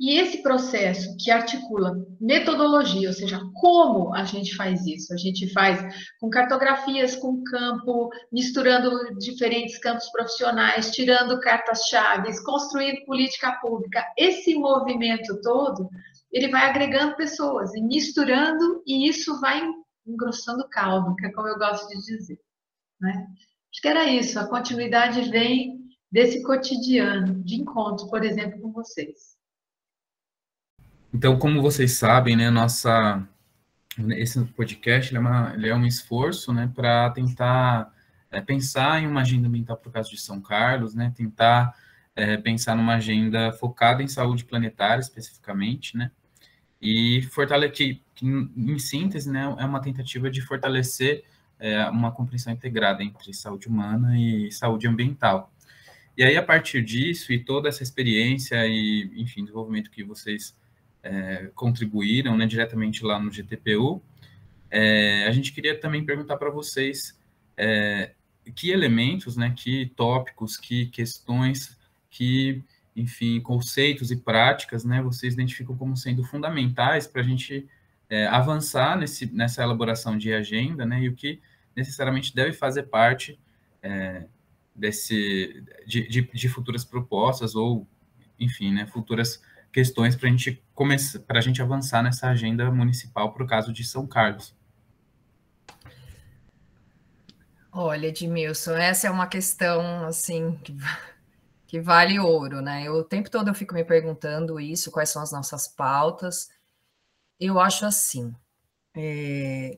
E 0.00 0.18
esse 0.18 0.42
processo 0.42 1.16
que 1.18 1.30
articula 1.30 1.94
metodologia, 2.20 3.08
ou 3.08 3.14
seja, 3.14 3.40
como 3.54 4.12
a 4.14 4.24
gente 4.24 4.56
faz 4.56 4.84
isso? 4.86 5.12
A 5.14 5.16
gente 5.16 5.52
faz 5.52 5.80
com 6.20 6.28
cartografias, 6.28 7.14
com 7.14 7.42
campo, 7.44 8.10
misturando 8.32 9.16
diferentes 9.18 9.78
campos 9.78 10.10
profissionais, 10.10 10.90
tirando 10.90 11.40
cartas-chave, 11.40 12.42
construindo 12.44 13.04
política 13.04 13.52
pública. 13.60 14.04
Esse 14.18 14.54
movimento 14.54 15.40
todo, 15.42 15.88
ele 16.32 16.48
vai 16.48 16.68
agregando 16.68 17.16
pessoas 17.16 17.72
e 17.74 17.80
misturando, 17.80 18.82
e 18.86 19.08
isso 19.08 19.40
vai 19.40 19.62
engrossando 20.06 20.68
caldo, 20.68 21.14
que 21.16 21.26
é 21.26 21.32
como 21.32 21.48
eu 21.48 21.58
gosto 21.58 21.88
de 21.88 22.04
dizer. 22.04 22.38
Né? 23.00 23.26
Acho 23.72 23.80
que 23.80 23.88
era 23.88 24.08
isso, 24.08 24.38
a 24.38 24.48
continuidade 24.48 25.30
vem 25.30 25.84
desse 26.10 26.42
cotidiano 26.42 27.42
de 27.42 27.56
encontro, 27.56 28.08
por 28.08 28.24
exemplo, 28.24 28.60
com 28.60 28.72
vocês. 28.72 29.33
Então, 31.14 31.38
como 31.38 31.62
vocês 31.62 31.92
sabem, 31.92 32.34
né, 32.34 32.50
nossa, 32.50 33.24
esse 34.16 34.44
podcast 34.46 35.14
é, 35.14 35.20
uma, 35.20 35.54
é, 35.64 35.72
um 35.72 35.86
esforço 35.86 36.52
né, 36.52 36.68
para 36.74 37.08
tentar 37.10 37.94
é, 38.32 38.40
pensar 38.40 39.00
em 39.00 39.06
uma 39.06 39.20
agenda 39.20 39.46
ambiental 39.46 39.76
para 39.76 39.88
o 39.88 39.92
caso 39.92 40.10
de 40.10 40.20
São 40.20 40.40
Carlos, 40.40 40.92
né, 40.92 41.12
tentar 41.16 41.72
é, 42.16 42.36
pensar 42.36 42.74
numa 42.74 42.96
agenda 42.96 43.52
focada 43.52 44.02
em 44.02 44.08
saúde 44.08 44.44
planetária, 44.44 45.00
especificamente, 45.00 45.96
né, 45.96 46.10
e 46.82 47.22
fortalecer, 47.30 48.00
que, 48.12 48.26
em 48.26 48.78
síntese, 48.80 49.30
né, 49.30 49.44
é 49.56 49.64
uma 49.64 49.80
tentativa 49.80 50.28
de 50.28 50.40
fortalecer 50.40 51.22
é, 51.60 51.88
uma 51.90 52.10
compreensão 52.10 52.52
integrada 52.52 53.04
entre 53.04 53.32
saúde 53.32 53.68
humana 53.68 54.18
e 54.18 54.50
saúde 54.50 54.88
ambiental. 54.88 55.52
E 56.16 56.24
aí, 56.24 56.36
a 56.36 56.42
partir 56.42 56.82
disso, 56.82 57.32
e 57.32 57.38
toda 57.38 57.68
essa 57.68 57.84
experiência 57.84 58.66
e, 58.66 59.12
enfim, 59.14 59.42
desenvolvimento 59.42 59.92
que 59.92 60.02
vocês 60.02 60.56
é, 61.04 61.50
contribuíram 61.54 62.36
né, 62.36 62.46
diretamente 62.46 63.04
lá 63.04 63.20
no 63.20 63.30
GTPU. 63.30 64.02
É, 64.70 65.26
a 65.28 65.32
gente 65.32 65.52
queria 65.52 65.78
também 65.78 66.04
perguntar 66.04 66.38
para 66.38 66.50
vocês 66.50 67.16
é, 67.56 68.12
que 68.56 68.70
elementos, 68.70 69.36
né, 69.36 69.54
que 69.56 69.92
tópicos, 69.94 70.56
que 70.56 70.86
questões, 70.86 71.78
que, 72.10 72.62
enfim, 72.96 73.40
conceitos 73.40 74.10
e 74.10 74.16
práticas, 74.16 74.84
né, 74.84 75.02
vocês 75.02 75.34
identificam 75.34 75.76
como 75.76 75.96
sendo 75.96 76.24
fundamentais 76.24 77.06
para 77.06 77.20
a 77.20 77.24
gente 77.24 77.68
é, 78.08 78.26
avançar 78.26 78.98
nesse, 78.98 79.26
nessa 79.26 79.62
elaboração 79.62 80.16
de 80.16 80.32
agenda, 80.32 80.86
né, 80.86 81.02
e 81.02 81.08
o 81.08 81.14
que 81.14 81.40
necessariamente 81.76 82.34
deve 82.34 82.52
fazer 82.52 82.84
parte 82.84 83.38
é, 83.82 84.24
desse, 84.74 85.62
de, 85.86 86.08
de, 86.08 86.22
de, 86.22 86.48
futuras 86.48 86.84
propostas 86.84 87.54
ou, 87.54 87.86
enfim, 88.40 88.72
né, 88.72 88.86
futuras 88.86 89.42
questões 89.74 90.14
para 90.14 90.28
a 90.28 90.30
gente 90.30 90.64
começar, 90.72 91.18
para 91.18 91.40
a 91.40 91.42
gente 91.42 91.60
avançar 91.60 92.00
nessa 92.00 92.28
agenda 92.28 92.70
municipal 92.70 93.34
para 93.34 93.42
o 93.42 93.46
caso 93.46 93.72
de 93.72 93.82
São 93.82 94.06
Carlos. 94.06 94.54
Olha, 97.72 98.06
Edmilson, 98.06 98.76
essa 98.76 99.08
é 99.08 99.10
uma 99.10 99.26
questão 99.26 100.06
assim 100.06 100.56
que, 100.62 100.76
que 101.66 101.80
vale 101.80 102.20
ouro, 102.20 102.62
né? 102.62 102.84
Eu, 102.84 102.94
o 102.94 103.04
tempo 103.04 103.28
todo 103.28 103.48
eu 103.48 103.54
fico 103.54 103.74
me 103.74 103.82
perguntando 103.82 104.60
isso, 104.60 104.92
quais 104.92 105.10
são 105.10 105.20
as 105.20 105.32
nossas 105.32 105.66
pautas. 105.66 106.50
Eu 107.40 107.58
acho 107.58 107.84
assim, 107.84 108.32
é, 108.94 109.76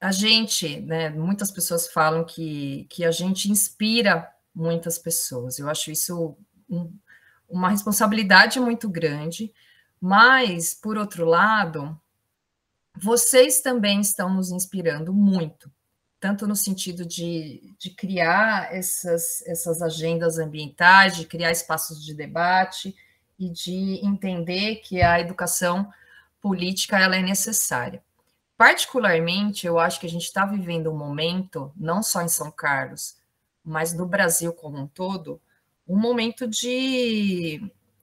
a 0.00 0.10
gente, 0.10 0.80
né, 0.80 1.10
muitas 1.10 1.50
pessoas 1.50 1.88
falam 1.88 2.24
que, 2.24 2.86
que 2.88 3.04
a 3.04 3.10
gente 3.10 3.50
inspira 3.50 4.32
muitas 4.54 4.98
pessoas. 4.98 5.58
Eu 5.58 5.68
acho 5.68 5.90
isso 5.90 6.38
um, 6.70 6.90
uma 7.48 7.70
responsabilidade 7.70 8.58
muito 8.60 8.88
grande, 8.88 9.52
mas, 10.00 10.74
por 10.74 10.98
outro 10.98 11.24
lado, 11.24 11.98
vocês 12.94 13.60
também 13.60 14.00
estão 14.00 14.32
nos 14.32 14.50
inspirando 14.50 15.12
muito, 15.12 15.70
tanto 16.18 16.46
no 16.46 16.56
sentido 16.56 17.04
de, 17.04 17.74
de 17.78 17.90
criar 17.90 18.74
essas, 18.74 19.42
essas 19.46 19.82
agendas 19.82 20.38
ambientais, 20.38 21.16
de 21.16 21.26
criar 21.26 21.50
espaços 21.50 22.04
de 22.04 22.14
debate 22.14 22.94
e 23.38 23.50
de 23.50 24.00
entender 24.04 24.76
que 24.76 25.02
a 25.02 25.20
educação 25.20 25.90
política 26.40 26.98
ela 26.98 27.16
é 27.16 27.22
necessária. 27.22 28.02
Particularmente, 28.56 29.66
eu 29.66 29.78
acho 29.78 30.00
que 30.00 30.06
a 30.06 30.10
gente 30.10 30.24
está 30.24 30.46
vivendo 30.46 30.90
um 30.90 30.96
momento, 30.96 31.70
não 31.76 32.02
só 32.02 32.22
em 32.22 32.28
São 32.28 32.50
Carlos, 32.50 33.16
mas 33.62 33.92
no 33.92 34.06
Brasil 34.06 34.52
como 34.52 34.78
um 34.78 34.86
todo, 34.86 35.40
um 35.86 35.98
momento 35.98 36.46
de, 36.46 37.60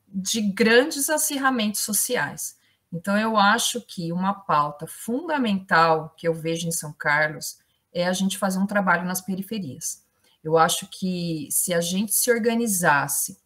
de 0.08 0.42
grandes 0.42 1.10
acirramentos 1.10 1.82
sociais. 1.82 2.58
Então, 2.92 3.18
eu 3.18 3.38
acho 3.38 3.82
que 3.82 4.12
uma 4.12 4.34
pauta 4.34 4.86
fundamental 4.86 6.14
que 6.16 6.28
eu 6.28 6.34
vejo 6.34 6.68
em 6.68 6.72
São 6.72 6.94
Carlos 6.94 7.58
é 7.92 8.08
a 8.08 8.14
gente 8.14 8.38
fazer 8.38 8.60
um 8.60 8.68
trabalho 8.68 9.06
nas 9.06 9.22
periferias. 9.22 10.04
Eu 10.44 10.58
acho 10.58 10.88
que 10.88 11.48
se 11.52 11.74
a 11.74 11.82
gente 11.82 12.14
se 12.14 12.32
organizasse 12.32 13.38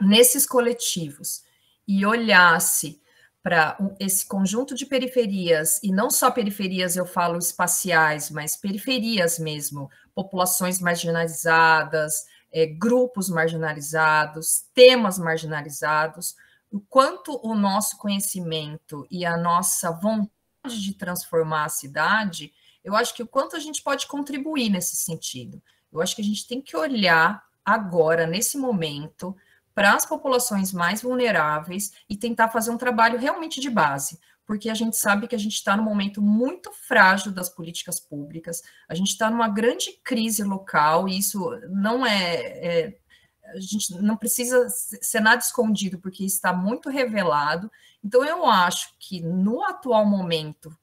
nesses 0.00 0.46
coletivos 0.46 1.42
e 1.86 2.04
olhasse 2.04 3.00
para 3.42 3.78
esse 3.98 4.26
conjunto 4.26 4.74
de 4.74 4.84
periferias, 4.84 5.80
e 5.82 5.92
não 5.92 6.10
só 6.10 6.30
periferias, 6.30 6.96
eu 6.96 7.06
falo 7.06 7.38
espaciais, 7.38 8.30
mas 8.30 8.56
periferias 8.56 9.38
mesmo, 9.38 9.90
populações 10.14 10.80
marginalizadas, 10.80 12.26
é, 12.52 12.66
grupos 12.66 13.28
marginalizados, 13.28 14.64
temas 14.74 15.18
marginalizados, 15.18 16.34
o 16.70 16.80
quanto 16.80 17.38
o 17.42 17.54
nosso 17.54 17.96
conhecimento 17.96 19.06
e 19.10 19.24
a 19.24 19.36
nossa 19.36 19.90
vontade 19.90 20.82
de 20.82 20.94
transformar 20.94 21.64
a 21.64 21.70
cidade, 21.70 22.52
eu 22.84 22.94
acho 22.94 23.14
que 23.14 23.22
o 23.22 23.26
quanto 23.26 23.56
a 23.56 23.60
gente 23.60 23.82
pode 23.82 24.06
contribuir 24.06 24.68
nesse 24.68 24.96
sentido. 24.96 25.62
Eu 25.92 26.00
acho 26.00 26.14
que 26.14 26.22
a 26.22 26.24
gente 26.24 26.46
tem 26.46 26.60
que 26.60 26.76
olhar 26.76 27.42
agora, 27.64 28.26
nesse 28.26 28.56
momento, 28.56 29.36
para 29.74 29.94
as 29.94 30.04
populações 30.04 30.72
mais 30.72 31.02
vulneráveis 31.02 31.92
e 32.08 32.16
tentar 32.16 32.48
fazer 32.48 32.70
um 32.70 32.78
trabalho 32.78 33.18
realmente 33.18 33.60
de 33.60 33.70
base, 33.70 34.18
porque 34.48 34.70
a 34.70 34.74
gente 34.74 34.96
sabe 34.96 35.28
que 35.28 35.34
a 35.34 35.38
gente 35.38 35.52
está 35.52 35.76
num 35.76 35.82
momento 35.82 36.22
muito 36.22 36.72
frágil 36.72 37.30
das 37.30 37.50
políticas 37.50 38.00
públicas, 38.00 38.62
a 38.88 38.94
gente 38.94 39.08
está 39.08 39.30
numa 39.30 39.46
grande 39.46 39.92
crise 40.02 40.42
local, 40.42 41.06
e 41.06 41.18
isso 41.18 41.50
não 41.68 42.04
é, 42.06 42.34
é 42.34 42.98
a 43.44 43.60
gente 43.60 43.94
não 44.00 44.16
precisa 44.16 44.66
ser 44.70 45.20
nada 45.20 45.42
escondido, 45.42 45.98
porque 45.98 46.24
está 46.24 46.50
muito 46.50 46.88
revelado. 46.88 47.70
Então, 48.02 48.24
eu 48.24 48.46
acho 48.46 48.94
que 48.98 49.20
no 49.20 49.62
atual 49.62 50.06
momento, 50.06 50.74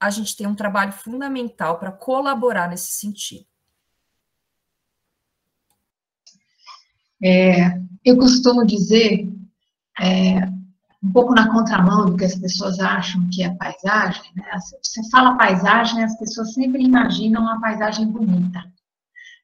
a 0.00 0.08
gente 0.08 0.34
tem 0.34 0.46
um 0.46 0.54
trabalho 0.54 0.92
fundamental 0.92 1.78
para 1.78 1.92
colaborar 1.92 2.70
nesse 2.70 2.92
sentido. 2.92 3.46
É, 7.22 7.80
eu 8.04 8.16
costumo 8.16 8.66
dizer, 8.66 9.28
é, 10.00 10.57
um 11.02 11.12
pouco 11.12 11.34
na 11.34 11.50
contramão 11.52 12.06
do 12.06 12.16
que 12.16 12.24
as 12.24 12.34
pessoas 12.34 12.80
acham 12.80 13.28
que 13.32 13.42
é 13.42 13.54
paisagem, 13.54 14.32
né? 14.34 14.44
Você 14.82 15.08
fala 15.10 15.36
paisagem, 15.36 16.02
as 16.02 16.18
pessoas 16.18 16.54
sempre 16.54 16.82
imaginam 16.82 17.42
uma 17.42 17.60
paisagem 17.60 18.06
bonita, 18.06 18.64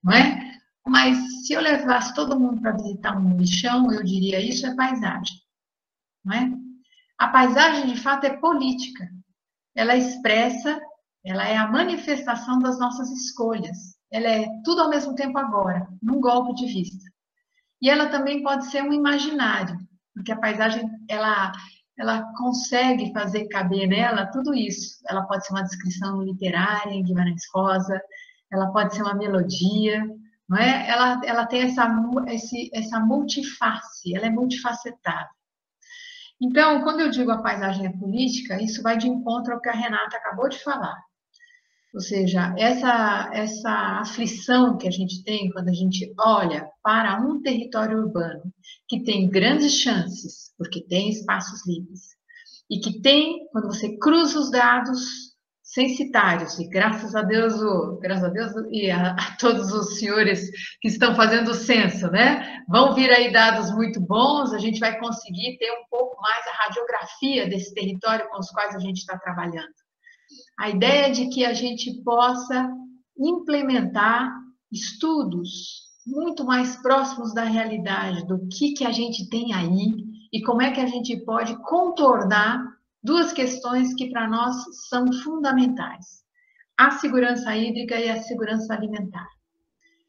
não 0.02 0.12
é? 0.12 0.54
Mas 0.86 1.46
se 1.46 1.52
eu 1.52 1.60
levasse 1.60 2.12
todo 2.14 2.38
mundo 2.38 2.60
para 2.60 2.72
visitar 2.72 3.16
um 3.16 3.36
lixão, 3.36 3.90
eu 3.92 4.02
diria 4.02 4.40
isso 4.40 4.66
é 4.66 4.74
paisagem, 4.74 5.36
não 6.24 6.34
é? 6.34 6.52
A 7.18 7.28
paisagem, 7.28 7.86
de 7.86 8.00
fato, 8.00 8.24
é 8.24 8.36
política. 8.36 9.08
Ela 9.74 9.96
expressa, 9.96 10.80
ela 11.24 11.44
é 11.46 11.56
a 11.56 11.70
manifestação 11.70 12.58
das 12.58 12.78
nossas 12.78 13.10
escolhas. 13.10 13.96
Ela 14.12 14.28
é 14.28 14.48
tudo 14.64 14.82
ao 14.82 14.90
mesmo 14.90 15.14
tempo 15.14 15.38
agora, 15.38 15.88
num 16.02 16.20
golpe 16.20 16.54
de 16.54 16.66
vista. 16.66 17.10
E 17.80 17.88
ela 17.88 18.06
também 18.06 18.42
pode 18.42 18.66
ser 18.66 18.82
um 18.82 18.92
imaginário, 18.92 19.78
porque 20.14 20.32
a 20.32 20.38
paisagem 20.38 20.88
ela 21.08 21.52
ela 21.96 22.24
consegue 22.36 23.12
fazer 23.12 23.46
caber 23.46 23.86
nela 23.86 24.26
tudo 24.26 24.52
isso. 24.52 24.98
Ela 25.08 25.22
pode 25.22 25.46
ser 25.46 25.52
uma 25.52 25.62
descrição 25.62 26.22
literária 26.22 26.92
em 26.92 27.04
Guimarães 27.04 27.42
Rosa, 27.54 28.00
ela 28.52 28.72
pode 28.72 28.94
ser 28.94 29.02
uma 29.02 29.14
melodia, 29.14 30.04
não 30.48 30.58
é? 30.58 30.88
Ela, 30.88 31.20
ela 31.24 31.46
tem 31.46 31.62
essa, 31.62 31.88
esse, 32.28 32.70
essa 32.74 32.98
multiface, 33.00 34.14
ela 34.14 34.26
é 34.26 34.30
multifacetada. 34.30 35.28
Então, 36.40 36.82
quando 36.82 37.00
eu 37.00 37.10
digo 37.10 37.30
a 37.30 37.42
paisagem 37.42 37.86
é 37.86 37.92
política, 37.92 38.60
isso 38.60 38.82
vai 38.82 38.98
de 38.98 39.08
encontro 39.08 39.54
ao 39.54 39.60
que 39.60 39.68
a 39.68 39.72
Renata 39.72 40.16
acabou 40.16 40.48
de 40.48 40.62
falar. 40.62 40.96
Ou 41.94 42.00
seja, 42.00 42.52
essa, 42.58 43.30
essa 43.32 43.70
aflição 44.00 44.76
que 44.76 44.88
a 44.88 44.90
gente 44.90 45.22
tem 45.22 45.48
quando 45.52 45.68
a 45.68 45.72
gente 45.72 46.12
olha 46.18 46.68
para 46.82 47.20
um 47.20 47.40
território 47.40 47.98
urbano 47.98 48.42
que 48.88 49.04
tem 49.04 49.30
grandes 49.30 49.74
chances, 49.74 50.52
porque 50.58 50.82
tem 50.82 51.08
espaços 51.08 51.64
livres, 51.64 52.00
e 52.68 52.80
que 52.80 53.00
tem, 53.00 53.46
quando 53.52 53.68
você 53.68 53.96
cruza 53.96 54.40
os 54.40 54.50
dados 54.50 55.34
censitários, 55.62 56.58
e 56.58 56.68
graças 56.68 57.14
a 57.14 57.22
Deus, 57.22 57.54
o, 57.62 58.00
graças 58.00 58.24
a 58.24 58.28
Deus 58.28 58.52
e 58.72 58.90
a, 58.90 59.12
a, 59.12 59.36
todos 59.38 59.72
os 59.72 59.96
senhores 60.00 60.50
que 60.80 60.88
estão 60.88 61.14
fazendo 61.14 61.52
o 61.52 61.54
censo, 61.54 62.10
né? 62.10 62.58
Vão 62.68 62.92
vir 62.92 63.10
aí 63.12 63.32
dados 63.32 63.70
muito 63.70 64.00
bons, 64.00 64.52
a 64.52 64.58
gente 64.58 64.80
vai 64.80 64.98
conseguir 64.98 65.58
ter 65.58 65.70
um 65.70 65.84
pouco 65.88 66.20
mais 66.20 66.44
a 66.48 66.64
radiografia 66.64 67.48
desse 67.48 67.72
território 67.72 68.28
com 68.30 68.40
os 68.40 68.50
quais 68.50 68.74
a 68.74 68.80
gente 68.80 68.98
está 68.98 69.16
trabalhando 69.16 69.83
a 70.58 70.70
ideia 70.70 71.12
de 71.12 71.28
que 71.28 71.44
a 71.44 71.52
gente 71.52 72.02
possa 72.02 72.70
implementar 73.18 74.32
estudos 74.70 75.84
muito 76.06 76.44
mais 76.44 76.76
próximos 76.76 77.32
da 77.32 77.44
realidade, 77.44 78.26
do 78.26 78.46
que, 78.48 78.72
que 78.72 78.84
a 78.84 78.92
gente 78.92 79.28
tem 79.28 79.54
aí 79.54 79.94
e 80.32 80.42
como 80.42 80.60
é 80.60 80.70
que 80.70 80.80
a 80.80 80.86
gente 80.86 81.16
pode 81.24 81.56
contornar 81.62 82.62
duas 83.02 83.32
questões 83.32 83.94
que 83.94 84.10
para 84.10 84.28
nós 84.28 84.56
são 84.88 85.12
fundamentais: 85.12 86.24
a 86.76 86.90
segurança 86.90 87.56
hídrica 87.56 87.98
e 87.98 88.08
a 88.08 88.22
segurança 88.22 88.74
alimentar. 88.74 89.28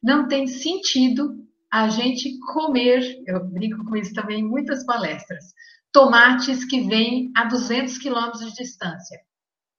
Não 0.01 0.27
tem 0.27 0.47
sentido 0.47 1.43
a 1.71 1.89
gente 1.89 2.37
comer, 2.53 3.21
eu 3.27 3.43
brinco 3.45 3.83
com 3.85 3.95
isso 3.95 4.13
também 4.13 4.39
em 4.39 4.47
muitas 4.47 4.85
palestras, 4.85 5.53
tomates 5.91 6.63
que 6.65 6.81
vêm 6.81 7.31
a 7.35 7.45
200 7.45 7.97
quilômetros 7.97 8.45
de 8.45 8.53
distância. 8.53 9.19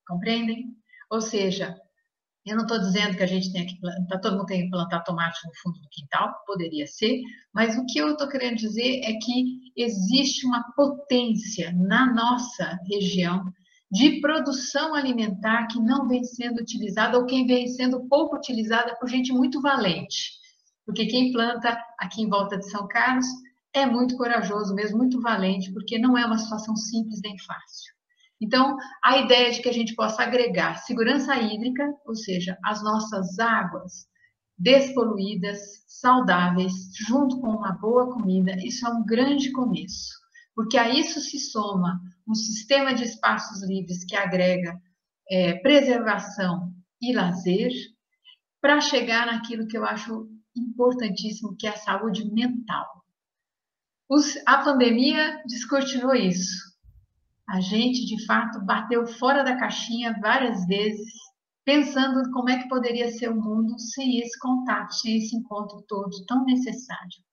Compreendem? 0.06 0.66
Ou 1.10 1.20
seja, 1.20 1.76
eu 2.46 2.56
não 2.56 2.62
estou 2.62 2.78
dizendo 2.78 3.16
que 3.16 3.22
a 3.24 3.26
gente 3.26 3.52
tem 3.52 3.66
que 3.66 3.80
plantar, 3.80 4.20
todo 4.20 4.36
mundo 4.36 4.46
tem 4.46 4.64
que 4.64 4.70
plantar 4.70 5.00
tomate 5.00 5.38
no 5.44 5.52
fundo 5.62 5.80
do 5.80 5.88
quintal, 5.90 6.32
poderia 6.46 6.86
ser, 6.86 7.20
mas 7.52 7.76
o 7.76 7.84
que 7.86 7.98
eu 7.98 8.12
estou 8.12 8.28
querendo 8.28 8.56
dizer 8.56 9.00
é 9.02 9.12
que 9.14 9.72
existe 9.76 10.46
uma 10.46 10.62
potência 10.76 11.72
na 11.72 12.12
nossa 12.14 12.78
região 12.88 13.52
de 13.90 14.20
produção 14.20 14.94
alimentar 14.94 15.66
que 15.66 15.80
não 15.80 16.06
vem 16.06 16.22
sendo 16.22 16.60
utilizada 16.60 17.18
ou 17.18 17.26
que 17.26 17.44
vem 17.44 17.66
sendo 17.66 18.06
pouco 18.08 18.36
utilizada 18.36 18.96
por 18.96 19.08
gente 19.08 19.32
muito 19.32 19.60
valente. 19.60 20.32
Porque 20.84 21.06
quem 21.06 21.32
planta 21.32 21.76
aqui 21.98 22.22
em 22.22 22.28
volta 22.28 22.56
de 22.56 22.70
São 22.70 22.86
Carlos 22.86 23.26
é 23.72 23.84
muito 23.84 24.16
corajoso 24.16 24.72
mesmo, 24.74 24.98
muito 24.98 25.20
valente, 25.20 25.72
porque 25.72 25.98
não 25.98 26.16
é 26.16 26.24
uma 26.24 26.38
situação 26.38 26.76
simples 26.76 27.20
nem 27.22 27.36
fácil. 27.38 27.95
Então, 28.40 28.76
a 29.02 29.18
ideia 29.18 29.50
de 29.50 29.62
que 29.62 29.68
a 29.68 29.72
gente 29.72 29.94
possa 29.94 30.22
agregar 30.22 30.76
segurança 30.76 31.34
hídrica, 31.36 31.90
ou 32.04 32.14
seja, 32.14 32.58
as 32.62 32.82
nossas 32.82 33.38
águas 33.38 34.06
despoluídas, 34.58 35.58
saudáveis, 35.86 36.72
junto 37.06 37.40
com 37.40 37.48
uma 37.48 37.72
boa 37.72 38.12
comida, 38.12 38.56
isso 38.62 38.86
é 38.86 38.90
um 38.90 39.04
grande 39.04 39.52
começo, 39.52 40.12
porque 40.54 40.78
a 40.78 40.88
isso 40.88 41.20
se 41.20 41.38
soma 41.38 42.00
um 42.28 42.34
sistema 42.34 42.94
de 42.94 43.04
espaços 43.04 43.66
livres 43.66 44.04
que 44.04 44.16
agrega 44.16 44.78
é, 45.30 45.54
preservação 45.54 46.72
e 47.00 47.14
lazer, 47.14 47.70
para 48.60 48.80
chegar 48.80 49.26
naquilo 49.26 49.66
que 49.66 49.76
eu 49.76 49.84
acho 49.84 50.28
importantíssimo, 50.56 51.56
que 51.56 51.66
é 51.66 51.70
a 51.70 51.76
saúde 51.76 52.24
mental. 52.32 52.86
Os, 54.08 54.36
a 54.46 54.62
pandemia 54.62 55.42
descortinou 55.46 56.14
isso 56.14 56.75
a 57.48 57.60
gente, 57.60 58.04
de 58.04 58.24
fato, 58.26 58.64
bateu 58.64 59.06
fora 59.06 59.44
da 59.44 59.56
caixinha 59.56 60.18
várias 60.20 60.66
vezes, 60.66 61.12
pensando 61.64 62.30
como 62.32 62.50
é 62.50 62.58
que 62.58 62.68
poderia 62.68 63.10
ser 63.10 63.30
o 63.30 63.40
mundo 63.40 63.78
sem 63.78 64.18
esse 64.20 64.38
contato, 64.38 64.92
sem 64.94 65.18
esse 65.18 65.36
encontro 65.36 65.84
todo 65.88 66.24
tão 66.26 66.44
necessário. 66.44 67.24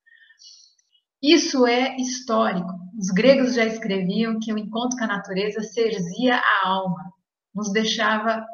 Isso 1.22 1.66
é 1.66 1.96
histórico. 1.98 2.70
Os 3.00 3.08
gregos 3.08 3.56
já 3.56 3.66
escreviam 3.66 4.40
que 4.40 4.54
o 4.54 4.58
encontro 4.58 4.98
com 4.98 5.06
a 5.06 5.08
natureza 5.08 5.62
serzia 5.62 6.36
a 6.36 6.68
alma, 6.68 7.14
nos 7.56 7.72
deixava 7.72 8.46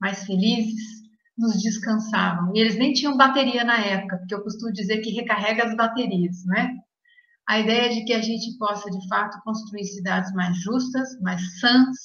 mais 0.00 0.24
felizes, 0.24 1.02
nos 1.36 1.62
descansavam. 1.62 2.54
E 2.54 2.60
eles 2.60 2.76
nem 2.76 2.92
tinham 2.92 3.16
bateria 3.16 3.64
na 3.64 3.78
época, 3.78 4.18
porque 4.18 4.34
eu 4.34 4.42
costumo 4.42 4.72
dizer 4.72 5.00
que 5.00 5.10
recarrega 5.10 5.64
as 5.64 5.76
baterias, 5.76 6.44
né? 6.44 6.76
A 7.46 7.60
ideia 7.60 7.90
de 7.90 8.04
que 8.04 8.12
a 8.12 8.22
gente 8.22 8.56
possa, 8.58 8.90
de 8.90 9.08
fato, 9.08 9.40
construir 9.44 9.84
cidades 9.84 10.32
mais 10.32 10.56
justas, 10.62 11.20
mais 11.20 11.60
sãs, 11.60 11.96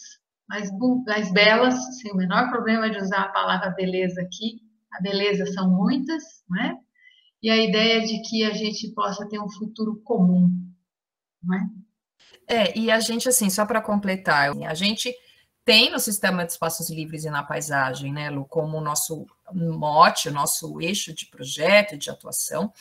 mais, 0.48 0.70
mais 1.06 1.32
belas, 1.32 1.76
sem 2.02 2.12
o 2.12 2.18
menor 2.18 2.50
problema 2.50 2.90
de 2.90 2.98
usar 2.98 3.22
a 3.22 3.30
palavra 3.30 3.70
beleza 3.72 4.22
aqui. 4.22 4.62
A 4.92 5.02
beleza 5.02 5.46
são 5.54 5.70
muitas, 5.70 6.24
né? 6.50 6.76
E 7.42 7.50
a 7.50 7.56
ideia 7.56 8.06
de 8.06 8.22
que 8.24 8.44
a 8.44 8.54
gente 8.54 8.94
possa 8.94 9.28
ter 9.30 9.40
um 9.40 9.50
futuro 9.50 10.02
comum, 10.04 10.50
né? 11.44 11.70
É, 12.48 12.78
e 12.78 12.92
a 12.92 13.00
gente, 13.00 13.30
assim, 13.30 13.50
só 13.50 13.66
para 13.66 13.82
completar, 13.82 14.52
a 14.68 14.74
gente 14.74 15.16
tem 15.64 15.92
no 15.92 16.00
sistema 16.00 16.44
de 16.44 16.52
espaços 16.52 16.90
livres 16.90 17.26
e 17.26 17.30
na 17.30 17.44
paisagem, 17.44 18.12
né, 18.12 18.30
Lu, 18.32 18.44
como 18.44 18.78
o 18.78 18.82
nosso 18.82 19.26
mote, 19.54 20.28
o 20.28 20.34
nosso 20.34 20.82
eixo 20.82 21.14
de 21.14 21.28
projeto 21.28 21.94
e 21.94 21.98
de 21.98 22.10
atuação. 22.10 22.74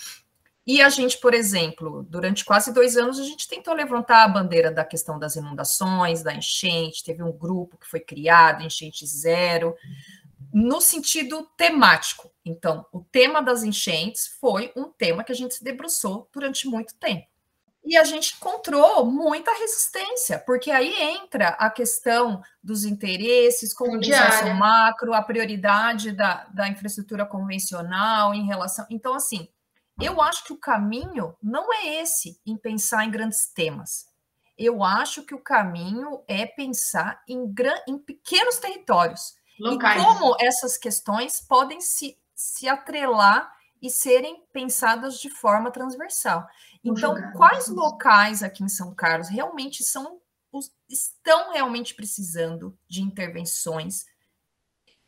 E 0.68 0.82
a 0.82 0.90
gente, 0.90 1.16
por 1.16 1.32
exemplo, 1.32 2.06
durante 2.10 2.44
quase 2.44 2.74
dois 2.74 2.94
anos, 2.94 3.18
a 3.18 3.24
gente 3.24 3.48
tentou 3.48 3.72
levantar 3.72 4.24
a 4.24 4.28
bandeira 4.28 4.70
da 4.70 4.84
questão 4.84 5.18
das 5.18 5.34
inundações, 5.34 6.22
da 6.22 6.34
enchente, 6.34 7.02
teve 7.02 7.22
um 7.22 7.32
grupo 7.32 7.78
que 7.78 7.88
foi 7.88 8.00
criado, 8.00 8.62
Enchente 8.62 9.06
Zero, 9.06 9.74
no 10.52 10.78
sentido 10.78 11.48
temático. 11.56 12.30
Então, 12.44 12.84
o 12.92 13.00
tema 13.00 13.40
das 13.40 13.62
enchentes 13.62 14.26
foi 14.38 14.70
um 14.76 14.90
tema 14.90 15.24
que 15.24 15.32
a 15.32 15.34
gente 15.34 15.54
se 15.54 15.64
debruçou 15.64 16.28
durante 16.30 16.68
muito 16.68 16.94
tempo. 16.96 17.26
E 17.82 17.96
a 17.96 18.04
gente 18.04 18.34
encontrou 18.36 19.06
muita 19.06 19.50
resistência, 19.58 20.38
porque 20.38 20.70
aí 20.70 20.92
entra 21.00 21.48
a 21.48 21.70
questão 21.70 22.42
dos 22.62 22.84
interesses, 22.84 23.72
comunicação 23.72 24.52
macro, 24.52 25.14
a 25.14 25.22
prioridade 25.22 26.12
da, 26.12 26.44
da 26.52 26.68
infraestrutura 26.68 27.24
convencional 27.24 28.34
em 28.34 28.44
relação. 28.44 28.84
Então, 28.90 29.14
assim, 29.14 29.48
eu 30.00 30.20
acho 30.22 30.44
que 30.44 30.52
o 30.52 30.58
caminho 30.58 31.36
não 31.42 31.72
é 31.72 32.00
esse 32.00 32.40
em 32.46 32.56
pensar 32.56 33.04
em 33.04 33.10
grandes 33.10 33.46
temas. 33.46 34.06
Eu 34.56 34.82
acho 34.82 35.24
que 35.24 35.34
o 35.34 35.42
caminho 35.42 36.22
é 36.26 36.46
pensar 36.46 37.22
em, 37.28 37.52
gran... 37.52 37.74
em 37.86 37.98
pequenos 37.98 38.58
territórios. 38.58 39.36
Locais. 39.58 40.00
E 40.00 40.04
como 40.04 40.36
essas 40.40 40.76
questões 40.76 41.40
podem 41.40 41.80
se, 41.80 42.16
se 42.34 42.68
atrelar 42.68 43.52
e 43.80 43.90
serem 43.90 44.44
pensadas 44.52 45.20
de 45.20 45.30
forma 45.30 45.70
transversal. 45.70 46.46
Então, 46.82 47.14
quais 47.32 47.68
locais 47.68 48.42
aqui 48.42 48.62
em 48.62 48.68
São 48.68 48.94
Carlos 48.94 49.28
realmente 49.28 49.82
são 49.84 50.20
estão 50.88 51.52
realmente 51.52 51.94
precisando 51.94 52.76
de 52.88 53.02
intervenções? 53.02 54.06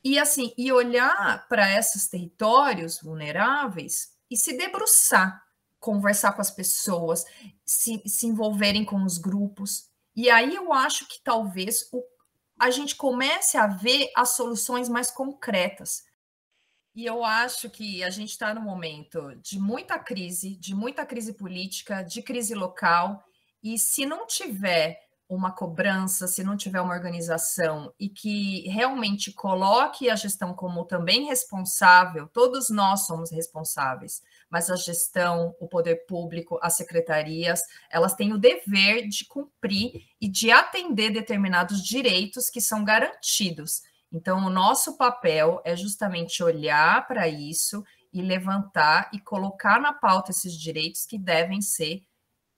E 0.02 0.18
assim, 0.18 0.52
e 0.56 0.70
olhar 0.70 1.46
para 1.48 1.70
esses 1.76 2.08
territórios 2.08 3.00
vulneráveis 3.00 4.19
e 4.30 4.36
se 4.36 4.56
debruçar, 4.56 5.42
conversar 5.78 6.32
com 6.32 6.40
as 6.40 6.50
pessoas, 6.50 7.24
se, 7.64 8.02
se 8.06 8.26
envolverem 8.26 8.84
com 8.84 9.02
os 9.02 9.18
grupos. 9.18 9.90
E 10.14 10.30
aí 10.30 10.54
eu 10.54 10.72
acho 10.72 11.06
que 11.08 11.20
talvez 11.22 11.88
o, 11.92 12.02
a 12.58 12.70
gente 12.70 12.94
comece 12.94 13.56
a 13.56 13.66
ver 13.66 14.10
as 14.16 14.30
soluções 14.30 14.88
mais 14.88 15.10
concretas 15.10 16.04
e 16.94 17.06
eu 17.06 17.24
acho 17.24 17.70
que 17.70 18.02
a 18.02 18.10
gente 18.10 18.30
está 18.30 18.52
no 18.52 18.60
momento 18.60 19.34
de 19.36 19.58
muita 19.58 19.98
crise, 19.98 20.56
de 20.56 20.74
muita 20.74 21.06
crise 21.06 21.32
política, 21.32 22.02
de 22.02 22.20
crise 22.20 22.54
local, 22.54 23.24
e 23.62 23.78
se 23.78 24.04
não 24.04 24.26
tiver 24.26 24.98
uma 25.30 25.52
cobrança, 25.52 26.26
se 26.26 26.42
não 26.42 26.56
tiver 26.56 26.80
uma 26.80 26.92
organização 26.92 27.94
e 28.00 28.08
que 28.08 28.68
realmente 28.68 29.32
coloque 29.32 30.10
a 30.10 30.16
gestão 30.16 30.52
como 30.52 30.84
também 30.84 31.26
responsável, 31.26 32.26
todos 32.26 32.68
nós 32.68 33.06
somos 33.06 33.30
responsáveis, 33.30 34.22
mas 34.50 34.68
a 34.68 34.74
gestão, 34.74 35.54
o 35.60 35.68
poder 35.68 36.04
público, 36.06 36.58
as 36.60 36.76
secretarias, 36.76 37.60
elas 37.88 38.14
têm 38.14 38.32
o 38.32 38.38
dever 38.38 39.06
de 39.06 39.24
cumprir 39.24 40.02
e 40.20 40.28
de 40.28 40.50
atender 40.50 41.10
determinados 41.12 41.80
direitos 41.80 42.50
que 42.50 42.60
são 42.60 42.84
garantidos. 42.84 43.82
Então, 44.12 44.44
o 44.44 44.50
nosso 44.50 44.96
papel 44.96 45.62
é 45.64 45.76
justamente 45.76 46.42
olhar 46.42 47.06
para 47.06 47.28
isso 47.28 47.84
e 48.12 48.20
levantar 48.20 49.08
e 49.12 49.20
colocar 49.20 49.80
na 49.80 49.92
pauta 49.92 50.32
esses 50.32 50.52
direitos 50.58 51.06
que 51.06 51.16
devem 51.16 51.62
ser 51.62 52.02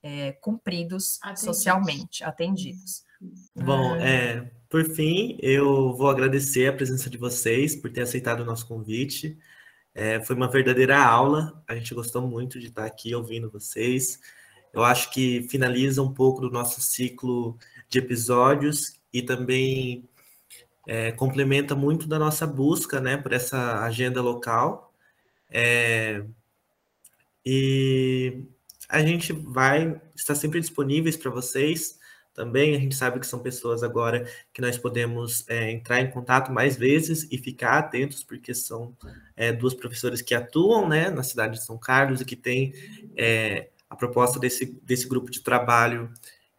é, 0.02 0.32
cumpridos 0.32 1.18
atendidos. 1.22 1.44
socialmente, 1.44 2.24
atendidos. 2.24 3.04
Bom, 3.54 3.94
é, 3.96 4.50
por 4.68 4.84
fim, 4.84 5.38
eu 5.40 5.94
vou 5.94 6.10
agradecer 6.10 6.66
a 6.66 6.72
presença 6.72 7.08
de 7.08 7.16
vocês 7.16 7.76
por 7.76 7.90
ter 7.90 8.02
aceitado 8.02 8.40
o 8.40 8.44
nosso 8.44 8.66
convite. 8.66 9.38
É, 9.94 10.20
foi 10.22 10.34
uma 10.34 10.50
verdadeira 10.50 10.98
aula, 10.98 11.62
a 11.68 11.74
gente 11.74 11.94
gostou 11.94 12.22
muito 12.22 12.58
de 12.58 12.68
estar 12.68 12.84
aqui 12.84 13.14
ouvindo 13.14 13.50
vocês. 13.50 14.18
Eu 14.72 14.82
acho 14.82 15.10
que 15.10 15.46
finaliza 15.48 16.02
um 16.02 16.12
pouco 16.12 16.40
do 16.40 16.50
nosso 16.50 16.80
ciclo 16.80 17.58
de 17.88 17.98
episódios 17.98 18.98
e 19.12 19.22
também 19.22 20.08
é, 20.86 21.12
complementa 21.12 21.74
muito 21.76 22.08
da 22.08 22.18
nossa 22.18 22.46
busca 22.46 23.00
né, 23.00 23.16
por 23.16 23.32
essa 23.32 23.84
agenda 23.84 24.22
local. 24.22 24.92
É, 25.50 26.24
e 27.44 28.46
a 28.92 29.00
gente 29.00 29.32
vai 29.32 29.98
estar 30.14 30.34
sempre 30.34 30.60
disponíveis 30.60 31.16
para 31.16 31.30
vocês 31.30 31.98
também. 32.34 32.76
A 32.76 32.78
gente 32.78 32.94
sabe 32.94 33.18
que 33.18 33.26
são 33.26 33.40
pessoas 33.40 33.82
agora 33.82 34.26
que 34.52 34.60
nós 34.60 34.76
podemos 34.76 35.48
é, 35.48 35.72
entrar 35.72 36.02
em 36.02 36.10
contato 36.10 36.52
mais 36.52 36.76
vezes 36.76 37.26
e 37.32 37.38
ficar 37.38 37.78
atentos, 37.78 38.22
porque 38.22 38.54
são 38.54 38.94
é, 39.34 39.50
duas 39.50 39.72
professoras 39.72 40.20
que 40.20 40.34
atuam 40.34 40.86
né, 40.86 41.08
na 41.08 41.22
cidade 41.22 41.54
de 41.54 41.64
São 41.64 41.78
Carlos 41.78 42.20
e 42.20 42.24
que 42.26 42.36
têm 42.36 42.74
é, 43.16 43.70
a 43.88 43.96
proposta 43.96 44.38
desse, 44.38 44.66
desse 44.82 45.08
grupo 45.08 45.30
de 45.30 45.40
trabalho 45.40 46.12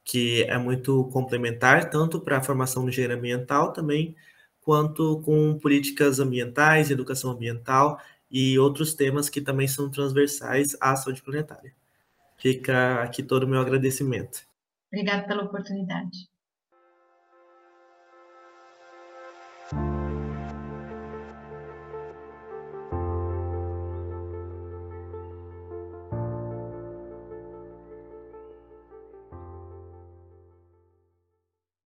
que 0.03 0.43
é 0.43 0.57
muito 0.57 1.05
complementar, 1.13 1.89
tanto 1.91 2.19
para 2.19 2.38
a 2.38 2.43
formação 2.43 2.81
no 2.81 2.89
engenharia 2.89 3.15
ambiental 3.15 3.71
também, 3.71 4.15
quanto 4.59 5.21
com 5.21 5.57
políticas 5.59 6.19
ambientais, 6.19 6.89
educação 6.89 7.29
ambiental 7.29 7.99
e 8.29 8.57
outros 8.57 8.95
temas 8.95 9.29
que 9.29 9.39
também 9.39 9.67
são 9.67 9.89
transversais 9.91 10.75
à 10.81 10.95
saúde 10.95 11.21
planetária. 11.21 11.73
Fica 12.43 13.01
aqui 13.01 13.23
todo 13.23 13.43
o 13.43 13.47
meu 13.47 13.61
agradecimento. 13.61 14.45
Obrigada 14.91 15.25
pela 15.25 15.43
oportunidade. 15.43 16.27